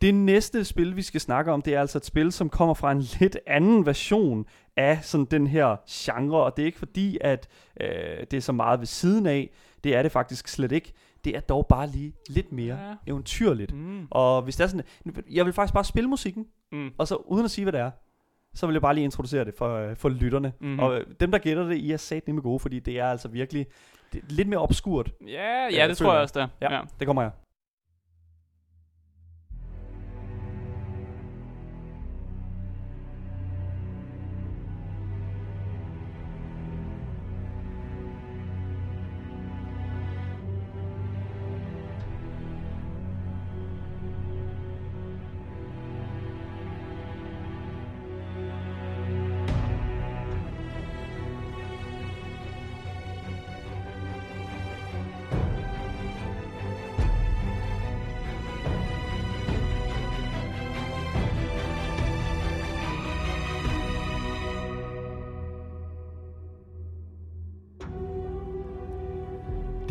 Det 0.01 0.15
næste 0.15 0.65
spil, 0.65 0.95
vi 0.95 1.01
skal 1.01 1.21
snakke 1.21 1.51
om, 1.51 1.61
det 1.61 1.75
er 1.75 1.81
altså 1.81 1.97
et 1.97 2.05
spil, 2.05 2.31
som 2.31 2.49
kommer 2.49 2.73
fra 2.73 2.91
en 2.91 2.99
lidt 3.19 3.37
anden 3.47 3.85
version 3.85 4.45
af 4.77 4.99
sådan 5.03 5.25
den 5.25 5.47
her 5.47 5.75
genre, 5.89 6.43
og 6.43 6.57
det 6.57 6.63
er 6.63 6.65
ikke 6.65 6.79
fordi, 6.79 7.17
at 7.21 7.47
øh, 7.81 7.87
det 8.31 8.33
er 8.33 8.41
så 8.41 8.51
meget 8.51 8.79
ved 8.79 8.87
siden 8.87 9.25
af. 9.25 9.49
Det 9.83 9.95
er 9.95 10.01
det 10.01 10.11
faktisk 10.11 10.47
slet 10.47 10.71
ikke. 10.71 10.93
Det 11.25 11.35
er 11.35 11.39
dog 11.39 11.67
bare 11.67 11.87
lige 11.87 12.13
lidt 12.29 12.51
mere 12.51 12.77
ja. 12.87 12.93
eventyrligt. 13.07 13.73
Mm. 13.75 14.07
Og 14.09 14.41
hvis 14.41 14.55
det 14.55 14.63
er 14.63 14.67
sådan, 14.67 14.85
jeg 15.31 15.45
vil 15.45 15.53
faktisk 15.53 15.73
bare 15.73 15.83
spille 15.83 16.09
musikken, 16.09 16.45
Mm. 16.71 16.89
og 16.97 17.07
så 17.07 17.15
uden 17.15 17.45
at 17.45 17.51
sige, 17.51 17.65
hvad 17.65 17.71
det 17.73 17.79
er, 17.81 17.91
så 18.53 18.65
vil 18.67 18.73
jeg 18.73 18.81
bare 18.81 18.93
lige 18.93 19.03
introducere 19.03 19.45
det 19.45 19.53
for, 19.57 19.75
øh, 19.77 19.95
for 19.95 20.09
lytterne. 20.09 20.53
Mhm. 20.59 20.69
Mm. 20.71 20.79
Og 20.79 20.95
øh, 20.99 21.05
dem, 21.19 21.31
der 21.31 21.37
gætter 21.37 21.63
det, 21.63 21.75
I 21.77 21.91
er 21.91 21.97
sat 21.97 22.27
nemme 22.27 22.41
gode, 22.41 22.59
fordi 22.59 22.79
det 22.79 22.99
er 22.99 23.05
altså 23.05 23.27
virkelig 23.27 23.65
det 24.13 24.19
er 24.19 24.25
lidt 24.29 24.47
mere 24.47 24.59
obskurt. 24.59 25.11
Ja, 25.27 25.67
Øh, 25.67 25.73
ja, 25.73 25.87
det 25.87 25.97
tror 25.97 26.03
føler 26.03 26.11
jeg 26.13 26.17
jeg. 26.17 26.21
også, 26.23 26.39
der. 26.39 26.47
Ja, 26.61 26.73
ja. 26.75 26.81
det 26.99 27.07
kommer 27.07 27.21
her. 27.21 27.29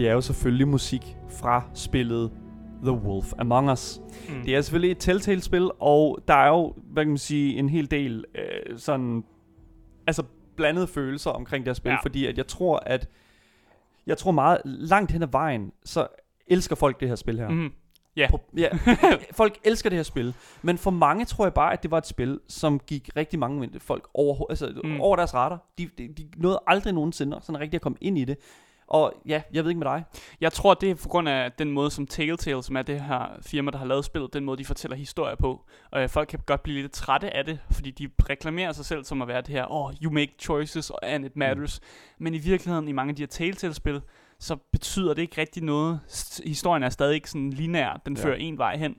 Det 0.01 0.09
er 0.09 0.13
jo 0.13 0.21
selvfølgelig 0.21 0.69
musik 0.69 1.17
fra 1.29 1.63
spillet 1.75 2.31
The 2.83 2.93
Wolf 2.93 3.33
Among 3.39 3.71
Us. 3.71 4.01
Mm. 4.29 4.43
Det 4.45 4.57
er 4.57 4.61
selvfølgelig 4.61 4.91
et 4.91 4.99
Telltale-spil, 4.99 5.71
og 5.81 6.19
der 6.29 6.35
er 6.35 6.49
jo, 6.49 6.75
hvad 6.77 7.05
kan 7.05 7.09
man 7.09 7.19
sige, 7.19 7.57
en 7.59 7.69
hel 7.69 7.91
del 7.91 8.25
øh, 8.35 8.79
sådan, 8.79 9.25
altså 10.07 10.23
blandede 10.57 10.87
følelser 10.87 11.31
omkring 11.31 11.65
det 11.65 11.71
her 11.71 11.75
spil, 11.75 11.91
Ja. 11.91 11.97
fordi 12.03 12.27
at 12.27 12.39
jeg 12.39 12.47
tror, 12.47 12.83
at 12.87 13.09
jeg 14.07 14.19
tror 14.19 14.31
meget 14.31 14.61
langt 14.65 15.13
hen 15.13 15.23
ad 15.23 15.29
vejen, 15.33 15.73
så 15.85 16.07
elsker 16.47 16.77
folk 16.77 17.01
det 17.01 17.09
her 17.09 17.17
spil 17.17 17.39
her. 17.39 17.49
Mm. 17.49 17.73
Ja. 18.17 18.27
På, 18.31 18.41
ja, 18.57 18.69
folk 19.33 19.59
elsker 19.65 19.91
det 19.91 19.97
her 19.99 20.03
spil, 20.03 20.35
men 20.63 20.79
for 20.79 20.91
mange 20.91 21.25
tror 21.25 21.45
jeg 21.45 21.55
bare, 21.55 21.73
at 21.73 21.83
det 21.83 21.91
var 21.91 21.99
et 21.99 22.07
spil, 22.07 22.41
som 22.49 22.79
gik 22.79 23.11
rigtig 23.17 23.39
mange 23.39 23.71
folk 23.79 24.09
over, 24.15 24.45
altså, 24.51 24.81
mm. 24.85 25.01
over 25.01 25.17
deres 25.17 25.35
retter. 25.35 25.59
De, 25.79 25.89
de, 25.99 26.09
de 26.09 26.29
nåede 26.37 26.61
aldrig 26.67 26.93
nogensinde 26.95 27.39
sådan 27.43 27.61
rigtig 27.61 27.75
at 27.75 27.83
komme 27.83 27.99
ind 28.01 28.19
i 28.19 28.25
det. 28.25 28.37
Og 28.91 29.12
ja, 29.26 29.43
jeg 29.53 29.64
ved 29.64 29.70
ikke 29.70 29.78
med 29.78 29.86
dig. 29.86 30.05
Jeg 30.41 30.53
tror, 30.53 30.74
det 30.74 30.91
er 30.91 30.95
på 30.95 31.09
grund 31.09 31.28
af 31.28 31.53
den 31.53 31.70
måde, 31.70 31.91
som 31.91 32.07
Telltale, 32.07 32.62
som 32.62 32.76
er 32.76 32.82
det 32.82 33.01
her 33.01 33.26
firma, 33.43 33.70
der 33.70 33.78
har 33.78 33.86
lavet 33.86 34.05
spillet, 34.05 34.32
den 34.34 34.45
måde, 34.45 34.59
de 34.59 34.64
fortæller 34.64 34.97
historier 34.97 35.34
på. 35.36 35.61
Og 35.91 36.03
øh, 36.03 36.09
folk 36.09 36.28
kan 36.28 36.38
godt 36.47 36.62
blive 36.62 36.82
lidt 36.82 36.93
trætte 36.93 37.36
af 37.36 37.45
det, 37.45 37.59
fordi 37.70 37.91
de 37.91 38.09
reklamerer 38.30 38.72
sig 38.72 38.84
selv 38.84 39.05
som 39.05 39.22
at 39.22 39.28
være 39.28 39.41
det 39.41 39.49
her, 39.49 39.66
oh, 39.68 39.93
you 40.03 40.12
make 40.12 40.32
choices 40.41 40.93
and 41.03 41.24
it 41.24 41.36
matters. 41.36 41.80
Mm. 41.82 42.24
Men 42.24 42.34
i 42.34 42.38
virkeligheden, 42.38 42.88
i 42.88 42.93
mange 42.93 43.11
af 43.11 43.16
de 43.16 43.22
her 43.22 43.26
Telltale-spil, 43.26 44.01
så 44.38 44.57
betyder 44.72 45.14
det 45.14 45.22
ikke 45.22 45.41
rigtig 45.41 45.62
noget. 45.62 46.01
Historien 46.47 46.82
er 46.82 46.88
stadig 46.88 47.14
ikke 47.14 47.30
sådan 47.30 47.51
lineær, 47.51 48.01
den 48.07 48.16
Ja. 48.16 48.24
fører 48.24 48.36
en 48.36 48.59
vej 48.59 48.76
hen. 48.76 48.97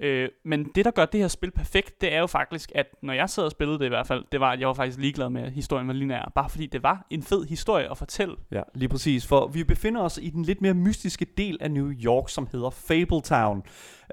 Øh, 0.00 0.28
men 0.44 0.64
det, 0.74 0.84
der 0.84 0.90
gør 0.90 1.04
det 1.04 1.20
her 1.20 1.28
spil 1.28 1.50
perfekt, 1.50 2.00
det 2.00 2.14
er 2.14 2.18
jo 2.18 2.26
faktisk, 2.26 2.72
at 2.74 2.86
når 3.02 3.12
jeg 3.12 3.30
sad 3.30 3.44
og 3.44 3.50
spillede 3.50 3.78
det 3.78 3.84
i 3.84 3.88
hvert 3.88 4.06
fald, 4.06 4.24
det 4.32 4.40
var, 4.40 4.50
at 4.50 4.60
jeg 4.60 4.68
var 4.68 4.74
faktisk 4.74 4.98
ligeglad 4.98 5.30
med, 5.30 5.42
at 5.42 5.52
historien 5.52 5.86
var 5.86 5.94
lineær. 5.94 6.32
Bare 6.34 6.50
fordi 6.50 6.66
det 6.66 6.82
var 6.82 7.06
en 7.10 7.22
fed 7.22 7.44
historie 7.44 7.90
at 7.90 7.98
fortælle. 7.98 8.36
Ja, 8.50 8.62
lige 8.74 8.88
præcis. 8.88 9.26
For 9.26 9.46
vi 9.46 9.64
befinder 9.64 10.00
os 10.00 10.18
i 10.22 10.30
den 10.30 10.42
lidt 10.42 10.60
mere 10.60 10.74
mystiske 10.74 11.26
del 11.36 11.58
af 11.60 11.70
New 11.70 11.90
York, 11.90 12.28
som 12.28 12.48
hedder 12.52 12.70
Fabletown. 12.70 13.62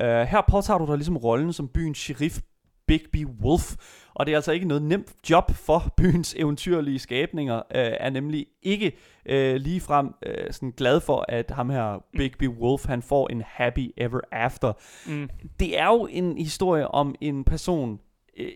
Uh, 0.02 0.08
her 0.08 0.42
påtager 0.50 0.78
du 0.78 0.86
dig 0.86 0.96
ligesom 0.96 1.18
rollen 1.18 1.54
som 1.54 1.68
byens 1.68 1.98
sheriff 1.98 2.40
Bigby 2.88 3.26
Wolf. 3.26 3.76
Og 4.14 4.26
det 4.26 4.32
er 4.32 4.38
altså 4.38 4.52
ikke 4.52 4.68
noget 4.68 4.84
nemt 4.84 5.16
job 5.30 5.52
for 5.52 5.84
byens 5.98 6.36
eventyrlige 6.38 7.00
skabninger. 7.00 7.56
Uh, 7.56 7.62
er 7.72 8.10
nemlig 8.10 8.46
ikke 8.64 8.92
uh, 9.30 9.56
ligefrem 9.56 10.06
uh, 10.08 10.52
sådan 10.52 10.72
glad 10.78 11.02
for, 11.02 11.26
at 11.28 11.52
ham 11.52 11.70
her 11.70 12.04
Bigby 12.18 12.48
Wolf, 12.48 12.86
han 12.86 13.02
får 13.02 13.28
en 13.28 13.44
happy 13.46 13.92
ever 13.98 14.20
after. 14.32 14.74
Mm. 15.08 15.30
Det 15.60 15.80
er 15.80 15.86
jo 15.86 16.08
en 16.12 16.38
historie 16.38 16.88
om 16.88 17.16
en 17.22 17.44
person 17.44 17.94
øh, 17.94 18.07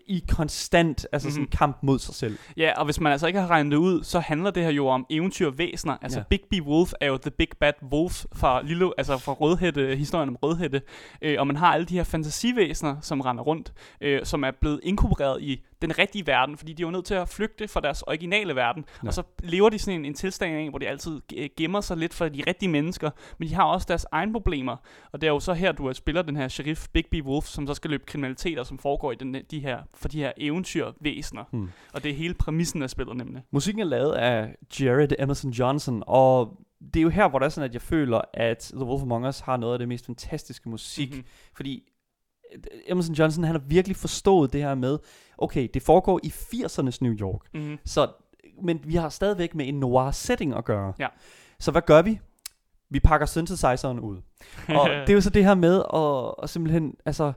i 0.08 0.24
konstant 0.30 1.06
altså 1.12 1.28
mm-hmm. 1.28 1.32
sådan 1.32 1.42
Mhm. 1.44 1.50
kamp 1.58 1.78
mod 1.84 2.00
sig 2.00 2.16
selv. 2.16 2.38
Ja, 2.58 2.72
og 2.78 2.86
hvis 2.86 3.00
man 3.00 3.12
altså 3.12 3.28
ikke 3.28 3.40
har 3.40 3.48
regnet 3.48 3.72
det 3.72 3.78
ud, 3.78 4.04
så 4.04 4.20
handler 4.20 4.52
det 4.52 4.64
her 4.64 4.72
jo 4.72 4.88
om 4.88 5.06
eventyrvæsener. 5.10 5.98
Altså 6.02 6.20
Ja. 6.20 6.24
Big 6.30 6.40
B 6.50 6.54
Wolf 6.68 6.94
er 7.02 7.08
jo 7.08 7.18
The 7.18 7.32
Big 7.32 7.48
Bad 7.60 7.74
Wolf 7.92 8.26
fra, 8.36 8.62
Lille, 8.62 8.92
altså 8.98 9.18
fra 9.18 9.34
Rødhætte, 9.34 9.96
historien 9.96 10.30
om 10.30 10.36
Rødhætte. 10.36 10.82
Øh, 11.22 11.36
og 11.40 11.48
man 11.48 11.56
har 11.56 11.74
alle 11.74 11.86
de 11.86 11.94
her 11.94 12.04
fantasivæsener, 12.04 12.96
som 13.02 13.22
render 13.22 13.44
rundt, 13.44 13.74
øh, 14.02 14.26
som 14.26 14.44
er 14.44 14.52
blevet 14.62 14.80
inkorporeret 14.84 15.42
i 15.42 15.62
den 15.82 15.98
rigtige 16.00 16.28
verden, 16.28 16.58
fordi 16.58 16.74
de 16.74 16.84
er 16.84 16.88
jo 16.88 16.92
nødt 16.92 17.06
til 17.06 17.14
at 17.14 17.30
flygte 17.30 17.68
fra 17.68 17.80
deres 17.80 18.02
originale 18.02 18.56
verden. 18.56 18.86
Ja. 19.04 19.08
Og 19.08 19.14
så 19.14 19.24
lever 19.44 19.70
de 19.70 19.80
sådan 19.80 20.00
en, 20.00 20.06
en 20.06 20.14
tilstand 20.14 20.56
af, 20.56 20.70
hvor 20.70 20.80
de 20.80 20.88
altid 20.88 21.22
ge- 21.34 21.48
gemmer 21.58 21.82
sig 21.82 21.98
lidt 21.98 22.14
for 22.14 22.30
de 22.30 22.44
rigtige 22.48 22.70
mennesker, 22.70 23.10
men 23.38 23.48
de 23.50 23.54
har 23.54 23.64
også 23.64 23.86
deres 23.90 24.06
egne 24.12 24.34
problemer. 24.34 24.76
Og 25.12 25.22
det 25.22 25.28
er 25.28 25.32
jo 25.32 25.40
så 25.40 25.54
her, 25.54 25.72
du 25.72 25.94
spiller 25.94 26.22
den 26.22 26.36
her 26.36 26.48
sheriff 26.48 26.88
Big 26.94 27.06
B 27.12 27.16
Wolf, 27.26 27.46
som 27.46 27.68
så 27.68 27.74
skal 27.74 27.90
løbe 27.92 28.04
kriminaliteter, 28.06 28.64
som 28.64 28.78
foregår 28.78 29.12
i 29.12 29.16
den, 29.16 29.36
de 29.52 29.60
her, 29.60 29.80
for 29.94 30.08
de 30.08 30.18
her 30.20 30.32
eventyrvæsener. 30.38 31.44
Hmm. 31.52 31.70
Og 31.94 32.04
det 32.04 32.12
er 32.12 32.16
hele 32.16 32.34
præmissen 32.34 32.82
af 32.84 32.90
spillet 32.90 33.18
nemlig. 33.18 33.44
Musikken 33.52 33.82
er 33.82 33.86
lavet 33.86 34.14
af 34.14 34.56
Jared 34.80 35.12
Emerson 35.20 35.52
Johnson, 35.52 36.04
og 36.08 36.58
det 36.94 37.00
er 37.00 37.04
jo 37.04 37.10
her, 37.10 37.30
hvor 37.30 37.40
der 37.40 37.46
er 37.46 37.50
sådan, 37.50 37.70
at 37.70 37.74
jeg 37.74 37.82
føler, 37.82 38.22
at 38.34 38.72
The 38.76 38.86
Wolf 38.86 39.02
Among 39.02 39.28
Us 39.28 39.40
har 39.40 39.58
noget 39.58 39.74
af 39.74 39.80
det 39.80 39.88
mest 39.88 40.06
fantastiske 40.06 40.70
musik, 40.70 41.10
Mhm. 41.10 41.18
mm-hmm. 41.18 41.28
fordi 41.56 41.84
øh, 42.56 42.60
Emerson 42.88 43.16
Johnson, 43.16 43.44
han 43.44 43.56
har 43.56 43.62
virkelig 43.68 43.96
forstået 43.98 44.54
det 44.54 44.62
her 44.62 44.76
med, 44.76 44.98
okay, 45.44 45.68
det 45.74 45.82
foregår 45.82 46.20
i 46.24 46.28
80'ernes 46.28 46.98
New 47.02 47.14
York, 47.14 47.42
Mm-hmm. 47.54 47.78
så, 47.86 48.08
men 48.64 48.80
vi 48.84 48.96
har 48.96 49.10
stadigvæk 49.10 49.56
med 49.56 49.68
en 49.68 49.80
noir 49.80 50.12
setting 50.12 50.54
at 50.56 50.66
gøre. 50.66 50.94
Ja. 51.00 51.08
Så 51.60 51.72
hvad 51.72 51.82
gør 51.82 52.02
vi? 52.02 52.20
Vi 52.90 53.00
pakker 53.00 53.26
synthesizeren 53.28 54.00
ud. 54.00 54.18
Og 54.68 54.90
det 55.08 55.10
er 55.10 55.14
jo 55.14 55.22
så 55.22 55.30
det 55.30 55.46
her 55.46 55.56
med 55.56 55.84
at, 55.94 56.44
at 56.44 56.50
simpelthen, 56.50 56.96
altså, 57.06 57.34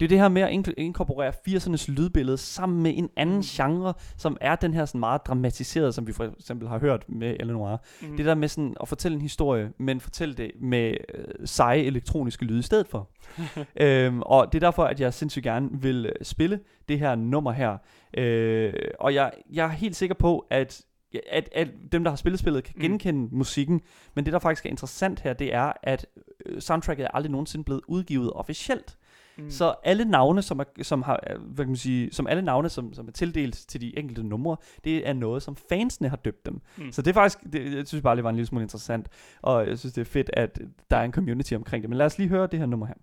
det 0.00 0.06
er 0.06 0.08
det 0.08 0.18
her 0.18 0.28
med 0.28 0.42
at 0.42 0.68
inkorporere 0.78 1.32
80'ernes 1.48 1.90
lydbillede 1.92 2.36
sammen 2.38 2.82
med 2.82 2.92
en 2.96 3.10
anden 3.16 3.36
Mm. 3.36 3.42
genre, 3.42 3.94
som 4.16 4.36
er 4.40 4.56
den 4.56 4.74
her 4.74 4.84
sådan 4.84 4.98
meget 5.00 5.26
dramatiseret, 5.26 5.94
som 5.94 6.06
vi 6.06 6.12
for 6.12 6.24
eksempel 6.38 6.68
har 6.68 6.78
hørt 6.78 7.04
med 7.08 7.36
Eleanor. 7.40 7.84
Mm. 8.02 8.16
Det 8.16 8.26
der 8.26 8.34
med 8.34 8.48
sådan 8.48 8.74
at 8.80 8.88
fortælle 8.88 9.14
en 9.16 9.22
historie, 9.22 9.72
men 9.78 10.00
fortælle 10.00 10.34
det 10.34 10.50
med 10.60 10.94
øh, 11.14 11.24
seje 11.44 11.78
elektroniske 11.82 12.44
lyde 12.44 12.58
i 12.58 12.62
stedet 12.62 12.86
for. 12.86 13.10
øhm, 13.80 14.22
og 14.22 14.52
det 14.52 14.62
er 14.62 14.66
derfor, 14.66 14.84
at 14.84 15.00
jeg 15.00 15.14
sindssygt 15.14 15.42
gerne 15.44 15.68
vil 15.72 16.06
øh, 16.06 16.12
spille 16.22 16.60
det 16.88 16.98
her 16.98 17.14
nummer 17.14 17.52
her. 17.52 17.76
Øh, 18.16 18.72
og 19.00 19.14
jeg, 19.14 19.32
jeg 19.52 19.64
er 19.64 19.70
helt 19.70 19.96
sikker 19.96 20.14
på, 20.14 20.46
at 20.50 20.82
at, 21.30 21.48
at 21.52 21.68
dem, 21.92 22.04
der 22.04 22.10
har 22.10 22.16
spillet 22.16 22.38
spillet, 22.40 22.64
kan 22.64 22.74
Mm. 22.76 22.82
genkende 22.82 23.20
mm. 23.20 23.28
musikken. 23.38 23.80
Men 24.14 24.24
det, 24.24 24.32
der 24.32 24.38
faktisk 24.38 24.66
er 24.66 24.70
interessant 24.70 25.20
her, 25.20 25.32
det 25.32 25.54
er, 25.54 25.72
at 25.82 26.06
øh, 26.46 26.60
soundtracket 26.60 27.04
er 27.04 27.10
aldrig 27.14 27.30
nogensinde 27.32 27.64
blevet 27.64 27.80
udgivet 27.88 28.32
officielt. 28.32 28.96
Mm. 29.38 29.50
Så 29.50 29.74
alle 29.84 30.04
navne, 30.04 30.42
som, 30.42 30.60
er, 30.60 30.64
som 30.82 31.02
har, 31.02 31.20
øh, 31.30 31.42
hvad 31.42 31.64
kan 31.64 31.70
man 31.70 31.76
sige, 31.76 32.12
som 32.12 32.26
alle 32.26 32.42
navne, 32.42 32.68
som, 32.68 32.94
som 32.94 33.08
er 33.08 33.12
tildelt 33.12 33.54
til 33.54 33.80
de 33.80 33.98
enkelte 33.98 34.22
numre, 34.22 34.56
det 34.84 35.08
er 35.08 35.12
noget, 35.12 35.42
som 35.42 35.56
fansene 35.56 36.08
har 36.08 36.16
døbt 36.16 36.46
dem. 36.46 36.54
Mm. 36.54 36.84
Mm. 36.84 36.92
Så 36.92 37.02
det 37.02 37.10
er 37.10 37.14
faktisk, 37.14 37.38
det, 37.52 37.74
jeg 37.74 37.86
synes 37.86 38.02
bare, 38.02 38.16
det 38.16 38.24
var 38.24 38.30
en 38.30 38.36
lille 38.36 38.46
smule 38.46 38.62
interessant, 38.62 39.08
og 39.42 39.68
jeg 39.68 39.78
synes, 39.78 39.92
det 39.92 40.00
er 40.00 40.04
fedt, 40.04 40.30
at 40.32 40.60
der 40.90 40.96
er 40.96 41.04
en 41.04 41.12
community 41.12 41.54
omkring 41.54 41.82
det. 41.82 41.88
Men 41.90 41.98
lad 41.98 42.06
os 42.06 42.18
lige 42.18 42.28
høre 42.28 42.46
det 42.46 42.58
her 42.58 42.66
nummer 42.66 42.86
her. 42.86 42.94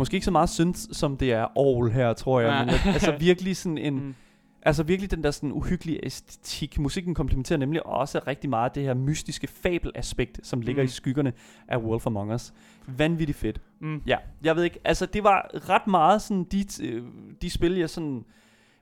Måske 0.00 0.14
ikke 0.14 0.24
så 0.24 0.30
meget 0.30 0.48
synth, 0.48 0.78
som 0.92 1.16
det 1.16 1.32
er 1.32 1.58
all 1.58 1.92
her, 1.92 2.12
tror 2.12 2.40
jeg, 2.40 2.48
Ja. 2.50 2.64
men 2.64 2.92
altså 2.94 3.16
virkelig 3.28 3.56
sådan 3.56 3.78
en, 3.78 3.94
Mm. 3.94 4.14
Altså 4.62 4.82
virkelig 4.82 5.10
den 5.10 5.24
der 5.24 5.30
sådan 5.30 5.52
uhyggelige 5.52 6.04
æstetik. 6.06 6.78
Musikken 6.78 7.14
komplementerer 7.14 7.58
nemlig 7.58 7.86
også 7.86 8.20
rigtig 8.26 8.50
meget 8.50 8.74
det 8.74 8.82
her 8.82 8.94
mystiske 8.94 9.46
fabelaspekt, 9.46 10.40
som 10.42 10.60
ligger 10.60 10.82
Mm. 10.82 10.84
i 10.84 10.88
skyggerne 10.88 11.32
af 11.68 11.76
Wolf 11.78 12.06
Among 12.06 12.34
Us. 12.34 12.52
Vanvittigt 12.86 13.38
fedt. 13.38 13.60
Mm. 13.80 14.02
Ja, 14.06 14.16
jeg 14.44 14.56
ved 14.56 14.64
ikke, 14.64 14.78
altså 14.84 15.06
det 15.06 15.24
var 15.24 15.50
ret 15.68 15.86
meget 15.86 16.22
sådan 16.22 16.44
de, 16.44 16.64
øh, 16.82 17.02
de 17.42 17.50
spil, 17.50 17.76
jeg 17.76 17.90
sådan, 17.90 18.24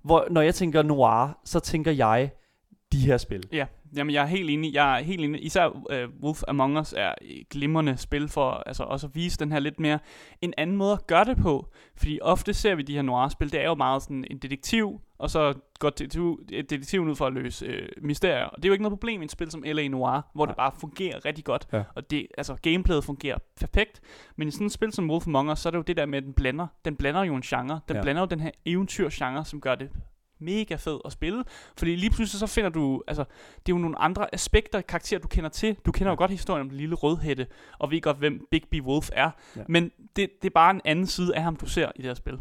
hvor 0.02 0.26
når 0.30 0.40
jeg 0.40 0.54
tænker 0.54 0.82
noir, 0.82 1.38
så 1.44 1.60
tænker 1.60 1.92
jeg 1.92 2.30
de 2.92 2.98
her 2.98 3.16
spil. 3.16 3.42
Ja, 3.52 3.66
jamen 3.97 4.14
jeg 4.14 4.22
er 4.22 4.26
helt 4.26 4.51
enig. 4.51 4.74
Jeg 4.74 4.99
er 4.99 5.03
helt 5.03 5.24
enig. 5.24 5.45
Især 5.45 5.66
uh, 5.68 6.22
Wolf 6.22 6.43
Among 6.49 6.78
Us 6.78 6.95
er 6.97 7.14
et 7.22 7.49
glimrende 7.49 7.97
spil 7.97 8.28
for 8.28 8.51
altså 8.51 8.82
også 8.82 9.07
at 9.07 9.14
vise 9.14 9.39
den 9.39 9.53
her 9.53 9.59
lidt 9.61 9.80
mere 9.80 9.99
en 10.43 10.55
anden 10.59 10.76
måde 10.76 10.93
at 10.93 11.07
gøre 11.07 11.24
det 11.24 11.36
på. 11.36 11.66
Fordi 11.97 12.18
ofte 12.22 12.55
ser 12.55 12.74
vi 12.74 12.82
de 12.82 12.95
her 12.95 13.03
noir-spil, 13.03 13.53
det 13.53 13.61
er 13.61 13.64
jo 13.64 13.74
meget 13.74 14.03
sådan 14.03 14.24
en 14.30 14.39
detektiv, 14.39 15.01
og 15.18 15.30
så 15.30 15.55
går 15.78 15.91
detektiv, 15.91 16.41
detektiven 16.49 17.09
ud 17.09 17.14
for 17.16 17.26
at 17.26 17.32
løse 17.32 17.66
øh, 17.66 17.89
mysterier. 18.03 18.45
Og 18.45 18.57
det 18.57 18.64
er 18.64 18.68
jo 18.68 18.72
ikke 18.72 18.82
noget 18.82 18.99
problem 18.99 19.22
i 19.22 19.24
et 19.24 19.30
spil 19.30 19.51
som 19.51 19.62
L.A. 19.66 19.89
Noir, 19.89 20.20
hvor 20.34 20.45
Nej. 20.47 20.51
det 20.53 20.57
bare 20.57 20.72
fungerer 20.80 21.24
rigtig 21.24 21.45
godt. 21.45 21.66
Ja. 21.72 21.82
Og 21.95 22.11
det, 22.11 22.26
altså 22.39 22.55
gameplayet 22.62 23.05
fungerer 23.05 23.39
perfekt. 23.61 24.01
Men 24.36 24.49
i 24.49 24.51
sådan 24.51 24.66
et 24.66 24.72
spil 24.72 24.93
som 24.93 25.11
Wolf 25.11 25.26
Among 25.26 25.51
Us, 25.51 25.59
så 25.59 25.68
er 25.68 25.70
det 25.70 25.78
jo 25.78 25.82
det 25.82 25.97
der 25.97 26.07
med, 26.07 26.18
at 26.18 26.24
den 26.24 26.32
blander. 26.32 26.66
Den 26.84 26.97
blander 26.97 27.22
jo 27.24 27.34
en 27.34 27.43
genre. 27.43 27.80
Den 27.89 27.95
Ja. 27.95 27.95
ja. 27.97 28.03
blander 28.03 28.22
jo 28.22 28.26
den 28.26 28.41
her 28.41 28.51
eventyrgenre, 28.66 29.45
som 29.45 29.61
gør 29.61 29.74
det 29.74 29.91
mega 30.41 30.74
fed 30.74 30.99
at 31.05 31.12
spille. 31.12 31.45
Fordi 31.78 31.97
lige 31.97 32.11
pludselig 32.11 32.41
så 32.41 32.47
finder 32.47 32.70
du, 32.70 33.03
altså, 33.09 33.24
det 33.66 33.72
er 33.72 33.76
jo 33.76 33.78
nogle 33.78 33.99
andre 33.99 34.34
aspekter, 34.34 34.80
karakterer, 34.80 35.20
du 35.20 35.28
kender 35.28 35.51
til. 35.51 35.76
Du 35.86 35.93
kender 35.93 36.12
jo 36.12 36.16
godt 36.18 36.30
historien 36.30 36.61
om 36.61 36.68
den 36.68 36.78
lille 36.78 36.95
rødhætte, 36.95 37.47
og 37.78 37.91
ved 37.91 38.01
godt, 38.01 38.16
hvem 38.16 38.47
Big 38.51 38.62
B 38.70 38.74
Wolf 38.86 39.11
er. 39.12 39.30
Ja. 39.57 39.62
Men 39.68 39.91
det, 40.16 40.30
det 40.43 40.49
er 40.49 40.55
bare 40.55 40.70
en 40.70 40.80
anden 40.84 41.07
side 41.07 41.36
af 41.36 41.43
ham, 41.43 41.57
du 41.57 41.66
ser 41.66 41.89
i 41.97 42.03
det 42.03 42.07
her 42.07 42.14
spil. 42.14 42.39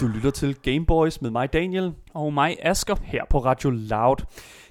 Du 0.00 0.06
lytter 0.06 0.30
til 0.30 0.54
Gameboys 0.54 1.22
med 1.22 1.30
mig, 1.30 1.52
Daniel, 1.52 1.94
Og 2.14 2.32
mig, 2.32 2.56
Asker. 2.62 2.96
her 3.02 3.24
på 3.30 3.38
Radio 3.38 3.70
Loud. 3.70 4.16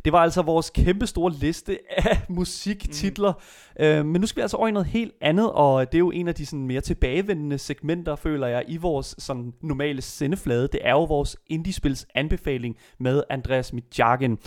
Det 0.05 0.13
var 0.13 0.19
altså 0.19 0.41
vores 0.41 0.69
kæmpe 0.69 1.07
store 1.07 1.31
liste 1.31 1.79
af 1.97 2.21
musiktitler. 2.29 3.33
Mm. 3.79 3.85
Øh, 3.85 4.05
men 4.05 4.21
nu 4.21 4.27
skal 4.27 4.37
vi 4.37 4.41
altså 4.41 4.57
over 4.57 4.67
i 4.67 4.71
noget 4.71 4.87
helt 4.87 5.13
andet, 5.21 5.51
og 5.51 5.91
det 5.91 5.97
er 5.97 5.99
jo 5.99 6.11
en 6.11 6.27
af 6.27 6.35
de 6.35 6.45
sådan 6.45 6.67
mere 6.67 6.81
tilbagevendende 6.81 7.57
segmenter, 7.57 8.15
føler 8.15 8.47
jeg, 8.47 8.63
i 8.67 8.77
vores 8.77 9.15
sådan 9.17 9.53
normale 9.61 10.01
sendeflade. 10.01 10.67
Det 10.71 10.79
er 10.83 10.91
jo 10.91 11.03
vores 11.03 11.37
indiespils 11.47 12.07
anbefaling 12.15 12.75
med 12.99 13.23
Andreas 13.29 13.73
Midjagen. 13.73 14.37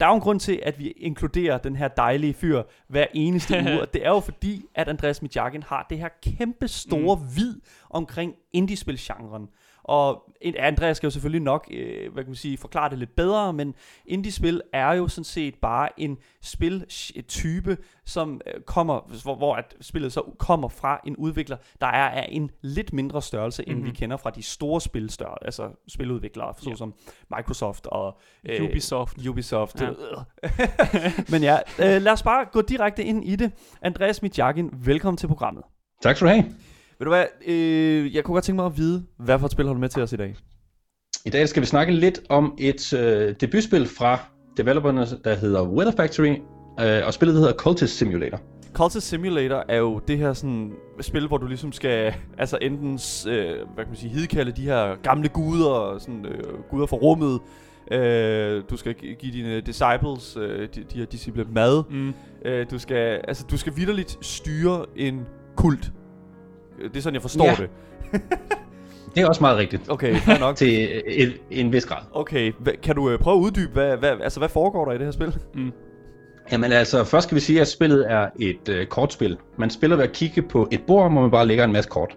Der 0.00 0.06
er 0.06 0.10
jo 0.10 0.14
en 0.14 0.20
grund 0.20 0.40
til, 0.40 0.60
at 0.62 0.78
vi 0.78 0.90
inkluderer 0.90 1.58
den 1.58 1.76
her 1.76 1.88
dejlige 1.88 2.34
fyr 2.34 2.62
hver 2.88 3.06
eneste 3.14 3.58
uge, 3.62 3.80
og 3.80 3.94
det 3.94 4.06
er 4.06 4.10
jo 4.10 4.20
fordi, 4.20 4.64
at 4.74 4.88
Andreas 4.88 5.22
Mijakin 5.22 5.62
har 5.62 5.86
det 5.90 5.98
her 5.98 6.08
kæmpe 6.22 6.68
store 6.68 7.16
mm. 7.16 7.36
vid 7.36 7.54
omkring 7.90 8.34
indiespilgenren. 8.52 9.48
Og 9.88 10.24
Andreas 10.58 10.96
skal 10.96 11.06
jo 11.06 11.10
selvfølgelig 11.10 11.42
nok, 11.42 11.68
øh, 11.70 12.12
hvad 12.12 12.22
kan 12.22 12.30
man 12.30 12.36
sige, 12.36 12.58
forklare 12.58 12.90
det 12.90 12.98
lidt 12.98 13.16
bedre, 13.16 13.52
men 13.52 13.74
indie-spil 14.06 14.62
er 14.72 14.92
jo 14.92 15.08
sådan 15.08 15.24
set 15.24 15.54
bare 15.54 16.00
en 16.00 16.18
spiltype, 16.42 17.76
som 18.04 18.40
øh, 18.46 18.60
kommer, 18.62 19.22
hvor, 19.22 19.34
hvor 19.34 19.56
at 19.56 19.76
spillet 19.80 20.12
så 20.12 20.22
kommer 20.38 20.68
fra 20.68 21.00
en 21.06 21.16
udvikler, 21.16 21.56
der 21.80 21.86
er 21.86 22.08
af 22.08 22.28
en 22.28 22.50
lidt 22.62 22.92
mindre 22.92 23.22
størrelse, 23.22 23.68
end 23.68 23.76
mm-hmm. 23.76 23.90
vi 23.90 23.96
kender 23.96 24.16
fra 24.16 24.30
de 24.30 24.42
store 24.42 24.80
spilstørre, 24.80 25.36
altså 25.42 25.70
spiludviklere, 25.88 26.54
såsom 26.58 26.94
ja. 27.30 27.36
Microsoft 27.36 27.86
og 27.86 28.18
øh, 28.48 28.64
Ubisoft. 28.64 29.26
Ubisoft. 29.28 29.80
Ja. 29.80 29.90
men 31.32 31.42
ja, 31.42 31.58
øh, 31.78 32.02
lad 32.02 32.12
os 32.12 32.22
bare 32.22 32.44
gå 32.52 32.62
direkte 32.62 33.04
ind 33.04 33.24
i 33.24 33.36
det. 33.36 33.52
Andreas 33.82 34.22
Mitjakin, 34.22 34.70
velkommen 34.72 35.16
til 35.16 35.26
programmet. 35.26 35.64
Tak 36.02 36.16
skal 36.16 36.28
du 36.28 36.32
have. 36.32 36.54
Ved 36.98 37.04
du 37.04 37.10
hvad, 37.10 37.24
øh, 37.46 38.14
jeg 38.14 38.24
kunne 38.24 38.32
godt 38.32 38.44
tænke 38.44 38.56
mig 38.56 38.66
at 38.66 38.76
vide, 38.76 39.04
hvad 39.18 39.38
for 39.38 39.46
et 39.46 39.52
spil 39.52 39.66
har 39.66 39.72
du 39.72 39.80
med 39.80 39.88
til 39.88 40.02
os 40.02 40.12
i 40.12 40.16
dag? 40.16 40.36
I 41.26 41.30
dag 41.30 41.48
skal 41.48 41.62
vi 41.62 41.66
snakke 41.66 41.92
lidt 41.92 42.20
om 42.28 42.54
et 42.58 42.92
øh, 42.92 43.34
debutspil 43.40 43.86
fra 43.86 44.18
developerne, 44.56 45.06
der 45.24 45.34
hedder 45.34 45.68
Weather 45.68 45.96
Factory, 45.96 46.36
øh, 46.80 47.06
og 47.06 47.14
spillet 47.14 47.36
hedder 47.36 47.52
Cultist 47.52 47.98
Simulator. 47.98 48.40
Cultist 48.72 49.08
Simulator 49.08 49.64
er 49.68 49.76
jo 49.76 50.00
det 50.08 50.18
her 50.18 50.32
sådan 50.32 50.72
spil, 51.00 51.26
hvor 51.26 51.36
du 51.36 51.46
ligesom 51.46 51.72
skal 51.72 52.14
altså 52.38 52.58
enten 52.62 52.92
øh, 53.28 53.56
hvad 53.74 53.84
kan 53.84 53.88
man 53.88 53.96
sige, 53.96 54.10
hidkalde 54.10 54.52
de 54.52 54.62
her 54.62 55.02
gamle 55.02 55.28
guder, 55.28 55.98
sådan 55.98 56.26
øh, 56.26 56.54
guder 56.70 56.86
fra 56.86 56.96
rummet. 56.96 57.40
Øh, 57.90 58.62
du 58.70 58.76
skal 58.76 58.94
give 58.94 59.32
dine 59.32 59.60
disciples, 59.60 60.36
øh, 60.36 60.68
de, 60.74 60.84
de 60.92 60.98
her 60.98 61.04
disciple 61.04 61.44
mad. 61.44 61.82
Mm. 61.90 62.14
Øh, 62.44 62.66
du 62.70 62.78
skal 62.78 63.20
altså 63.28 63.44
du 63.50 63.56
skal 63.56 63.76
vidderligt 63.76 64.18
styre 64.20 64.86
en 64.96 65.26
kult 65.56 65.92
det 66.82 66.96
er 66.96 67.00
sådan, 67.00 67.14
jeg 67.14 67.22
forstår 67.22 67.44
ja. 67.44 67.54
det. 67.58 67.70
det 69.14 69.22
er 69.22 69.28
også 69.28 69.40
meget 69.40 69.58
rigtigt. 69.58 69.82
Okay, 69.88 70.14
fair 70.16 70.38
nok. 70.38 70.56
Til 70.62 71.02
en, 71.06 71.32
en 71.50 71.72
vis 71.72 71.86
grad. 71.86 72.02
Okay, 72.12 72.52
kan 72.82 72.94
du 72.94 73.10
øh, 73.10 73.18
prøve 73.18 73.36
at 73.36 73.40
uddybe, 73.40 73.72
hvad, 73.72 73.96
hvad, 73.96 74.10
altså, 74.22 74.40
hvad 74.40 74.48
foregår 74.48 74.84
der 74.84 74.92
i 74.92 74.98
det 74.98 75.04
her 75.04 75.12
spil? 75.12 75.36
Mm. 75.54 75.72
Jamen 76.52 76.72
altså, 76.72 77.04
først 77.04 77.26
skal 77.26 77.34
vi 77.34 77.40
sige, 77.40 77.60
at 77.60 77.68
spillet 77.68 78.12
er 78.12 78.28
et 78.40 78.68
øh, 78.68 78.86
kortspil. 78.86 79.36
Man 79.58 79.70
spiller 79.70 79.96
ved 79.96 80.04
at 80.04 80.12
kigge 80.12 80.42
på 80.42 80.68
et 80.72 80.82
bord, 80.86 81.12
hvor 81.12 81.20
man 81.20 81.30
bare 81.30 81.46
lægger 81.46 81.64
en 81.64 81.72
masse 81.72 81.90
kort. 81.90 82.16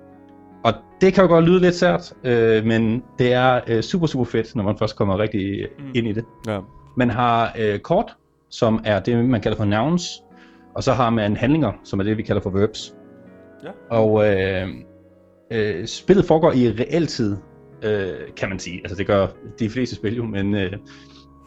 Og 0.64 0.74
det 1.02 1.14
kan 1.14 1.24
jo 1.24 1.28
godt 1.28 1.46
lyde 1.46 1.60
lidt 1.60 1.76
sært, 1.76 2.14
øh, 2.24 2.66
men 2.66 3.04
det 3.20 3.34
er 3.34 3.62
øh, 3.68 3.82
super, 3.82 4.08
super 4.08 4.26
fedt, 4.26 4.56
når 4.56 4.64
man 4.64 4.78
først 4.78 4.96
kommer 4.96 5.18
rigtig 5.18 5.68
mm. 5.80 5.86
ind 5.96 6.08
i 6.08 6.14
det. 6.14 6.26
Ja. 6.48 6.60
Man 6.98 7.10
har 7.10 7.56
øh, 7.60 7.80
kort, 7.80 8.16
som 8.50 8.82
er 8.86 9.00
det, 9.00 9.26
man 9.26 9.42
kalder 9.42 9.58
for 9.58 9.66
nouns, 9.66 10.24
og 10.76 10.84
så 10.84 10.94
har 10.94 11.10
man 11.10 11.38
handlinger, 11.38 11.72
som 11.84 12.00
er 12.00 12.04
det, 12.04 12.18
vi 12.18 12.24
kalder 12.24 12.42
for 12.42 12.50
verbs. 12.50 12.94
Ja. 13.64 13.72
Og 13.90 14.28
øh, 14.28 14.68
øh, 15.52 15.88
spillet 15.88 16.26
foregår 16.26 16.52
i 16.52 16.72
realtid, 16.72 17.38
øh, 17.84 18.14
kan 18.38 18.50
man 18.50 18.60
sige. 18.60 18.80
Altså 18.84 18.96
det 18.96 19.08
gør 19.08 19.28
de 19.60 19.70
fleste 19.70 19.96
spil 19.96 20.16
jo, 20.16 20.26
men, 20.26 20.56
øh, 20.56 20.74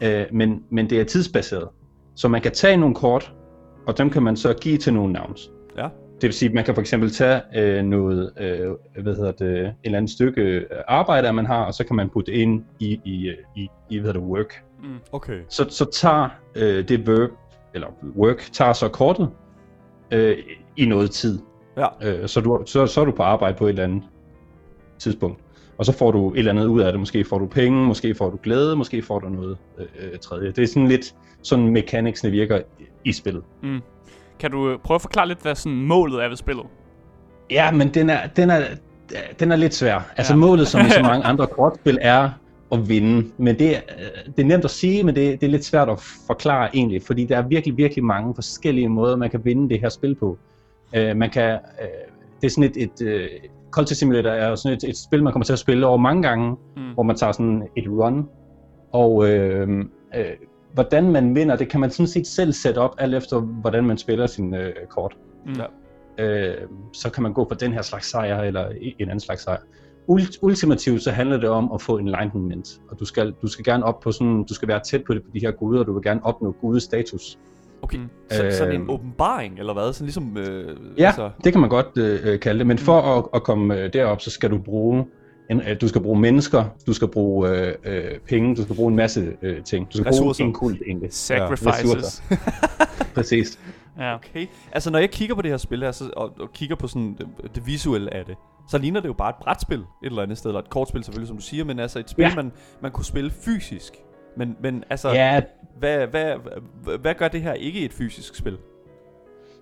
øh, 0.03 0.25
men, 0.31 0.63
men 0.71 0.89
det 0.89 0.99
er 0.99 1.03
tidsbaseret. 1.03 1.69
Så 2.15 2.27
man 2.27 2.41
kan 2.41 2.51
tage 2.51 2.77
nogle 2.77 2.95
kort, 2.95 3.33
og 3.87 3.97
dem 3.97 4.09
kan 4.09 4.23
man 4.23 4.35
så 4.35 4.53
give 4.61 4.77
til 4.77 4.93
nogle 4.93 5.13
nouns. 5.13 5.51
Ja. 5.77 5.87
Det 6.21 6.23
vil 6.23 6.33
sige, 6.33 6.49
at 6.49 6.55
man 6.55 6.63
kan 6.63 6.73
for 6.73 6.81
eksempel 6.81 7.11
tage 7.11 7.41
øh, 7.55 7.83
noget, 7.83 8.31
øh, 8.39 9.03
hvad 9.03 9.15
hedder 9.15 9.31
det, 9.31 9.61
et 9.61 9.75
eller 9.83 9.97
andet 9.97 10.11
stykke 10.11 10.41
øh, 10.41 10.65
arbejde, 10.87 11.33
man 11.33 11.45
har, 11.45 11.65
og 11.65 11.73
så 11.73 11.83
kan 11.83 11.95
man 11.95 12.09
putte 12.09 12.31
ind 12.31 12.63
i, 12.79 12.99
i, 13.05 13.31
i, 13.55 13.69
i 13.89 13.97
hvad 13.97 14.07
hedder 14.07 14.19
det, 14.19 14.29
work. 14.29 14.63
Mm, 14.83 14.97
okay. 15.11 15.39
Så, 15.49 15.65
så 15.69 15.85
tager 15.91 16.29
øh, 16.55 16.87
det 16.87 17.07
verb, 17.07 17.31
eller 17.73 17.87
work, 18.17 18.49
tager 18.53 18.73
så 18.73 18.89
kortet 18.89 19.29
øh, 20.11 20.37
i 20.77 20.85
noget 20.85 21.11
tid. 21.11 21.39
Ja. 21.77 21.87
Øh, 22.01 22.27
så, 22.27 22.41
du, 22.41 22.63
så, 22.65 22.87
så 22.87 23.01
er 23.01 23.05
du 23.05 23.11
på 23.11 23.23
arbejde 23.23 23.57
på 23.57 23.65
et 23.65 23.69
eller 23.69 23.83
andet 23.83 24.03
tidspunkt. 24.99 25.39
Og 25.77 25.85
så 25.85 25.91
får 25.91 26.11
du 26.11 26.31
et 26.31 26.37
eller 26.39 26.51
andet 26.51 26.65
ud 26.65 26.81
af 26.81 26.91
det. 26.91 26.99
Måske 26.99 27.25
får 27.25 27.39
du 27.39 27.45
penge, 27.45 27.87
måske 27.87 28.15
får 28.15 28.29
du 28.29 28.39
glæde, 28.43 28.75
måske 28.75 29.01
får 29.01 29.19
du 29.19 29.29
noget 29.29 29.57
øh, 29.77 29.85
øh 29.99 30.19
tredje. 30.19 30.51
Det 30.51 30.63
er 30.63 30.67
sådan 30.67 30.87
lidt 30.87 31.15
sådan 31.41 31.69
mechanicsne 31.69 32.31
virker 32.31 32.61
i 33.05 33.11
spillet. 33.11 33.43
Mm. 33.63 33.81
Kan 34.39 34.51
du 34.51 34.69
øh, 34.69 34.79
prøve 34.79 34.95
at 34.95 35.01
forklare 35.01 35.27
lidt, 35.27 35.41
hvad 35.41 35.55
sådan 35.55 35.81
målet 35.81 36.23
er 36.23 36.27
ved 36.27 36.35
spillet? 36.35 36.65
Ja, 37.51 37.71
men 37.71 37.93
den 37.93 38.09
er, 38.09 38.27
den 38.27 38.49
er, 38.49 38.61
den 39.39 39.51
er 39.51 39.55
lidt 39.55 39.73
svær. 39.73 40.11
Altså 40.17 40.33
ja. 40.33 40.37
målet, 40.37 40.67
som 40.67 40.85
i 40.85 40.89
så 40.89 41.01
mange 41.11 41.25
andre 41.25 41.47
kortspil, 41.47 41.97
er 42.01 42.29
at 42.71 42.89
vinde. 42.89 43.31
Men 43.37 43.59
det, 43.59 43.83
det 44.35 44.43
er 44.43 44.47
nemt 44.47 44.65
at 44.65 44.71
sige, 44.71 45.03
men 45.03 45.15
det, 45.15 45.41
det 45.41 45.47
er 45.47 45.51
lidt 45.51 45.65
svært 45.65 45.89
at 45.89 45.99
forklare 46.27 46.75
egentlig, 46.75 47.01
fordi 47.03 47.25
der 47.25 47.37
er 47.37 47.41
virkelig, 47.41 47.77
virkelig 47.77 48.03
mange 48.03 48.35
forskellige 48.35 48.89
måder, 48.89 49.15
man 49.15 49.29
kan 49.29 49.45
vinde 49.45 49.69
det 49.69 49.79
her 49.79 49.89
spil 49.89 50.15
på. 50.15 50.37
Øh, 50.93 51.17
man 51.17 51.29
kan, 51.29 51.51
øh, 51.51 51.87
det 52.41 52.47
er 52.47 52.49
sådan 52.49 52.71
et, 52.71 52.77
et 52.77 53.01
øh, 53.01 53.29
Culture 53.71 53.95
Simulator 53.95 54.29
er 54.29 54.55
sådan 54.55 54.77
et, 54.77 54.83
et 54.83 54.97
spil, 54.97 55.23
man 55.23 55.33
kommer 55.33 55.45
til 55.45 55.53
at 55.53 55.59
spille 55.59 55.87
over 55.87 55.97
mange 55.97 56.23
gange, 56.23 56.55
mm. 56.77 56.93
hvor 56.93 57.03
man 57.03 57.15
tager 57.15 57.31
sådan 57.31 57.67
et 57.77 57.87
run, 57.87 58.29
og 58.91 59.29
øh, 59.29 59.69
øh, 60.15 60.25
hvordan 60.73 61.11
man 61.11 61.35
vinder, 61.35 61.55
det 61.55 61.69
kan 61.69 61.79
man 61.79 61.91
sådan 61.91 62.07
set 62.07 62.27
selv 62.27 62.53
sætte 62.53 62.77
op, 62.79 62.95
alt 62.97 63.15
efter 63.15 63.39
hvordan 63.39 63.85
man 63.85 63.97
spiller 63.97 64.27
sin 64.27 64.55
øh, 64.55 64.73
kort. 64.89 65.17
Mm. 65.45 65.53
Øh, 66.23 66.55
så 66.93 67.09
kan 67.09 67.23
man 67.23 67.33
gå 67.33 67.43
på 67.43 67.55
den 67.55 67.73
her 67.73 67.81
slags 67.81 68.09
sejr, 68.09 68.41
eller 68.41 68.69
en 68.99 69.09
anden 69.09 69.19
slags 69.19 69.43
sejr. 69.43 69.59
Ultimativt 70.41 71.03
så 71.03 71.11
handler 71.11 71.37
det 71.37 71.49
om 71.49 71.71
at 71.73 71.81
få 71.81 71.97
enlightenment, 71.97 72.81
og 72.89 72.99
du 72.99 73.05
skal, 73.05 73.33
du 73.41 73.47
skal 73.47 73.65
gerne 73.65 73.85
op 73.85 73.99
på 73.99 74.11
sådan, 74.11 74.43
du 74.43 74.53
skal 74.53 74.67
være 74.67 74.79
tæt 74.79 75.03
på, 75.03 75.13
det, 75.13 75.23
på 75.23 75.29
de 75.33 75.39
her 75.39 75.51
guder, 75.51 75.79
og 75.79 75.85
du 75.87 75.93
vil 75.93 76.03
gerne 76.03 76.25
opnå 76.25 76.51
gudes 76.61 76.83
status. 76.83 77.37
Okay, 77.85 77.97
mm. 77.97 78.09
så, 78.31 78.51
sådan 78.51 78.75
en 78.75 78.81
øhm. 78.81 78.89
åbenbaring, 78.89 79.59
eller 79.59 79.73
hvad? 79.73 79.93
Sådan 79.93 80.05
ligesom, 80.05 80.37
øh, 80.37 80.77
ja, 80.97 81.07
altså... 81.07 81.29
det 81.43 81.51
kan 81.53 81.61
man 81.61 81.69
godt 81.69 81.97
øh, 81.97 82.39
kalde 82.39 82.59
det, 82.59 82.67
men 82.67 82.77
for 82.77 83.01
mm. 83.01 83.17
at, 83.17 83.25
at 83.33 83.43
komme 83.43 83.77
øh, 83.77 83.93
derop, 83.93 84.21
så 84.21 84.31
skal 84.31 84.51
du 84.51 84.57
bruge 84.57 85.05
en, 85.49 85.61
øh, 85.61 85.81
du 85.81 85.87
skal 85.87 86.01
bruge 86.01 86.19
mennesker, 86.19 86.63
du 86.87 86.93
skal 86.93 87.07
bruge 87.07 87.49
øh, 87.49 87.73
øh, 87.85 88.19
penge, 88.29 88.55
du 88.55 88.63
skal 88.63 88.75
bruge 88.75 88.89
en 88.89 88.95
masse 88.95 89.33
øh, 89.41 89.63
ting. 89.63 89.87
Du 89.93 89.97
skal 89.97 90.07
Ressourcer. 90.07 90.43
bruge 90.43 90.47
en 90.47 90.53
kult 90.53 90.81
egentlig. 90.87 91.13
Sacrifices. 91.13 92.23
Ja, 92.31 92.37
Præcis. 93.15 93.59
Ja. 93.99 94.15
Okay. 94.15 94.47
Altså 94.71 94.89
når 94.91 94.99
jeg 94.99 95.11
kigger 95.11 95.35
på 95.35 95.41
det 95.41 95.51
her 95.51 95.57
spil 95.57 95.83
her, 95.83 95.91
så, 95.91 96.09
og, 96.17 96.33
og 96.39 96.53
kigger 96.53 96.75
på 96.75 96.87
sådan 96.87 97.15
det, 97.17 97.27
det 97.55 97.67
visuelle 97.67 98.13
af 98.13 98.25
det, 98.25 98.35
så 98.69 98.77
ligner 98.77 98.99
det 98.99 99.07
jo 99.07 99.13
bare 99.13 99.29
et 99.29 99.35
brætspil 99.35 99.79
et 99.79 99.85
eller 100.01 100.21
andet 100.21 100.37
sted, 100.37 100.49
eller 100.49 100.61
et 100.61 100.69
kortspil 100.69 101.03
selvfølgelig, 101.03 101.27
som 101.27 101.37
du 101.37 101.43
siger, 101.43 101.63
men 101.63 101.79
altså 101.79 101.99
et 101.99 102.09
spil, 102.09 102.23
ja. 102.23 102.35
man, 102.35 102.51
man 102.81 102.91
kunne 102.91 103.05
spille 103.05 103.31
fysisk. 103.31 103.93
Men, 104.37 104.57
men 104.61 104.83
altså, 104.89 105.09
ja. 105.09 105.41
hvad, 105.79 106.07
hvad, 106.07 106.35
hvad, 106.83 106.97
hvad 106.97 107.13
gør 107.13 107.27
det 107.27 107.41
her 107.41 107.53
ikke 107.53 107.85
et 107.85 107.93
fysisk 107.93 108.35
spil? 108.35 108.57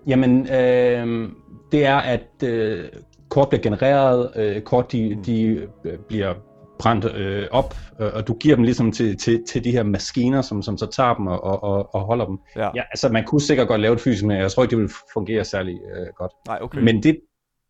Jamen, 0.07 0.41
øh, 0.41 1.29
det 1.71 1.85
er, 1.85 1.95
at 1.95 2.43
øh, 2.43 2.89
kort 3.29 3.49
bliver 3.49 3.61
genereret, 3.61 4.31
øh, 4.35 4.61
kort 4.61 4.91
de, 4.91 5.15
mm. 5.15 5.23
de 5.23 5.67
øh, 5.85 5.97
bliver 6.07 6.33
brændt 6.79 7.05
øh, 7.15 7.47
op, 7.51 7.75
øh, 7.99 8.09
og 8.13 8.27
du 8.27 8.33
giver 8.33 8.55
dem 8.55 8.63
ligesom 8.63 8.91
til, 8.91 9.17
til, 9.17 9.43
til 9.47 9.63
de 9.63 9.71
her 9.71 9.83
maskiner, 9.83 10.41
som, 10.41 10.61
som 10.61 10.77
så 10.77 10.85
tager 10.85 11.13
dem 11.13 11.27
og, 11.27 11.63
og, 11.63 11.95
og 11.95 12.01
holder 12.01 12.25
dem. 12.25 12.39
Ja. 12.55 12.69
ja, 12.75 12.81
altså 12.91 13.09
man 13.09 13.25
kunne 13.25 13.41
sikkert 13.41 13.67
godt 13.67 13.81
lave 13.81 13.95
det 13.95 14.01
fysisk, 14.01 14.25
men 14.25 14.37
jeg 14.37 14.51
tror 14.51 14.63
ikke, 14.63 14.75
det 14.75 14.81
vil 14.81 14.91
fungere 15.13 15.43
særlig 15.43 15.79
øh, 15.95 16.07
godt. 16.15 16.31
Nej, 16.47 16.59
okay. 16.61 16.79
Men 16.81 17.03
det, 17.03 17.19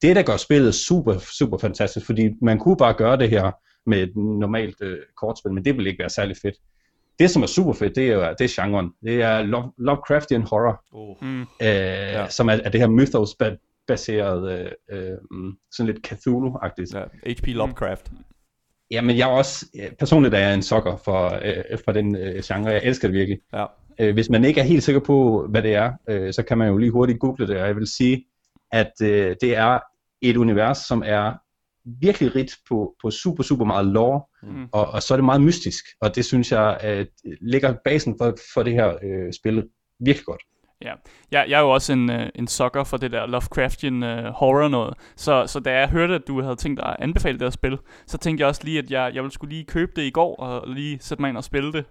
det, 0.01 0.16
der 0.16 0.24
gør 0.24 0.38
spillet 0.38 0.76
super, 0.76 1.18
super 1.18 1.58
fantastisk, 1.58 2.06
fordi 2.06 2.30
man 2.41 2.60
kunne 2.60 2.78
bare 2.78 2.93
gøre 2.93 3.18
det 3.18 3.30
her 3.30 3.51
med 3.89 4.04
et 4.04 4.16
normalt 4.16 4.76
øh, 4.82 4.97
kortspil, 5.18 5.54
men 5.54 5.66
det 5.66 5.78
vil 5.78 5.88
ikke 5.88 5.99
være 5.99 6.10
særlig 6.10 6.36
fedt 6.41 6.56
det, 7.20 7.30
som 7.30 7.43
er 7.43 7.47
super 7.47 7.74
fedt, 7.74 7.95
det 7.95 8.09
er 8.09 8.34
det 8.34 8.45
er 8.45 8.64
genren. 8.64 8.93
Det 9.03 9.22
er 9.22 9.41
Love, 9.41 9.72
Lovecraftian 9.78 10.41
horror, 10.41 10.84
oh. 10.91 11.16
mm. 11.22 11.41
øh, 11.41 11.47
ja. 11.61 12.30
som 12.30 12.49
er, 12.49 12.53
er 12.53 12.70
det 12.70 12.80
her 12.80 12.88
mythos-baseret, 12.88 14.51
øh, 14.51 14.72
øh, 14.91 15.18
sådan 15.72 15.93
lidt 15.93 16.07
Cthulhu-agtigt. 16.07 16.97
Ja, 16.97 17.03
H.P. 17.32 17.47
Lovecraft. 17.47 18.11
Mm. 18.11 18.18
Ja, 18.91 19.01
men 19.01 19.18
jeg 19.18 19.30
er 19.30 19.34
også, 19.34 19.66
personligt 19.99 20.34
er 20.34 20.39
jeg 20.39 20.53
en 20.53 20.61
sokker 20.61 20.95
for, 20.95 21.39
øh, 21.43 21.80
for 21.86 21.91
den 21.91 22.16
øh, 22.16 22.43
genre. 22.43 22.70
Jeg 22.72 22.82
elsker 22.84 23.07
det 23.07 23.18
virkelig. 23.18 23.39
Ja. 23.53 23.66
Øh, 23.99 24.14
hvis 24.14 24.30
man 24.30 24.45
ikke 24.45 24.59
er 24.59 24.66
helt 24.66 24.84
sikker 24.84 25.01
på, 25.01 25.47
hvad 25.49 25.61
det 25.61 25.76
er, 25.76 25.93
øh, 26.09 26.34
så 26.34 26.43
kan 26.43 26.57
man 26.57 26.68
jo 26.68 26.78
lige 26.78 26.91
hurtigt 26.91 27.20
google 27.20 27.47
det, 27.47 27.57
og 27.57 27.68
jeg 27.68 27.76
vil 27.76 27.88
sige, 27.88 28.26
at 28.72 28.91
øh, 29.03 29.36
det 29.41 29.57
er 29.57 29.80
et 30.22 30.38
univers, 30.38 30.78
som 30.78 31.03
er 31.05 31.34
virkelig 31.86 32.36
rigt 32.36 32.55
på, 32.70 32.95
på 33.01 33.11
super, 33.11 33.43
super 33.43 33.66
meget 33.66 33.86
lore, 33.86 34.22
mm. 34.44 34.68
og, 34.72 34.88
og 34.88 35.04
så 35.04 35.14
er 35.14 35.18
det 35.18 35.26
meget 35.26 35.41
mystisk, 35.41 35.86
og 36.02 36.16
det 36.16 36.26
synes 36.26 36.52
jeg 36.52 36.78
at 36.82 37.08
ligger 37.41 37.76
basen 37.86 38.16
for, 38.22 38.38
for 38.54 38.64
det 38.64 38.74
her 38.74 38.88
øh, 39.04 39.34
spil 39.34 39.64
virkelig 40.00 40.26
godt. 40.26 40.41
Ja, 40.84 40.94
jeg, 41.32 41.46
jeg 41.50 41.58
er 41.58 41.62
jo 41.62 41.70
også 41.70 41.94
en, 41.94 42.10
øh, 42.10 42.30
en 42.36 42.48
sucker 42.48 42.84
for 42.84 42.98
det 42.98 43.12
der 43.12 43.26
Lovecraftian 43.26 44.04
uh, 44.04 44.26
horror 44.26 44.68
noget, 44.68 44.94
så, 45.16 45.48
så 45.48 45.60
da 45.60 45.80
jeg 45.80 45.89
hørte, 45.89 46.16
at 46.16 46.22
du 46.28 46.41
havde 46.41 46.56
tænkt 46.56 46.80
dig 46.80 46.89
at 46.89 46.96
anbefale 47.00 47.39
det 47.39 47.46
her 47.46 47.50
spil, 47.50 47.78
så 48.08 48.18
tænkte 48.18 48.41
jeg 48.41 48.48
også 48.48 48.62
lige, 48.64 48.80
at 48.80 48.91
jeg, 48.91 49.12
jeg 49.14 49.24
ville 49.24 49.34
skulle 49.34 49.54
lige 49.54 49.66
købe 49.66 49.91
det 49.96 50.02
i 50.02 50.10
går, 50.10 50.36
og 50.36 50.68
lige 50.68 50.98
sætte 51.02 51.22
mig 51.22 51.30
ind 51.30 51.38
og 51.38 51.44
spille 51.44 51.74
det. 51.74 51.86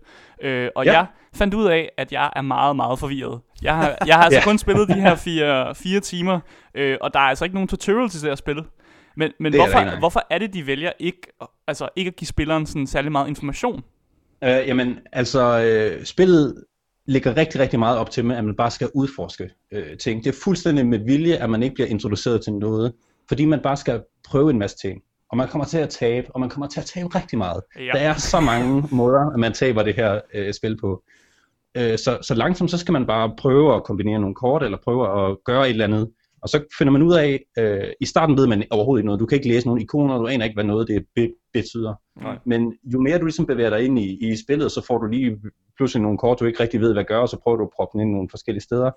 Uh, 0.45 0.69
og 0.77 0.85
ja. 0.85 0.93
jeg 0.93 1.07
fandt 1.35 1.55
ud 1.55 1.67
af, 1.67 1.89
at 1.99 2.13
jeg 2.13 2.31
er 2.37 2.43
meget, 2.43 2.77
meget 2.77 2.99
forvirret. 2.99 3.41
Jeg 3.63 3.77
har, 3.77 3.97
jeg 4.07 4.17
har 4.17 4.25
altså 4.25 4.41
ja. 4.45 4.45
kun 4.45 4.59
spillet 4.59 4.89
de 4.89 5.01
her 5.01 5.15
fire, 5.15 5.75
fire 5.75 6.01
timer, 6.01 6.41
uh, 6.79 6.95
og 7.01 7.15
der 7.15 7.21
er 7.21 7.29
altså 7.29 7.45
ikke 7.45 7.55
nogen 7.55 7.69
tutorial 7.69 8.09
til 8.09 8.21
det 8.21 8.29
her 8.29 8.35
spil. 8.35 8.65
Men, 9.17 9.33
men 9.41 9.55
hvorfor, 9.55 9.79
er 9.79 9.99
hvorfor 9.99 10.27
er 10.31 10.39
det, 10.39 10.55
de 10.55 10.67
vælger 10.67 10.93
ikke, 10.99 11.21
altså 11.67 11.89
ikke 11.97 12.09
at 12.09 12.17
give 12.17 12.29
spilleren 12.29 12.67
sådan 12.67 12.87
særlig 12.87 13.13
meget 13.13 13.29
information? 13.29 13.83
Øh, 14.45 14.51
jamen, 14.67 14.99
altså, 15.13 15.61
øh, 15.61 16.05
spillet 16.05 16.65
lægger 17.07 17.37
rigtig, 17.37 17.61
rigtig 17.61 17.79
meget 17.79 17.99
op 17.99 18.11
til, 18.11 18.21
at 18.21 18.45
man 18.45 18.57
bare 18.57 18.71
skal 18.71 18.91
udforske 18.95 19.51
øh, 19.73 19.99
ting. 19.99 20.25
Det 20.25 20.31
er 20.35 20.41
fuldstændig 20.45 20.87
med 20.87 20.99
vilje, 20.99 21.37
at 21.37 21.51
man 21.51 21.63
ikke 21.63 21.75
bliver 21.75 21.89
introduceret 21.89 22.43
til 22.43 22.53
noget, 22.53 22.93
fordi 23.29 23.45
man 23.45 23.61
bare 23.61 23.77
skal 23.77 24.03
prøve 24.29 24.51
en 24.51 24.59
masse 24.59 24.77
ting. 24.77 25.03
Og 25.31 25.37
man 25.37 25.49
kommer 25.49 25.65
til 25.65 25.79
at 25.79 25.89
tabe, 25.89 26.27
og 26.31 26.41
man 26.41 26.49
kommer 26.49 26.67
til 26.67 26.81
at 26.81 26.87
tabe 26.87 27.09
rigtig 27.09 27.39
meget. 27.39 27.63
Ja. 27.79 27.91
Der 27.93 27.99
er 27.99 28.15
så 28.15 28.41
mange 28.41 28.85
måder, 28.97 29.31
at 29.31 29.39
man 29.39 29.53
taber 29.53 29.83
det 29.83 29.95
her 29.95 30.21
øh, 30.35 30.55
spil 30.55 30.77
på. 30.81 31.03
Øh, 31.75 31.99
så, 31.99 32.19
så 32.23 32.35
langsomt, 32.35 32.71
så 32.71 32.79
skal 32.79 32.93
man 32.93 33.07
bare 33.07 33.35
prøve 33.39 33.75
at 33.75 33.85
kombinere 33.85 34.19
nogle 34.19 34.35
kort, 34.35 34.63
eller 34.63 34.79
prøve 34.85 35.31
at 35.31 35.37
gøre 35.45 35.65
et 35.65 35.71
eller 35.71 35.85
andet. 35.85 36.11
Og 36.43 36.49
så 36.49 36.65
finder 36.79 36.93
man 36.93 37.03
ud 37.03 37.15
af, 37.15 37.45
øh, 37.59 37.89
i 38.01 38.07
starten 38.07 38.37
ved 38.37 38.47
man 38.47 38.65
overhovedet 38.71 39.01
ikke 39.01 39.07
noget. 39.07 39.21
Du 39.21 39.27
kan 39.27 39.37
ikke 39.37 39.49
læse 39.49 39.67
nogle 39.67 39.83
ikoner, 39.83 40.19
du 40.19 40.27
aner 40.27 40.45
ikke, 40.45 40.57
hvad 40.57 40.65
noget 40.65 40.89
det 40.89 41.07
be- 41.15 41.35
betyder. 41.53 41.95
Nej. 42.21 42.39
Men 42.45 42.75
jo 42.85 43.01
mere 43.01 43.19
du 43.19 43.25
ligesom 43.25 43.47
bevæger 43.47 43.71
dig 43.71 43.85
ind 43.85 43.99
i, 43.99 44.31
i 44.31 44.37
spillet, 44.37 44.73
så 44.73 44.85
får 44.87 44.99
du 44.99 45.07
lige 45.07 45.39
pludselig 45.77 46.03
nogle 46.03 46.19
kort, 46.19 46.41
du 46.41 46.45
ikke 46.45 46.63
rigtig 46.63 46.81
ved, 46.81 46.93
hvad 46.93 47.05
gør, 47.05 47.19
og 47.19 47.29
så 47.29 47.37
prøver 47.43 47.57
du 47.57 47.65
at 47.65 47.71
proppe 47.77 47.99
dem 47.99 48.01
ind 48.01 48.13
nogle 48.13 48.29
forskellige 48.29 48.63
steder. 48.63 48.91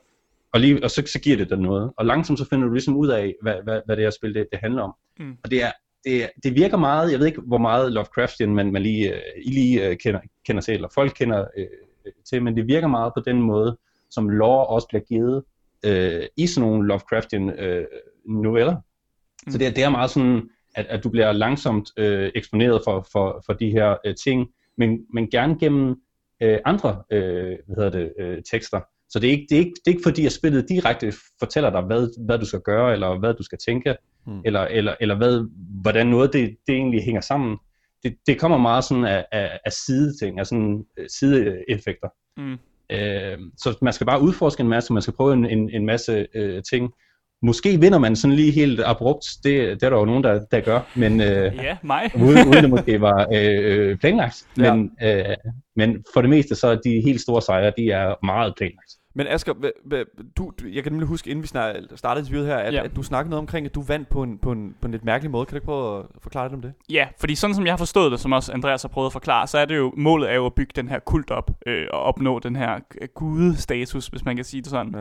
Og, 0.53 0.59
lige, 0.59 0.83
og 0.83 0.91
så, 0.91 1.03
så 1.05 1.19
giver 1.19 1.37
det 1.37 1.49
dig 1.49 1.57
noget. 1.57 1.91
Og 1.97 2.05
langsomt 2.05 2.39
så 2.39 2.49
finder 2.49 2.67
du 2.67 2.73
ligesom 2.73 2.97
ud 2.97 3.07
af, 3.07 3.35
hvad, 3.41 3.55
hvad, 3.63 3.81
hvad 3.85 3.95
det 3.95 4.03
her 4.03 4.09
spil 4.09 4.33
det, 4.33 4.47
det 4.51 4.59
handler 4.59 4.81
om. 4.81 4.93
Mm. 5.19 5.37
Og 5.43 5.51
det, 5.51 5.63
er, 5.63 5.71
det, 6.05 6.29
det 6.43 6.55
virker 6.55 6.77
meget, 6.77 7.11
jeg 7.11 7.19
ved 7.19 7.27
ikke, 7.27 7.41
hvor 7.41 7.57
meget 7.57 7.91
Lovecraftian 7.91 8.55
man, 8.55 8.71
man 8.71 8.81
lige, 8.81 9.13
øh, 9.13 9.21
I 9.45 9.51
lige 9.51 9.87
øh, 9.87 9.97
kender, 9.97 10.19
kender 10.45 10.61
til, 10.61 10.73
eller 10.73 10.87
folk 10.93 11.13
kender 11.15 11.45
øh, 11.57 11.65
til, 12.29 12.43
men 12.43 12.57
det 12.57 12.67
virker 12.67 12.87
meget 12.87 13.13
på 13.13 13.23
den 13.25 13.41
måde, 13.41 13.77
som 14.09 14.29
lore 14.29 14.65
også 14.65 14.87
bliver 14.87 15.03
givet 15.03 15.43
øh, 15.85 16.23
i 16.37 16.47
sådan 16.47 16.69
nogle 16.69 16.87
Lovecraftian 16.87 17.49
øh, 17.49 17.85
noveller. 18.25 18.75
Mm. 19.45 19.51
Så 19.51 19.57
det 19.57 19.67
er, 19.67 19.71
det 19.71 19.83
er 19.83 19.89
meget 19.89 20.09
sådan, 20.09 20.49
at, 20.75 20.85
at 20.85 21.03
du 21.03 21.09
bliver 21.09 21.31
langsomt 21.31 21.89
øh, 21.97 22.31
eksponeret 22.35 22.81
for, 22.85 23.07
for, 23.11 23.43
for 23.45 23.53
de 23.53 23.71
her 23.71 23.95
øh, 24.05 24.15
ting, 24.23 24.47
men, 24.77 24.99
men 25.13 25.29
gerne 25.29 25.59
gennem 25.59 25.95
øh, 26.41 26.59
andre 26.65 27.03
øh, 27.11 27.57
hvad 27.65 27.75
hedder 27.75 27.89
det, 27.89 28.13
øh, 28.19 28.43
tekster. 28.51 28.81
Så 29.09 29.19
det 29.19 29.27
er, 29.27 29.31
ikke, 29.31 29.45
det, 29.49 29.55
er 29.55 29.59
ikke, 29.59 29.73
det 29.85 29.91
er 29.91 29.95
ikke 29.95 30.09
fordi, 30.09 30.25
at 30.25 30.31
spillet 30.31 30.69
direkte 30.69 31.13
fortæller 31.39 31.69
dig, 31.69 31.81
hvad, 31.81 32.25
hvad 32.25 32.39
du 32.39 32.45
skal 32.45 32.61
gøre, 32.61 32.93
eller 32.93 33.19
hvad 33.19 33.33
du 33.33 33.43
skal 33.43 33.57
tænke, 33.67 33.95
Mm. 34.27 34.41
eller, 34.45 34.59
eller, 34.59 34.95
eller 34.99 35.15
hvad, 35.15 35.49
hvordan 35.81 36.07
noget 36.07 36.33
det, 36.33 36.57
det 36.67 36.75
egentlig 36.75 37.03
hænger 37.03 37.21
sammen. 37.21 37.57
Det, 38.03 38.17
det 38.27 38.39
kommer 38.39 38.57
meget 38.57 38.83
sådan 38.83 39.05
af, 39.05 39.25
af, 39.31 39.59
af 39.65 39.71
sideting, 39.71 40.39
af 40.39 40.47
sådan 40.47 40.85
øh, 40.97 41.05
sideeffekter. 41.19 42.07
Mm. 42.37 42.57
Øh, 42.89 43.37
så 43.57 43.77
man 43.81 43.93
skal 43.93 44.07
bare 44.07 44.21
udforske 44.21 44.61
en 44.61 44.69
masse, 44.69 44.93
man 44.93 45.01
skal 45.01 45.13
prøve 45.13 45.33
en, 45.33 45.45
en, 45.45 45.69
en 45.69 45.85
masse 45.85 46.27
øh, 46.35 46.63
ting. 46.71 46.91
Måske 47.41 47.79
vinder 47.79 47.97
man 47.97 48.15
sådan 48.15 48.35
lige 48.35 48.51
helt 48.51 48.79
abrupt, 48.85 49.25
det, 49.43 49.81
det 49.81 49.83
er 49.83 49.89
der 49.89 49.97
jo 49.97 50.05
nogen, 50.05 50.23
der, 50.23 50.45
der 50.51 50.59
gør, 50.59 50.79
men 50.95 51.21
øh, 51.21 51.55
Ja, 51.55 51.77
mig. 51.83 52.11
uden, 52.27 52.47
uden 52.47 52.63
det 52.63 52.69
måske 52.69 53.01
var 53.01 53.27
øh, 53.33 53.97
planlagt. 53.97 54.47
Men, 54.57 54.91
øh, 55.03 55.35
men 55.75 56.03
for 56.13 56.21
det 56.21 56.29
meste, 56.29 56.55
så 56.55 56.67
er 56.67 56.75
de 56.75 57.01
helt 57.05 57.21
store 57.21 57.41
sejre, 57.41 57.73
de 57.77 57.91
er 57.91 58.25
meget 58.25 58.53
planlagt. 58.57 58.91
Men 59.17 59.27
Asger, 59.27 59.53
du, 60.37 60.51
du, 60.59 60.67
jeg 60.73 60.83
kan 60.83 60.91
nemlig 60.91 61.07
huske, 61.07 61.29
inden 61.29 61.43
vi 61.43 61.47
startede 61.47 62.19
interviewet 62.19 62.47
her, 62.47 62.57
at, 62.57 62.73
Ja. 62.73 62.83
at 62.83 62.95
du 62.95 63.03
snakkede 63.03 63.29
noget 63.29 63.39
omkring, 63.39 63.65
at 63.65 63.75
du 63.75 63.81
vandt 63.81 64.09
på 64.09 64.23
en, 64.23 64.37
på, 64.37 64.51
en, 64.51 64.75
på 64.81 64.87
en 64.87 64.91
lidt 64.91 65.05
mærkelig 65.05 65.31
måde. 65.31 65.45
Kan 65.45 65.51
du 65.51 65.55
ikke 65.55 65.65
prøve 65.65 65.99
at 65.99 66.05
forklare 66.21 66.45
lidt 66.45 66.53
om 66.53 66.61
det? 66.61 66.73
Ja, 66.89 67.07
fordi 67.19 67.35
sådan 67.35 67.55
som 67.55 67.65
jeg 67.65 67.71
har 67.73 67.77
forstået 67.77 68.11
det, 68.11 68.19
som 68.19 68.31
også 68.31 68.53
Andreas 68.53 68.81
har 68.81 68.89
prøvet 68.89 69.05
at 69.05 69.13
forklare, 69.13 69.47
så 69.47 69.57
er 69.57 69.65
det 69.65 69.77
jo, 69.77 69.93
målet 69.97 70.31
er 70.31 70.35
jo 70.35 70.45
at 70.45 70.53
bygge 70.53 70.71
den 70.75 70.89
her 70.89 70.99
kult 70.99 71.31
op, 71.31 71.51
øh, 71.67 71.87
og 71.93 71.99
opnå 71.99 72.39
den 72.39 72.55
her 72.55 72.79
gudestatus, 73.13 74.07
hvis 74.07 74.25
man 74.25 74.35
kan 74.35 74.45
sige 74.45 74.61
det 74.61 74.69
sådan. 74.69 74.95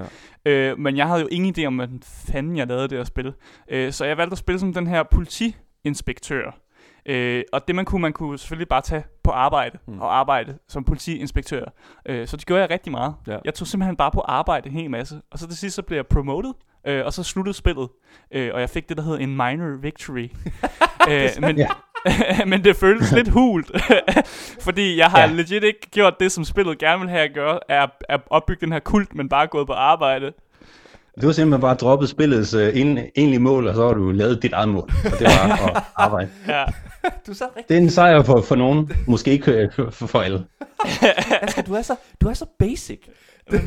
Ja. 0.46 0.50
Øh, 0.52 0.78
men 0.78 0.96
jeg 0.96 1.06
havde 1.06 1.20
jo 1.20 1.28
ingen 1.30 1.54
idé 1.58 1.64
om, 1.66 1.76
hvad 1.76 1.88
fanden 2.04 2.56
jeg 2.56 2.66
lavede 2.66 2.88
det 2.88 2.96
at 2.96 3.06
spille. 3.06 3.34
Øh, 3.70 3.92
så 3.92 4.04
jeg 4.04 4.16
valgte 4.18 4.32
at 4.34 4.38
spille 4.38 4.58
som 4.58 4.72
den 4.74 4.86
her 4.86 5.02
politiinspektør. 5.02 6.58
Øh, 7.06 7.42
og 7.52 7.66
det 7.68 7.74
man 7.76 7.84
kunne, 7.84 8.02
man 8.02 8.12
kunne 8.12 8.38
selvfølgelig 8.38 8.68
bare 8.68 8.80
tage 8.82 9.04
på 9.24 9.30
arbejde, 9.30 9.78
Mm. 9.88 10.00
og 10.00 10.18
arbejde 10.18 10.58
som 10.68 10.84
politiinspektør. 10.84 11.64
Øh, 12.06 12.26
så 12.26 12.36
det 12.36 12.46
gjorde 12.46 12.62
jeg 12.62 12.70
rigtig 12.70 12.92
meget. 12.92 13.14
Ja. 13.26 13.36
Jeg 13.44 13.54
tog 13.54 13.66
simpelthen 13.66 13.96
bare 13.96 14.10
på 14.10 14.20
arbejde 14.20 14.68
en 14.68 14.74
hel 14.74 14.90
masse. 14.90 15.20
Og 15.30 15.38
så 15.38 15.48
til 15.48 15.56
sidst 15.58 15.76
så 15.76 15.82
blev 15.82 15.98
jeg 15.98 16.06
promoted, 16.06 16.52
øh, 16.86 17.04
og 17.06 17.12
så 17.12 17.22
sluttede 17.22 17.54
spillet. 17.56 17.88
Øh, 18.34 18.50
og 18.54 18.60
jeg 18.60 18.70
fik 18.70 18.88
det, 18.88 18.96
der 18.96 19.02
hedder 19.02 19.18
en 19.18 19.30
minor 19.30 19.80
victory. 19.82 20.28
øh, 21.10 21.28
men, 21.40 21.58
Ja. 21.58 21.66
men 22.46 22.64
det 22.64 22.76
føltes 22.76 23.12
lidt 23.12 23.28
hult, 23.28 23.70
fordi 24.66 24.98
jeg 24.98 25.06
har 25.06 25.20
Ja. 25.20 25.26
legit 25.26 25.64
ikke 25.64 25.90
gjort 25.90 26.14
det, 26.20 26.32
som 26.32 26.44
spillet 26.44 26.78
gerne 26.78 27.00
vil 27.00 27.08
have 27.10 27.22
at 27.28 27.34
gøre, 27.34 27.58
er 27.68 27.86
at 28.08 28.20
opbygge 28.30 28.60
den 28.66 28.72
her 28.72 28.80
kult, 28.80 29.14
men 29.14 29.28
bare 29.28 29.46
gået 29.46 29.66
på 29.66 29.72
arbejde. 29.72 30.32
Du 31.22 31.26
har 31.26 31.32
simpelthen 31.32 31.60
bare 31.60 31.74
droppet 31.74 32.08
spillets 32.08 32.54
en, 32.54 32.98
egentlige 32.98 33.38
mål, 33.40 33.66
og 33.68 33.74
så 33.74 33.86
har 33.86 33.94
du 33.94 34.10
lavet 34.10 34.42
dit 34.42 34.52
eget 34.52 34.68
mål, 34.68 34.90
og 35.04 35.18
det 35.18 35.26
var 35.26 35.66
at 35.76 35.82
arbejde. 35.96 36.30
Ja. 36.48 36.64
Du 37.26 37.34
sad 37.34 37.46
rigtig... 37.56 37.68
Det 37.68 37.76
er 37.76 37.80
en 37.80 37.90
sejr 37.90 38.22
for, 38.22 38.40
for 38.40 38.54
nogen, 38.54 38.92
måske 39.06 39.30
ikke 39.30 39.52
øh, 39.52 39.72
for, 39.72 40.06
for 40.06 40.20
alle. 40.20 40.44
Asger, 41.42 41.62
du 41.62 41.74
er 41.74 41.82
så, 41.82 41.96
du 42.20 42.28
er 42.28 42.34
så 42.34 42.46
basic. 42.58 43.00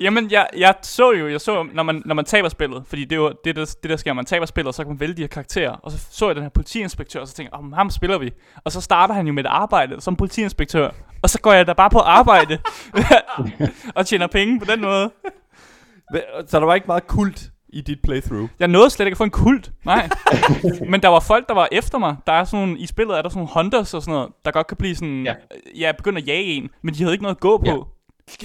Jamen, 0.00 0.30
jeg, 0.30 0.46
jeg 0.56 0.74
så 0.82 1.12
jo, 1.12 1.28
jeg 1.28 1.40
så, 1.40 1.66
når 1.74 1.82
man, 1.82 2.02
når 2.04 2.14
man 2.14 2.24
taber 2.24 2.48
spillet, 2.48 2.82
fordi 2.86 3.04
det 3.04 3.12
er 3.12 3.16
jo 3.16 3.32
det, 3.44 3.56
der, 3.56 3.74
det 3.82 3.90
der 3.90 3.96
sker, 3.96 4.12
man 4.12 4.24
taber 4.24 4.46
spillet, 4.46 4.74
så 4.74 4.82
kan 4.82 4.90
man 4.92 5.00
vælge 5.00 5.14
de 5.14 5.22
her 5.22 5.28
karakterer, 5.28 5.70
og 5.70 5.90
så 5.90 5.98
så 6.10 6.26
jeg 6.26 6.34
den 6.34 6.42
her 6.42 6.50
politiinspektør, 6.50 7.20
og 7.20 7.28
så 7.28 7.34
tænkte 7.34 7.56
jeg, 7.56 7.64
oh, 7.64 7.72
ham 7.72 7.90
spiller 7.90 8.18
vi. 8.18 8.32
Og 8.64 8.72
så 8.72 8.80
starter 8.80 9.14
han 9.14 9.26
jo 9.26 9.32
med 9.32 9.44
et 9.44 9.48
arbejde 9.48 10.00
som 10.00 10.16
politiinspektør, 10.16 10.90
og 11.22 11.30
så 11.30 11.40
går 11.40 11.52
jeg 11.52 11.66
da 11.66 11.72
bare 11.72 11.90
på 11.90 11.98
arbejde, 11.98 12.58
og 13.96 14.06
tjener 14.06 14.26
penge 14.26 14.60
på 14.60 14.64
den 14.64 14.80
måde. 14.80 15.10
Så 16.46 16.60
der 16.60 16.66
var 16.66 16.74
ikke 16.74 16.86
meget 16.86 17.06
kult 17.06 17.50
i 17.74 17.80
dit 17.80 17.98
playthrough. 18.02 18.48
Jeg 18.60 18.68
nåede 18.68 18.90
slet 18.90 19.06
ikke 19.06 19.14
at 19.14 19.18
få 19.18 19.24
en 19.24 19.30
kult, 19.30 19.70
nej. 19.84 20.08
Men 20.90 21.02
der 21.02 21.08
var 21.08 21.20
folk, 21.20 21.48
der 21.48 21.54
var 21.54 21.68
efter 21.72 21.98
mig. 21.98 22.16
Der 22.26 22.32
er 22.32 22.44
sådan 22.44 22.66
nogle, 22.66 22.80
I 22.80 22.86
spillet 22.86 23.18
er 23.18 23.22
der 23.22 23.28
sådan 23.28 23.38
nogle 23.38 23.50
hunters 23.54 23.94
og 23.94 24.02
sådan 24.02 24.14
noget, 24.14 24.28
der 24.44 24.50
godt 24.50 24.66
kan 24.66 24.76
blive 24.76 24.94
sådan, 24.94 25.24
Ja. 25.24 25.34
ja, 25.76 25.86
jeg 25.86 25.96
begynder 25.96 26.20
at 26.22 26.28
jage 26.28 26.44
en, 26.44 26.70
men 26.82 26.94
de 26.94 26.98
havde 27.02 27.12
ikke 27.14 27.22
noget 27.22 27.36
at 27.36 27.40
gå 27.40 27.58
på. 27.58 27.88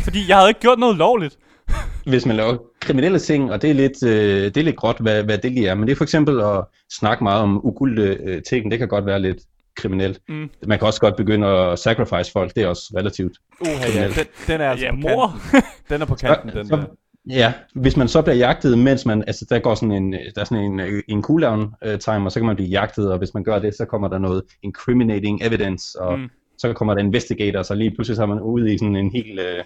Fordi 0.04 0.20
jeg 0.30 0.38
havde 0.38 0.50
ikke 0.50 0.60
gjort 0.60 0.80
noget 0.80 0.96
lovligt. 0.98 1.38
Hvis 2.06 2.26
man 2.26 2.36
laver 2.36 2.58
kriminelle 2.80 3.20
ting, 3.20 3.52
og 3.52 3.62
det 3.62 3.70
er 3.70 3.74
lidt, 3.74 4.04
øh, 4.04 4.44
det 4.46 4.58
er 4.58 4.64
lidt 4.64 4.76
gråt, 4.76 4.98
hvad, 5.00 5.24
hvad 5.24 5.38
det 5.38 5.52
lige 5.52 5.68
er, 5.68 5.76
men 5.76 5.88
det 5.88 5.92
er 5.92 5.96
for 5.98 6.04
eksempel 6.04 6.42
at 6.42 6.64
snakke 7.00 7.24
meget 7.24 7.42
om 7.42 7.66
ukulte 7.66 8.18
øh, 8.24 8.42
ting, 8.44 8.72
det 8.72 8.80
kan 8.80 8.88
godt 8.88 9.06
være 9.06 9.20
lidt 9.22 9.38
kriminelt. 9.78 10.20
Mm. 10.30 10.50
Man 10.68 10.78
kan 10.80 10.88
også 10.88 11.00
godt 11.02 11.16
begynde 11.16 11.48
at 11.48 11.80
sacrifice 11.80 12.32
folk, 12.32 12.56
det 12.56 12.64
er 12.64 12.68
også 12.68 12.94
relativt. 12.98 13.38
Uha, 13.62 13.72
ja, 13.96 14.08
den, 14.08 14.26
den 14.48 14.62
er 14.62 14.70
altså 14.70 14.86
Ja, 14.86 14.92
på 14.92 14.98
mor. 14.98 15.34
kanten. 15.52 15.70
Den 15.90 16.02
er 16.02 16.06
på 16.06 16.16
kanten, 16.16 16.50
den 16.50 16.68
så, 16.68 16.76
der. 16.76 16.84
Ja, 17.30 17.54
hvis 17.76 17.98
man 17.98 18.08
så 18.08 18.22
bliver 18.22 18.36
jagtet, 18.36 18.78
mens 18.78 19.06
man, 19.06 19.24
altså 19.28 19.46
der 19.50 19.60
går 19.60 19.76
sådan 19.76 19.92
en, 19.92 20.14
der 20.14 20.42
er 20.42 20.44
sådan 20.44 20.64
en, 20.64 21.04
en 21.08 21.24
cooldown 21.24 21.74
øh, 21.84 22.00
timer, 22.00 22.30
så 22.30 22.40
kan 22.40 22.48
man 22.48 22.56
blive 22.56 22.70
jagtet, 22.70 23.12
og 23.12 23.18
hvis 23.18 23.34
man 23.34 23.44
gør 23.44 23.60
det, 23.60 23.76
så 23.76 23.86
kommer 23.86 24.08
der 24.08 24.18
noget 24.18 24.44
incriminating 24.64 25.44
evidence, 25.44 26.00
og 26.02 26.20
Mm. 26.20 26.30
så 26.58 26.74
kommer 26.74 26.94
der 26.94 27.02
investigator, 27.02 27.62
så 27.64 27.76
lige 27.76 27.92
pludselig 27.92 28.16
så 28.16 28.22
er 28.22 28.28
man 28.28 28.40
ude 28.42 28.74
i 28.74 28.78
sådan 28.78 28.96
en 28.96 29.12
helt, 29.12 29.40
øh, 29.40 29.64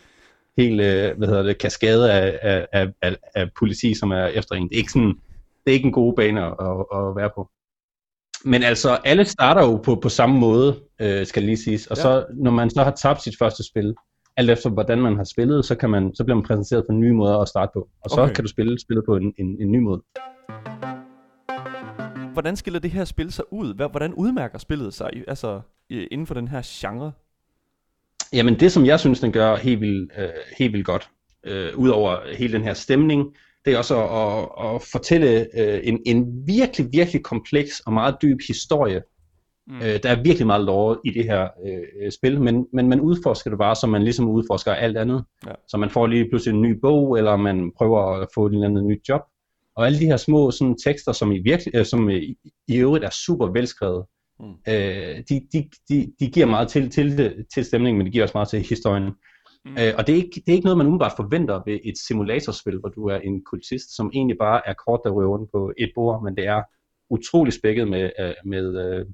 helt 0.58 0.82
øh, 0.82 1.18
hvad 1.18 1.28
hedder 1.28 1.44
det, 1.44 1.58
kaskade 1.58 2.12
af, 2.12 2.40
af, 2.74 2.88
af, 3.02 3.16
af, 3.36 3.50
politi, 3.60 3.94
som 3.94 4.12
er 4.12 4.26
efter 4.26 4.56
en. 4.56 4.70
Det 4.70 4.76
er 4.76 4.78
ikke 4.78 4.92
sådan, 4.92 5.16
det 5.66 5.72
er 5.72 5.74
ikke 5.74 5.86
en 5.86 5.92
god 5.92 6.14
bane 6.16 6.42
at, 6.46 6.54
at, 6.60 7.00
at 7.00 7.16
være 7.16 7.30
på. 7.36 7.50
Men 8.46 8.64
altså, 8.64 8.90
alle 9.06 9.26
starter 9.26 9.62
jo 9.62 9.78
på, 9.78 9.96
på 9.96 10.10
samme 10.10 10.40
måde, 10.40 10.76
øh, 11.02 11.26
skal 11.26 11.44
lige 11.44 11.58
siges. 11.58 11.88
Og 11.88 11.98
ja. 11.98 12.02
så, 12.02 12.26
når 12.34 12.52
man 12.52 12.70
så 12.70 12.84
har 12.84 12.92
tabt 12.92 13.24
sit 13.24 13.38
første 13.40 13.64
spil, 13.64 13.96
alt 14.38 14.50
efter 14.50 14.70
hvordan 14.70 15.00
man 15.02 15.16
har 15.16 15.24
spillet, 15.24 15.66
så, 15.66 15.76
kan 15.76 15.90
man, 15.90 16.16
så 16.16 16.24
bliver 16.24 16.36
man 16.36 16.44
præsenteret 16.46 16.84
for 16.88 16.94
nye 16.94 17.14
måder 17.14 17.38
at 17.38 17.48
starte 17.48 17.72
på. 17.74 17.90
Og 18.04 18.10
så 18.10 18.22
Okay. 18.22 18.34
kan 18.34 18.44
du 18.44 18.50
spille 18.50 18.80
spillet 18.80 19.06
på 19.06 19.16
en, 19.16 19.34
en, 19.40 19.62
en 19.62 19.72
ny 19.72 19.80
måde. 19.80 20.02
Hvordan 22.34 22.56
skiller 22.56 22.80
det 22.80 22.92
her 22.92 23.06
spil 23.06 23.32
sig 23.32 23.46
ud? 23.54 23.90
Hvordan 23.90 24.14
udmærker 24.14 24.58
spillet 24.58 24.94
sig 24.94 25.10
altså, 25.28 25.62
inden 25.90 26.28
for 26.28 26.34
den 26.34 26.48
her 26.48 26.62
genre? 26.66 27.12
Jamen 28.34 28.60
det, 28.60 28.72
som 28.72 28.86
jeg 28.86 29.00
synes, 29.00 29.20
den 29.20 29.32
gør 29.32 29.56
helt 29.56 29.82
vildt, 29.82 30.12
øh, 30.18 30.30
helt 30.58 30.74
vildt 30.74 30.86
godt, 30.86 31.10
øh, 31.44 31.78
udover 31.78 32.18
hele 32.38 32.54
den 32.54 32.64
her 32.64 32.74
stemning, 32.74 33.36
det 33.66 33.74
er 33.74 33.78
også 33.78 33.96
at, 34.04 34.40
at, 34.66 34.76
at 34.76 34.82
fortælle 34.92 35.48
øh, 35.60 35.80
en, 35.84 36.00
en 36.06 36.48
virkelig, 36.48 36.88
virkelig 36.92 37.24
kompleks 37.24 37.80
og 37.80 37.94
meget 37.94 38.16
dyb 38.22 38.38
historie. 38.48 39.02
Mm. 39.68 39.76
Øh, 39.78 40.00
der 40.04 40.10
er 40.10 40.24
virkelig 40.24 40.48
meget 40.48 40.66
lore 40.66 40.98
i 41.06 41.10
det 41.10 41.24
her 41.24 41.48
øh, 41.66 42.12
spil, 42.12 42.42
men, 42.42 42.68
men 42.74 42.90
man 42.90 43.02
udforsker 43.02 43.50
det 43.50 43.60
bare, 43.60 43.76
som 43.76 43.90
man 43.90 44.04
ligesom 44.04 44.30
udforsker 44.30 44.72
alt 44.74 44.98
andet. 44.98 45.24
Ja. 45.48 45.52
Så 45.68 45.78
man 45.78 45.90
får 45.90 46.08
lige 46.08 46.30
pludselig 46.30 46.56
en 46.56 46.62
ny 46.62 46.80
bog, 46.82 47.18
eller 47.18 47.36
man 47.36 47.72
prøver 47.78 48.02
at 48.02 48.28
få 48.34 48.46
et 48.46 48.54
eller 48.54 48.68
andet 48.68 48.84
nyt 48.86 49.10
job. 49.10 49.22
Og 49.76 49.86
alle 49.86 50.00
de 50.00 50.06
her 50.06 50.18
små 50.18 50.52
sådan, 50.52 50.78
tekster, 50.86 51.12
som 51.12 51.32
i, 51.32 51.40
virkelig, 51.40 51.76
øh, 51.76 51.86
som 51.86 52.10
i, 52.10 52.36
i 52.68 52.78
øvrigt 52.78 53.06
er 53.06 53.10
super 53.26 53.48
velskrevet, 53.48 54.06
Mm. 54.40 54.46
øh, 54.68 55.24
de, 55.30 55.42
de, 55.54 55.70
de, 55.90 56.14
de 56.20 56.28
giver 56.32 56.46
meget 56.46 56.68
til, 56.68 56.90
til, 56.90 57.18
det- 57.18 57.46
til 57.54 57.66
stemningen, 57.66 57.98
men 57.98 58.08
de 58.08 58.12
giver 58.12 58.24
også 58.24 58.38
meget 58.38 58.48
til 58.50 58.60
historien. 58.62 59.04
Mm. 59.04 59.12
Mm. 59.66 59.78
Øh, 59.80 59.94
og 59.98 60.08
det 60.08 60.14
er, 60.14 60.18
ikke, 60.18 60.30
det 60.46 60.50
er 60.50 60.54
ikke 60.54 60.66
noget, 60.66 60.78
man 60.78 60.88
umiddelbart 60.88 61.14
forventer 61.18 61.62
ved 61.66 61.80
et 61.84 61.98
simulatorspil, 62.08 62.78
hvor 62.80 62.90
du 62.90 63.06
er 63.08 63.16
en 63.18 63.44
kultist, 63.46 63.96
som 63.96 64.12
egentlig 64.14 64.38
bare 64.40 64.62
er 64.68 64.74
kort, 64.88 65.00
der 65.04 65.12
ryger 65.12 65.30
rundt 65.30 65.52
på 65.52 65.74
et 65.78 65.92
bord, 65.96 66.24
men 66.24 66.36
det 66.36 66.48
er 66.48 66.62
utrolig 67.10 67.54
spækket 67.54 67.88
med, 67.88 68.10
øh, 68.20 68.34
med, 68.46 68.66
øh, 68.86 69.06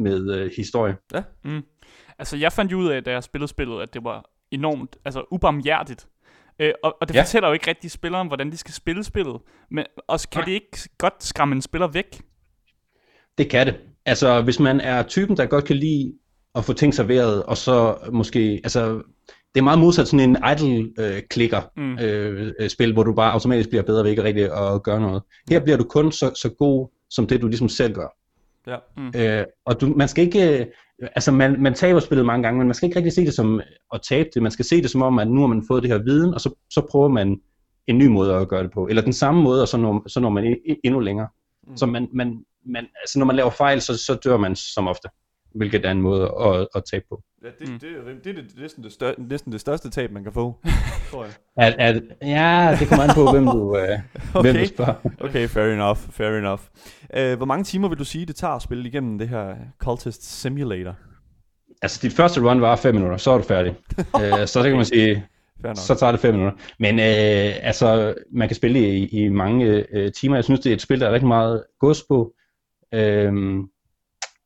med 0.00 0.34
øh, 0.34 0.50
historie. 0.56 0.96
Mm. 1.44 1.62
Altså, 2.18 2.36
jeg 2.36 2.52
fandt 2.52 2.72
jo 2.72 2.78
ud 2.78 2.88
af, 2.88 3.04
da 3.04 3.10
jeg 3.12 3.22
spillede 3.22 3.48
spillet, 3.48 3.80
at 3.82 3.94
det 3.94 4.04
var 4.04 4.30
enormt, 4.50 4.96
altså 5.04 5.24
ubarmhjertigt. 5.30 6.06
Øh, 6.58 6.72
og, 6.82 6.96
og 7.00 7.08
det 7.08 7.14
Ja. 7.14 7.22
fortæller 7.22 7.48
jo 7.48 7.52
ikke 7.52 7.68
rigtig 7.70 7.90
spilleren, 7.90 8.26
hvordan 8.28 8.50
de 8.50 8.56
skal 8.56 8.74
spille 8.74 9.04
spillet. 9.04 9.36
Men 9.70 9.84
også 10.08 10.28
kan 10.28 10.38
Nej. 10.38 10.44
det 10.44 10.52
ikke 10.52 10.88
godt 10.98 11.24
skræmme 11.24 11.54
en 11.54 11.62
spiller 11.62 11.88
væk? 11.88 12.22
Det 13.38 13.50
kan 13.50 13.66
det. 13.66 13.76
Altså, 14.06 14.42
hvis 14.42 14.60
man 14.60 14.80
er 14.80 15.02
typen, 15.02 15.36
der 15.36 15.46
godt 15.46 15.64
kan 15.64 15.76
lide 15.76 16.12
at 16.54 16.64
få 16.64 16.72
ting 16.72 16.94
serveret, 16.94 17.42
og 17.42 17.56
så 17.56 17.96
måske, 18.12 18.60
altså, 18.64 19.02
det 19.54 19.60
er 19.60 19.64
meget 19.64 19.78
modsat 19.78 20.08
sådan 20.08 20.30
en 20.30 20.36
idle-klikker 20.52 21.60
Mm. 21.76 21.98
øh, 21.98 22.52
øh, 22.60 22.70
spil, 22.70 22.92
hvor 22.92 23.02
du 23.02 23.14
bare 23.14 23.32
automatisk 23.32 23.68
bliver 23.68 23.82
bedre 23.82 24.02
ved 24.04 24.10
ikke 24.10 24.22
rigtig 24.24 24.44
at 24.44 24.82
gøre 24.82 25.00
noget. 25.00 25.22
Her 25.50 25.60
bliver 25.60 25.76
du 25.76 25.84
kun 25.84 26.12
så, 26.12 26.32
så 26.34 26.48
god, 26.58 26.88
som 27.10 27.26
det 27.26 27.42
du 27.42 27.46
ligesom 27.46 27.68
selv 27.68 27.94
gør. 27.94 28.08
Ja. 28.66 29.40
Øh, 29.40 29.46
og 29.66 29.80
du, 29.80 29.94
man 29.96 30.08
skal 30.08 30.24
ikke, 30.24 30.58
øh, 30.58 30.66
altså 31.02 31.32
man, 31.32 31.62
man 31.62 31.74
taber 31.74 32.00
spillet 32.00 32.26
mange 32.26 32.42
gange, 32.42 32.58
men 32.58 32.66
man 32.66 32.74
skal 32.74 32.86
ikke 32.86 32.96
rigtig 32.96 33.12
se 33.12 33.24
det 33.24 33.34
som 33.34 33.60
at 33.94 34.00
tabe 34.02 34.28
det. 34.34 34.42
Man 34.42 34.52
skal 34.52 34.64
se 34.64 34.82
det 34.82 34.90
som 34.90 35.02
om, 35.02 35.18
at 35.18 35.28
nu 35.28 35.40
har 35.40 35.46
man 35.46 35.64
fået 35.68 35.82
det 35.82 35.90
her 35.90 35.98
viden, 35.98 36.34
og 36.34 36.40
så, 36.40 36.54
så 36.70 36.86
prøver 36.90 37.08
man 37.08 37.40
en 37.86 37.98
ny 37.98 38.06
måde 38.06 38.34
at 38.34 38.48
gøre 38.48 38.62
det 38.62 38.70
på. 38.70 38.86
Eller 38.86 39.02
den 39.02 39.12
samme 39.12 39.42
måde, 39.42 39.62
og 39.62 39.68
så 39.68 39.76
når, 39.76 40.08
så 40.08 40.20
når 40.20 40.30
man 40.30 40.56
endnu 40.84 41.00
længere. 41.00 41.28
Mm. 41.68 41.76
Så 41.76 41.86
man, 41.86 42.08
man, 42.12 42.44
man, 42.66 42.86
altså 43.02 43.18
når 43.18 43.26
man 43.26 43.36
laver 43.36 43.50
fejl, 43.50 43.80
så, 43.80 43.96
så 43.96 44.18
dør 44.24 44.36
man 44.36 44.56
som 44.56 44.88
ofte. 44.88 45.08
Hvilket 45.54 45.84
er 45.84 45.90
en 45.90 46.02
måde 46.02 46.34
at, 46.40 46.68
at 46.74 46.84
tabe 46.90 47.04
på. 47.08 47.22
Ja, 47.44 47.48
det, 47.58 47.68
mm. 47.68 47.78
det, 47.78 47.88
det, 48.06 48.24
det, 48.24 48.36
det, 48.36 48.56
er 48.56 48.60
næsten 48.60 48.84
det, 48.84 48.92
stør, 48.92 49.12
næsten 49.18 49.52
det 49.52 49.60
største 49.60 49.90
tab, 49.90 50.10
man 50.10 50.22
kan 50.22 50.32
få, 50.32 50.56
tror 51.10 51.24
jeg. 51.24 51.32
At, 51.56 51.74
at, 51.78 52.02
ja, 52.22 52.76
det 52.80 52.88
kommer 52.88 53.04
an 53.04 53.10
på, 53.14 53.30
hvem 53.32 53.46
du, 53.46 53.76
øh, 53.76 53.82
okay. 54.34 54.52
hvem 54.52 54.62
du 54.62 54.66
spørger. 54.66 54.94
Okay, 55.20 55.48
fair 55.48 55.64
enough, 55.64 55.98
fair 55.98 56.38
enough. 56.38 56.62
Uh, 57.16 57.36
hvor 57.36 57.46
mange 57.46 57.64
timer 57.64 57.88
vil 57.88 57.98
du 57.98 58.04
sige, 58.04 58.26
det 58.26 58.36
tager 58.36 58.54
at 58.54 58.62
spille 58.62 58.88
igennem 58.88 59.18
det 59.18 59.28
her 59.28 59.54
Cultist 59.78 60.40
Simulator? 60.40 60.96
Altså, 61.82 61.98
dit 62.02 62.12
første 62.12 62.40
run 62.40 62.60
var 62.60 62.76
5 62.76 62.94
minutter, 62.94 63.16
så 63.16 63.30
er 63.30 63.38
du 63.38 63.44
færdig. 63.44 63.76
øh, 64.22 64.46
så 64.46 64.58
det 64.62 64.68
kan 64.68 64.76
man 64.76 64.84
sige, 64.84 65.26
så 65.74 65.94
tager 65.94 66.12
det 66.12 66.20
5 66.20 66.34
minutter. 66.34 66.58
Men 66.78 66.98
øh, 66.98 67.66
altså, 67.66 68.14
man 68.32 68.48
kan 68.48 68.54
spille 68.54 68.78
i, 68.78 69.06
i 69.06 69.28
mange 69.28 69.86
øh, 69.92 70.12
timer. 70.12 70.36
Jeg 70.36 70.44
synes, 70.44 70.60
det 70.60 70.70
er 70.70 70.74
et 70.74 70.82
spil, 70.82 71.00
der 71.00 71.08
er 71.08 71.12
rigtig 71.12 71.28
meget 71.28 71.64
gods 71.78 72.02
på. 72.08 72.32
Øhm, 72.94 73.68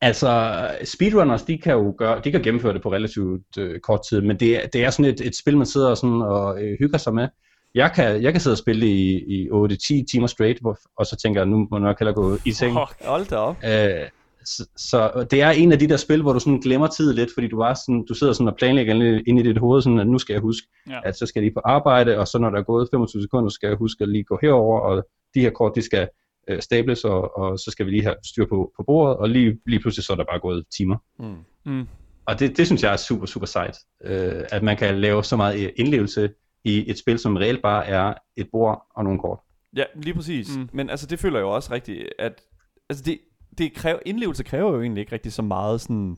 altså, 0.07 0.69
speedrunners, 0.85 1.43
de 1.43 1.59
kan 1.59 1.73
jo 1.73 1.95
gøre, 1.99 2.21
de 2.25 2.31
kan 2.33 2.43
gennemføre 2.43 2.73
det 2.73 2.83
på 2.83 2.93
relativt 2.93 3.59
øh, 3.59 3.81
kort 3.81 4.01
tid, 4.09 4.21
men 4.21 4.41
det, 4.41 4.57
er- 4.65 4.67
det 4.67 4.85
er 4.85 4.91
sådan 4.91 5.13
et, 5.13 5.21
et 5.21 5.37
spil, 5.37 5.57
man 5.57 5.67
sidder 5.67 5.95
sådan 5.95 6.23
og 6.23 6.63
øh, 6.63 6.77
hygger 6.79 6.99
sig 6.99 7.15
med. 7.15 7.29
Jeg 7.75 7.93
kan, 7.93 8.23
jeg 8.23 8.33
kan 8.33 8.41
sidde 8.41 8.55
og 8.55 8.59
spille 8.59 8.87
i, 8.87 9.25
i 9.35 9.49
8-10 9.51 10.05
timer 10.11 10.27
straight, 10.27 10.61
hvor, 10.61 10.79
og 10.99 11.07
så 11.07 11.17
tænker 11.17 11.41
jeg, 11.41 11.47
nu 11.49 11.57
må 11.57 11.77
jeg 11.77 11.81
nok 11.81 11.99
hellere 11.99 12.15
gå 12.15 12.37
i 12.47 12.53
seng. 12.53 12.77
Åh, 12.77 12.87
Hold 13.05 13.27
da 13.27 13.37
op. 13.37 13.57
Øh, 13.65 14.09
så, 14.45 14.69
så 14.77 15.27
det 15.31 15.43
er 15.43 15.51
en 15.51 15.73
af 15.73 15.79
de 15.79 15.89
der 15.89 15.97
spil, 15.97 16.23
hvor 16.23 16.33
du 16.33 16.39
sådan 16.41 16.61
glemmer 16.61 16.87
tid 16.87 17.13
lidt, 17.13 17.31
fordi 17.35 17.49
du, 17.49 17.57
bare 17.59 17.77
sådan, 17.77 18.05
du 18.09 18.15
sidder 18.15 18.33
sådan 18.33 18.49
og 18.49 18.57
planlægger 18.57 18.95
ind- 19.27 19.39
i 19.41 19.43
dit 19.43 19.59
hoved, 19.59 19.83
sådan 19.83 19.99
at 19.99 20.07
nu 20.07 20.19
skal 20.19 20.33
jeg 20.35 20.41
huske, 20.43 20.67
Ja. 20.91 21.01
at 21.05 21.19
så 21.19 21.27
skal 21.27 21.41
jeg 21.41 21.45
lige 21.45 21.55
på 21.55 21.61
arbejde, 21.65 22.19
og 22.19 22.29
så 22.29 22.39
når 22.39 22.51
der 22.51 22.59
er 22.59 22.63
gået 22.63 22.89
25 22.93 23.23
sekunder, 23.23 23.49
så 23.49 23.55
skal 23.55 23.67
jeg 23.69 23.77
huske 23.77 24.03
at 24.03 24.09
lige 24.09 24.25
gå 24.25 24.39
herover, 24.43 24.81
og 24.81 25.07
de 25.35 25.41
her 25.41 25.51
kort, 25.51 25.73
de 25.75 25.83
skal 25.83 26.09
øh, 26.49 26.63
stables, 26.63 27.05
og, 27.05 27.39
og 27.39 27.59
så 27.59 27.71
skal 27.71 27.87
vi 27.87 27.91
lige 27.91 28.03
have 28.03 28.15
styr 28.27 28.47
på, 28.47 28.73
på 28.77 28.83
bordet, 28.87 29.17
og 29.17 29.29
lige, 29.29 29.59
lige 29.67 29.81
pludselig 29.81 30.05
så 30.05 30.13
er 30.13 30.17
der 30.17 30.25
bare 30.25 30.41
gået 30.41 30.65
timer. 30.77 30.97
Mm. 31.19 31.35
Mm. 31.73 31.87
Og 32.27 32.41
det, 32.41 32.57
det 32.57 32.67
synes 32.67 32.83
jeg 32.83 32.93
er 32.93 32.97
super, 32.97 33.27
super 33.27 33.47
sejt, 33.47 33.77
øh, 34.05 34.43
at 34.53 34.63
man 34.63 34.77
kan 34.77 35.01
lave 35.01 35.25
så 35.25 35.37
meget 35.37 35.71
indlevelse 35.77 36.31
i 36.65 36.91
et 36.91 36.99
spil, 36.99 37.19
som 37.19 37.37
reelt 37.37 37.63
bare 37.63 37.87
er 37.87 38.15
et 38.37 38.47
bord 38.53 38.87
og 38.97 39.05
nogle 39.05 39.19
kort. 39.21 39.39
Ja, 39.77 39.85
lige 39.95 40.15
præcis. 40.15 40.57
Mm. 40.57 40.69
Men 40.73 40.91
altså, 40.91 41.07
det 41.07 41.19
føler 41.19 41.39
jeg 41.39 41.43
jo 41.45 41.51
også 41.51 41.73
rigtigt, 41.73 42.09
at 42.19 42.41
altså 42.89 43.05
det, 43.05 43.19
det 43.59 43.75
kræver, 43.75 43.99
indlevelse 44.07 44.43
kræver 44.45 44.73
jo 44.73 44.81
egentlig 44.83 45.01
ikke 45.01 45.13
rigtig 45.13 45.33
så 45.33 45.43
meget 45.43 45.81
sådan 45.81 46.17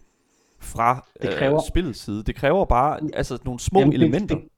fra 0.60 1.06
Det 1.22 1.30
kræver- 1.30 1.54
øh, 1.56 1.68
spillets 1.68 2.00
side. 2.00 2.22
Det 2.22 2.34
kræver 2.34 2.64
bare 2.64 3.00
altså 3.14 3.38
nogle 3.44 3.60
små 3.60 3.80
Jamen, 3.80 3.94
elementer. 3.94 4.34
Det, 4.34 4.44
det, 4.44 4.50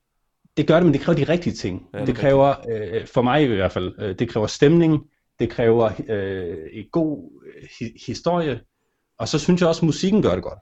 det 0.57 0.67
gør 0.67 0.75
det, 0.75 0.85
men 0.85 0.93
det 0.93 1.01
kræver 1.01 1.17
de 1.25 1.33
rigtige 1.33 1.55
ting. 1.55 1.87
Ja, 1.95 1.99
det 1.99 2.07
det 2.07 2.17
kræver, 2.17 2.55
øh, 2.71 3.07
for 3.07 3.23
mig 3.23 3.43
i 3.43 3.47
hvert 3.47 3.73
fald, 3.73 3.95
øh, 3.99 4.19
det 4.19 4.29
kræver 4.29 4.47
stemning, 4.47 5.05
det 5.39 5.51
kræver 5.51 5.91
øh, 6.09 6.57
en 6.73 6.85
god 6.93 7.43
øh, 7.47 7.63
hi- 7.63 8.07
historie, 8.07 8.61
og 9.19 9.29
så 9.29 9.39
synes 9.39 9.61
jeg 9.61 9.69
også, 9.69 9.81
at 9.81 9.87
musikken 9.87 10.23
gør 10.23 10.35
det 10.35 10.43
godt. 10.43 10.59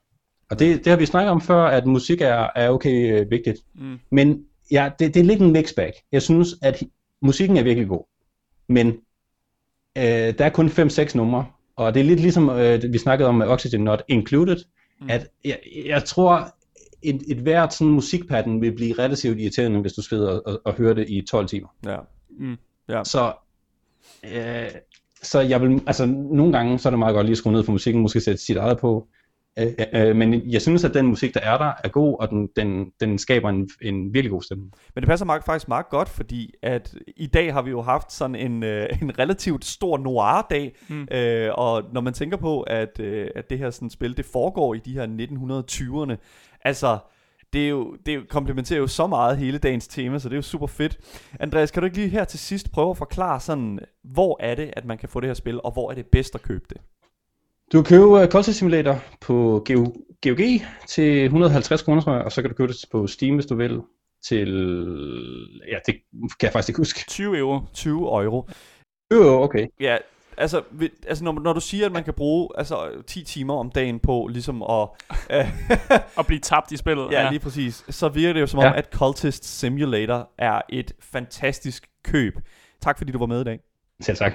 Og 0.50 0.58
det, 0.58 0.78
det 0.78 0.86
har 0.86 0.96
vi 0.96 1.06
snakket 1.06 1.30
om 1.30 1.40
før, 1.40 1.64
at 1.64 1.86
musik 1.86 2.20
er, 2.20 2.48
er 2.56 2.70
okay 2.70 3.20
øh, 3.20 3.30
vigtigt. 3.30 3.58
Mm. 3.74 3.98
Men 4.10 4.44
ja, 4.70 4.90
det, 4.98 5.14
det 5.14 5.20
er 5.20 5.24
lidt 5.24 5.40
en 5.40 5.52
mix 5.52 5.74
bag. 5.74 5.92
Jeg 6.12 6.22
synes, 6.22 6.48
at 6.62 6.82
musikken 7.22 7.56
er 7.56 7.62
virkelig 7.62 7.88
god. 7.88 8.04
Men 8.68 8.86
øh, 9.96 10.04
der 10.38 10.44
er 10.44 10.50
kun 10.50 10.68
5-6 10.68 11.16
numre, 11.16 11.46
og 11.76 11.94
det 11.94 12.00
er 12.00 12.04
lidt 12.04 12.20
ligesom, 12.20 12.50
øh, 12.50 12.82
vi 12.92 12.98
snakkede 12.98 13.28
om 13.28 13.34
med 13.34 13.46
Oxygen 13.46 13.84
Not 13.84 14.02
Included, 14.08 14.56
mm. 15.00 15.10
at 15.10 15.28
jeg, 15.44 15.58
jeg 15.86 16.04
tror, 16.04 16.54
et, 17.02 17.22
et 17.28 17.36
hvert 17.36 17.74
sådan 17.74 17.92
musikpatten 17.92 18.60
vil 18.60 18.72
blive 18.72 18.92
relativt 18.98 19.40
irriterende, 19.40 19.80
hvis 19.80 19.92
du 19.92 20.02
sidder 20.02 20.28
og, 20.28 20.42
og, 20.46 20.60
og 20.64 20.74
hører 20.74 20.94
det 20.94 21.08
i 21.08 21.22
12 21.22 21.48
timer. 21.48 21.68
Ja. 21.86 21.96
Mm. 22.38 22.56
Ja. 22.88 23.04
Så, 23.04 23.32
øh, 24.34 24.70
så 25.22 25.40
jeg 25.40 25.62
vil, 25.62 25.82
altså 25.86 26.06
nogle 26.06 26.52
gange, 26.52 26.78
så 26.78 26.88
er 26.88 26.90
det 26.90 26.98
meget 26.98 27.14
godt 27.14 27.26
lige 27.26 27.32
at 27.32 27.38
skrue 27.38 27.52
ned 27.52 27.64
for 27.64 27.72
musikken, 27.72 28.02
måske 28.02 28.20
sætte 28.20 28.44
sit 28.44 28.56
eget 28.56 28.78
på. 28.78 29.08
Øh, 29.58 29.66
øh, 29.92 30.16
men 30.16 30.50
jeg 30.50 30.62
synes, 30.62 30.84
at 30.84 30.94
den 30.94 31.06
musik, 31.06 31.34
der 31.34 31.40
er 31.40 31.58
der, 31.58 31.72
er 31.84 31.88
god, 31.88 32.16
og 32.20 32.30
den, 32.30 32.48
den, 32.56 32.86
den 33.00 33.18
skaber 33.18 33.48
en, 33.48 33.68
en 33.82 34.14
virkelig 34.14 34.30
god 34.30 34.42
stemning. 34.42 34.72
Men 34.94 35.02
det 35.02 35.08
passer 35.08 35.26
meget, 35.26 35.44
faktisk 35.44 35.68
meget 35.68 35.88
godt, 35.88 36.08
fordi 36.08 36.54
at 36.62 36.94
i 37.16 37.26
dag 37.26 37.52
har 37.52 37.62
vi 37.62 37.70
jo 37.70 37.82
haft 37.82 38.12
sådan 38.12 38.36
en, 38.36 38.62
øh, 38.62 38.88
en 39.02 39.18
relativt 39.18 39.64
stor 39.64 39.98
noir-dag, 39.98 40.76
mm. 40.88 41.08
øh, 41.10 41.50
og 41.54 41.82
når 41.92 42.00
man 42.00 42.12
tænker 42.12 42.36
på, 42.36 42.60
at, 42.60 43.00
øh, 43.00 43.28
at 43.36 43.50
det 43.50 43.58
her 43.58 43.70
sådan 43.70 43.90
spil, 43.90 44.16
det 44.16 44.24
foregår 44.24 44.74
i 44.74 44.78
de 44.78 44.92
her 44.92 45.06
1920'erne, 45.06 46.16
altså 46.64 46.98
det, 47.52 47.64
er 47.64 47.68
jo, 47.68 47.96
det 48.06 48.14
er 48.14 48.20
komplementerer 48.28 48.80
jo 48.80 48.86
så 48.86 49.06
meget 49.06 49.38
hele 49.38 49.58
dagens 49.58 49.88
tema, 49.88 50.18
så 50.18 50.28
det 50.28 50.34
er 50.34 50.38
jo 50.38 50.42
super 50.42 50.66
fedt. 50.66 50.98
Andreas, 51.40 51.70
kan 51.70 51.82
du 51.82 51.84
ikke 51.84 51.96
lige 51.96 52.08
her 52.08 52.24
til 52.24 52.38
sidst 52.38 52.72
prøve 52.72 52.90
at 52.90 52.96
forklare 52.96 53.40
sådan, 53.40 53.78
hvor 54.04 54.36
er 54.40 54.54
det, 54.54 54.70
at 54.76 54.84
man 54.84 54.98
kan 54.98 55.08
få 55.08 55.20
det 55.20 55.28
her 55.28 55.34
spil, 55.34 55.60
og 55.64 55.72
hvor 55.72 55.90
er 55.90 55.94
det 55.94 56.06
bedst 56.06 56.34
at 56.34 56.42
købe 56.42 56.64
det? 56.68 56.80
Du 57.72 57.82
kan 57.82 57.98
købe 57.98 58.38
uh, 58.38 58.44
Simulator 58.44 59.02
på 59.20 59.64
GOG, 59.66 59.96
GOG 60.22 60.40
til 60.86 61.24
150 61.24 61.82
kroner, 61.82 62.02
tror 62.02 62.12
jeg, 62.12 62.24
og 62.24 62.32
så 62.32 62.42
kan 62.42 62.50
du 62.50 62.56
købe 62.56 62.72
det 62.72 62.84
på 62.92 63.06
Steam, 63.06 63.34
hvis 63.34 63.46
du 63.46 63.54
vil, 63.54 63.80
til, 64.24 64.48
ja, 65.68 65.78
det 65.86 65.94
kan 66.20 66.30
jeg 66.42 66.52
faktisk 66.52 66.68
ikke 66.68 66.78
huske. 66.78 67.04
20 67.08 67.38
euro. 67.38 67.60
20 67.74 68.22
euro. 68.22 68.48
Jo, 69.12 69.42
okay. 69.42 69.66
Ja, 69.80 69.96
altså, 70.38 70.62
vi- 70.70 70.90
altså 71.08 71.24
når, 71.24 71.32
når 71.32 71.52
du 71.52 71.60
siger, 71.60 71.86
at 71.86 71.92
man 71.92 72.04
kan 72.04 72.14
bruge 72.14 72.48
altså, 72.58 72.88
10 73.06 73.24
timer 73.24 73.54
om 73.54 73.70
dagen 73.70 73.98
på 73.98 74.26
ligesom 74.32 74.62
at... 74.62 74.88
Øh, 75.30 75.50
Og 76.16 76.26
blive 76.26 76.40
tabt 76.40 76.72
i 76.72 76.76
spillet. 76.76 77.08
ja, 77.10 77.28
lige 77.30 77.40
præcis. 77.40 77.84
Så 77.90 78.08
virker 78.08 78.32
det 78.32 78.40
jo 78.40 78.46
som 78.46 78.58
om, 78.58 78.64
Ja. 78.64 78.78
at 78.78 78.88
Cultist 78.92 79.44
Simulator 79.58 80.30
er 80.38 80.60
et 80.68 80.92
fantastisk 81.00 81.86
køb. 82.04 82.34
Tak 82.80 82.98
fordi 82.98 83.12
du 83.12 83.18
var 83.18 83.26
med 83.26 83.40
i 83.40 83.44
dag. 83.44 83.60
Selv 84.00 84.16
tak. 84.16 84.32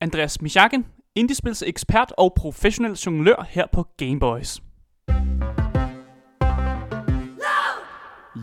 Andreas 0.00 0.42
Michakin, 0.42 0.86
indiespils 1.14 1.62
ekspert 1.66 2.12
og 2.18 2.32
professionel 2.36 2.92
jonglør 3.06 3.46
her 3.50 3.66
på 3.72 3.86
Gameboys. 3.96 4.60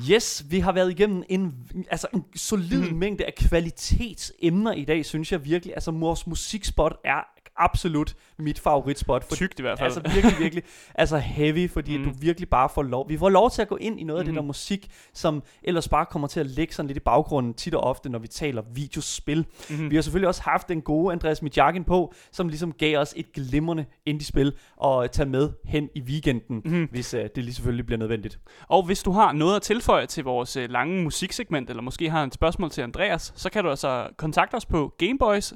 Yes, 0.10 0.46
vi 0.50 0.60
har 0.60 0.72
været 0.72 0.92
igennem 0.92 1.24
en, 1.30 1.56
altså 1.90 2.08
en 2.14 2.26
solid 2.36 2.92
mm. 2.92 2.98
mængde 2.98 3.26
af 3.26 3.36
kvalitetsemner 3.36 4.72
i 4.72 4.86
dag, 4.86 5.06
synes 5.06 5.32
jeg 5.32 5.46
virkelig. 5.46 5.74
Altså 5.74 5.92
vores 5.92 6.28
musikspot 6.28 6.94
er 7.04 7.41
absolut 7.64 8.16
mit 8.38 8.60
favoritspot. 8.60 9.24
For, 9.24 9.36
Tygt 9.36 9.60
i 9.60 9.62
hvert 9.62 9.80
fald. 9.80 9.86
Altså 9.86 10.14
virkelig, 10.14 10.40
virkelig. 10.40 10.64
Altså 10.96 11.18
heavy, 11.18 11.70
fordi 11.70 11.98
mm. 11.98 12.04
du 12.04 12.12
virkelig 12.20 12.50
bare 12.50 12.70
får 12.70 12.84
lov. 12.84 13.10
Vi 13.10 13.18
får 13.18 13.30
lov 13.30 13.52
til 13.52 13.62
at 13.62 13.68
gå 13.68 13.76
ind 13.76 14.00
i 14.00 14.04
noget 14.04 14.20
af 14.20 14.26
det 14.26 14.36
der 14.36 14.42
musik, 14.42 14.92
som 15.14 15.44
ellers 15.64 15.90
bare 15.90 16.06
kommer 16.06 16.28
til 16.28 16.40
at 16.40 16.46
ligge 16.46 16.74
sådan 16.74 16.88
lidt 16.88 16.98
i 16.98 17.00
baggrunden 17.00 17.54
tit 17.54 17.76
og 17.76 17.84
ofte, 17.84 18.10
når 18.10 18.20
vi 18.20 18.28
taler 18.28 18.62
videospil. 18.74 19.46
Mm. 19.70 19.90
Vi 19.90 19.96
har 19.96 20.02
selvfølgelig 20.02 20.28
også 20.28 20.42
haft 20.42 20.70
den 20.70 20.82
gode 20.82 21.12
Andreas 21.12 21.42
Mijakin 21.42 21.84
på, 21.84 22.14
som 22.32 22.48
ligesom 22.48 22.72
gav 22.72 22.98
os 22.98 23.14
et 23.18 23.34
glimrende 23.34 23.86
indie-spil 24.06 24.54
at 24.84 25.12
tage 25.12 25.30
med 25.30 25.50
hen 25.66 25.90
i 25.96 26.02
weekenden, 26.02 26.62
mm. 26.66 26.88
hvis 26.92 27.14
uh, 27.14 27.20
det 27.20 27.38
lige 27.44 27.54
selvfølgelig 27.54 27.86
bliver 27.86 28.00
nødvendigt. 28.00 28.40
Og 28.68 28.86
hvis 28.86 29.04
du 29.04 29.12
har 29.12 29.32
noget 29.32 29.56
at 29.56 29.62
tilføje 29.62 30.06
til 30.06 30.24
vores 30.24 30.58
øh, 30.58 30.70
lange 30.70 31.04
musiksegment, 31.04 31.70
eller 31.70 31.82
måske 31.82 32.10
har 32.10 32.24
et 32.24 32.34
spørgsmål 32.34 32.70
til 32.70 32.82
Andreas, 32.82 33.34
så 33.36 33.50
kan 33.50 33.64
du 33.64 33.70
altså 33.70 34.08
kontakte 34.18 34.56
os 34.56 34.66
på 34.66 34.94
gameboys 34.98 35.54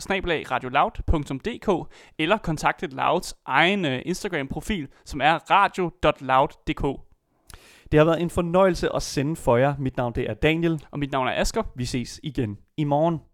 eller 2.19 2.37
kontakte 2.37 2.87
Louds 2.87 3.33
egen 3.45 3.85
øh, 3.85 4.01
Instagram-profil, 4.05 4.87
som 5.05 5.21
er 5.21 5.51
radio.loud.dk. 5.51 7.01
Det 7.91 7.99
har 7.99 8.05
været 8.05 8.21
en 8.21 8.29
fornøjelse 8.29 8.95
at 8.95 9.03
sende 9.03 9.35
for 9.35 9.57
jer. 9.57 9.75
Mit 9.79 9.97
navn 9.97 10.13
det 10.15 10.29
er 10.29 10.33
Daniel. 10.33 10.85
Og 10.91 10.99
mit 10.99 11.11
navn 11.11 11.27
er 11.27 11.41
Asker. 11.41 11.63
Vi 11.75 11.85
ses 11.85 12.19
igen 12.23 12.57
i 12.77 12.83
morgen. 12.83 13.19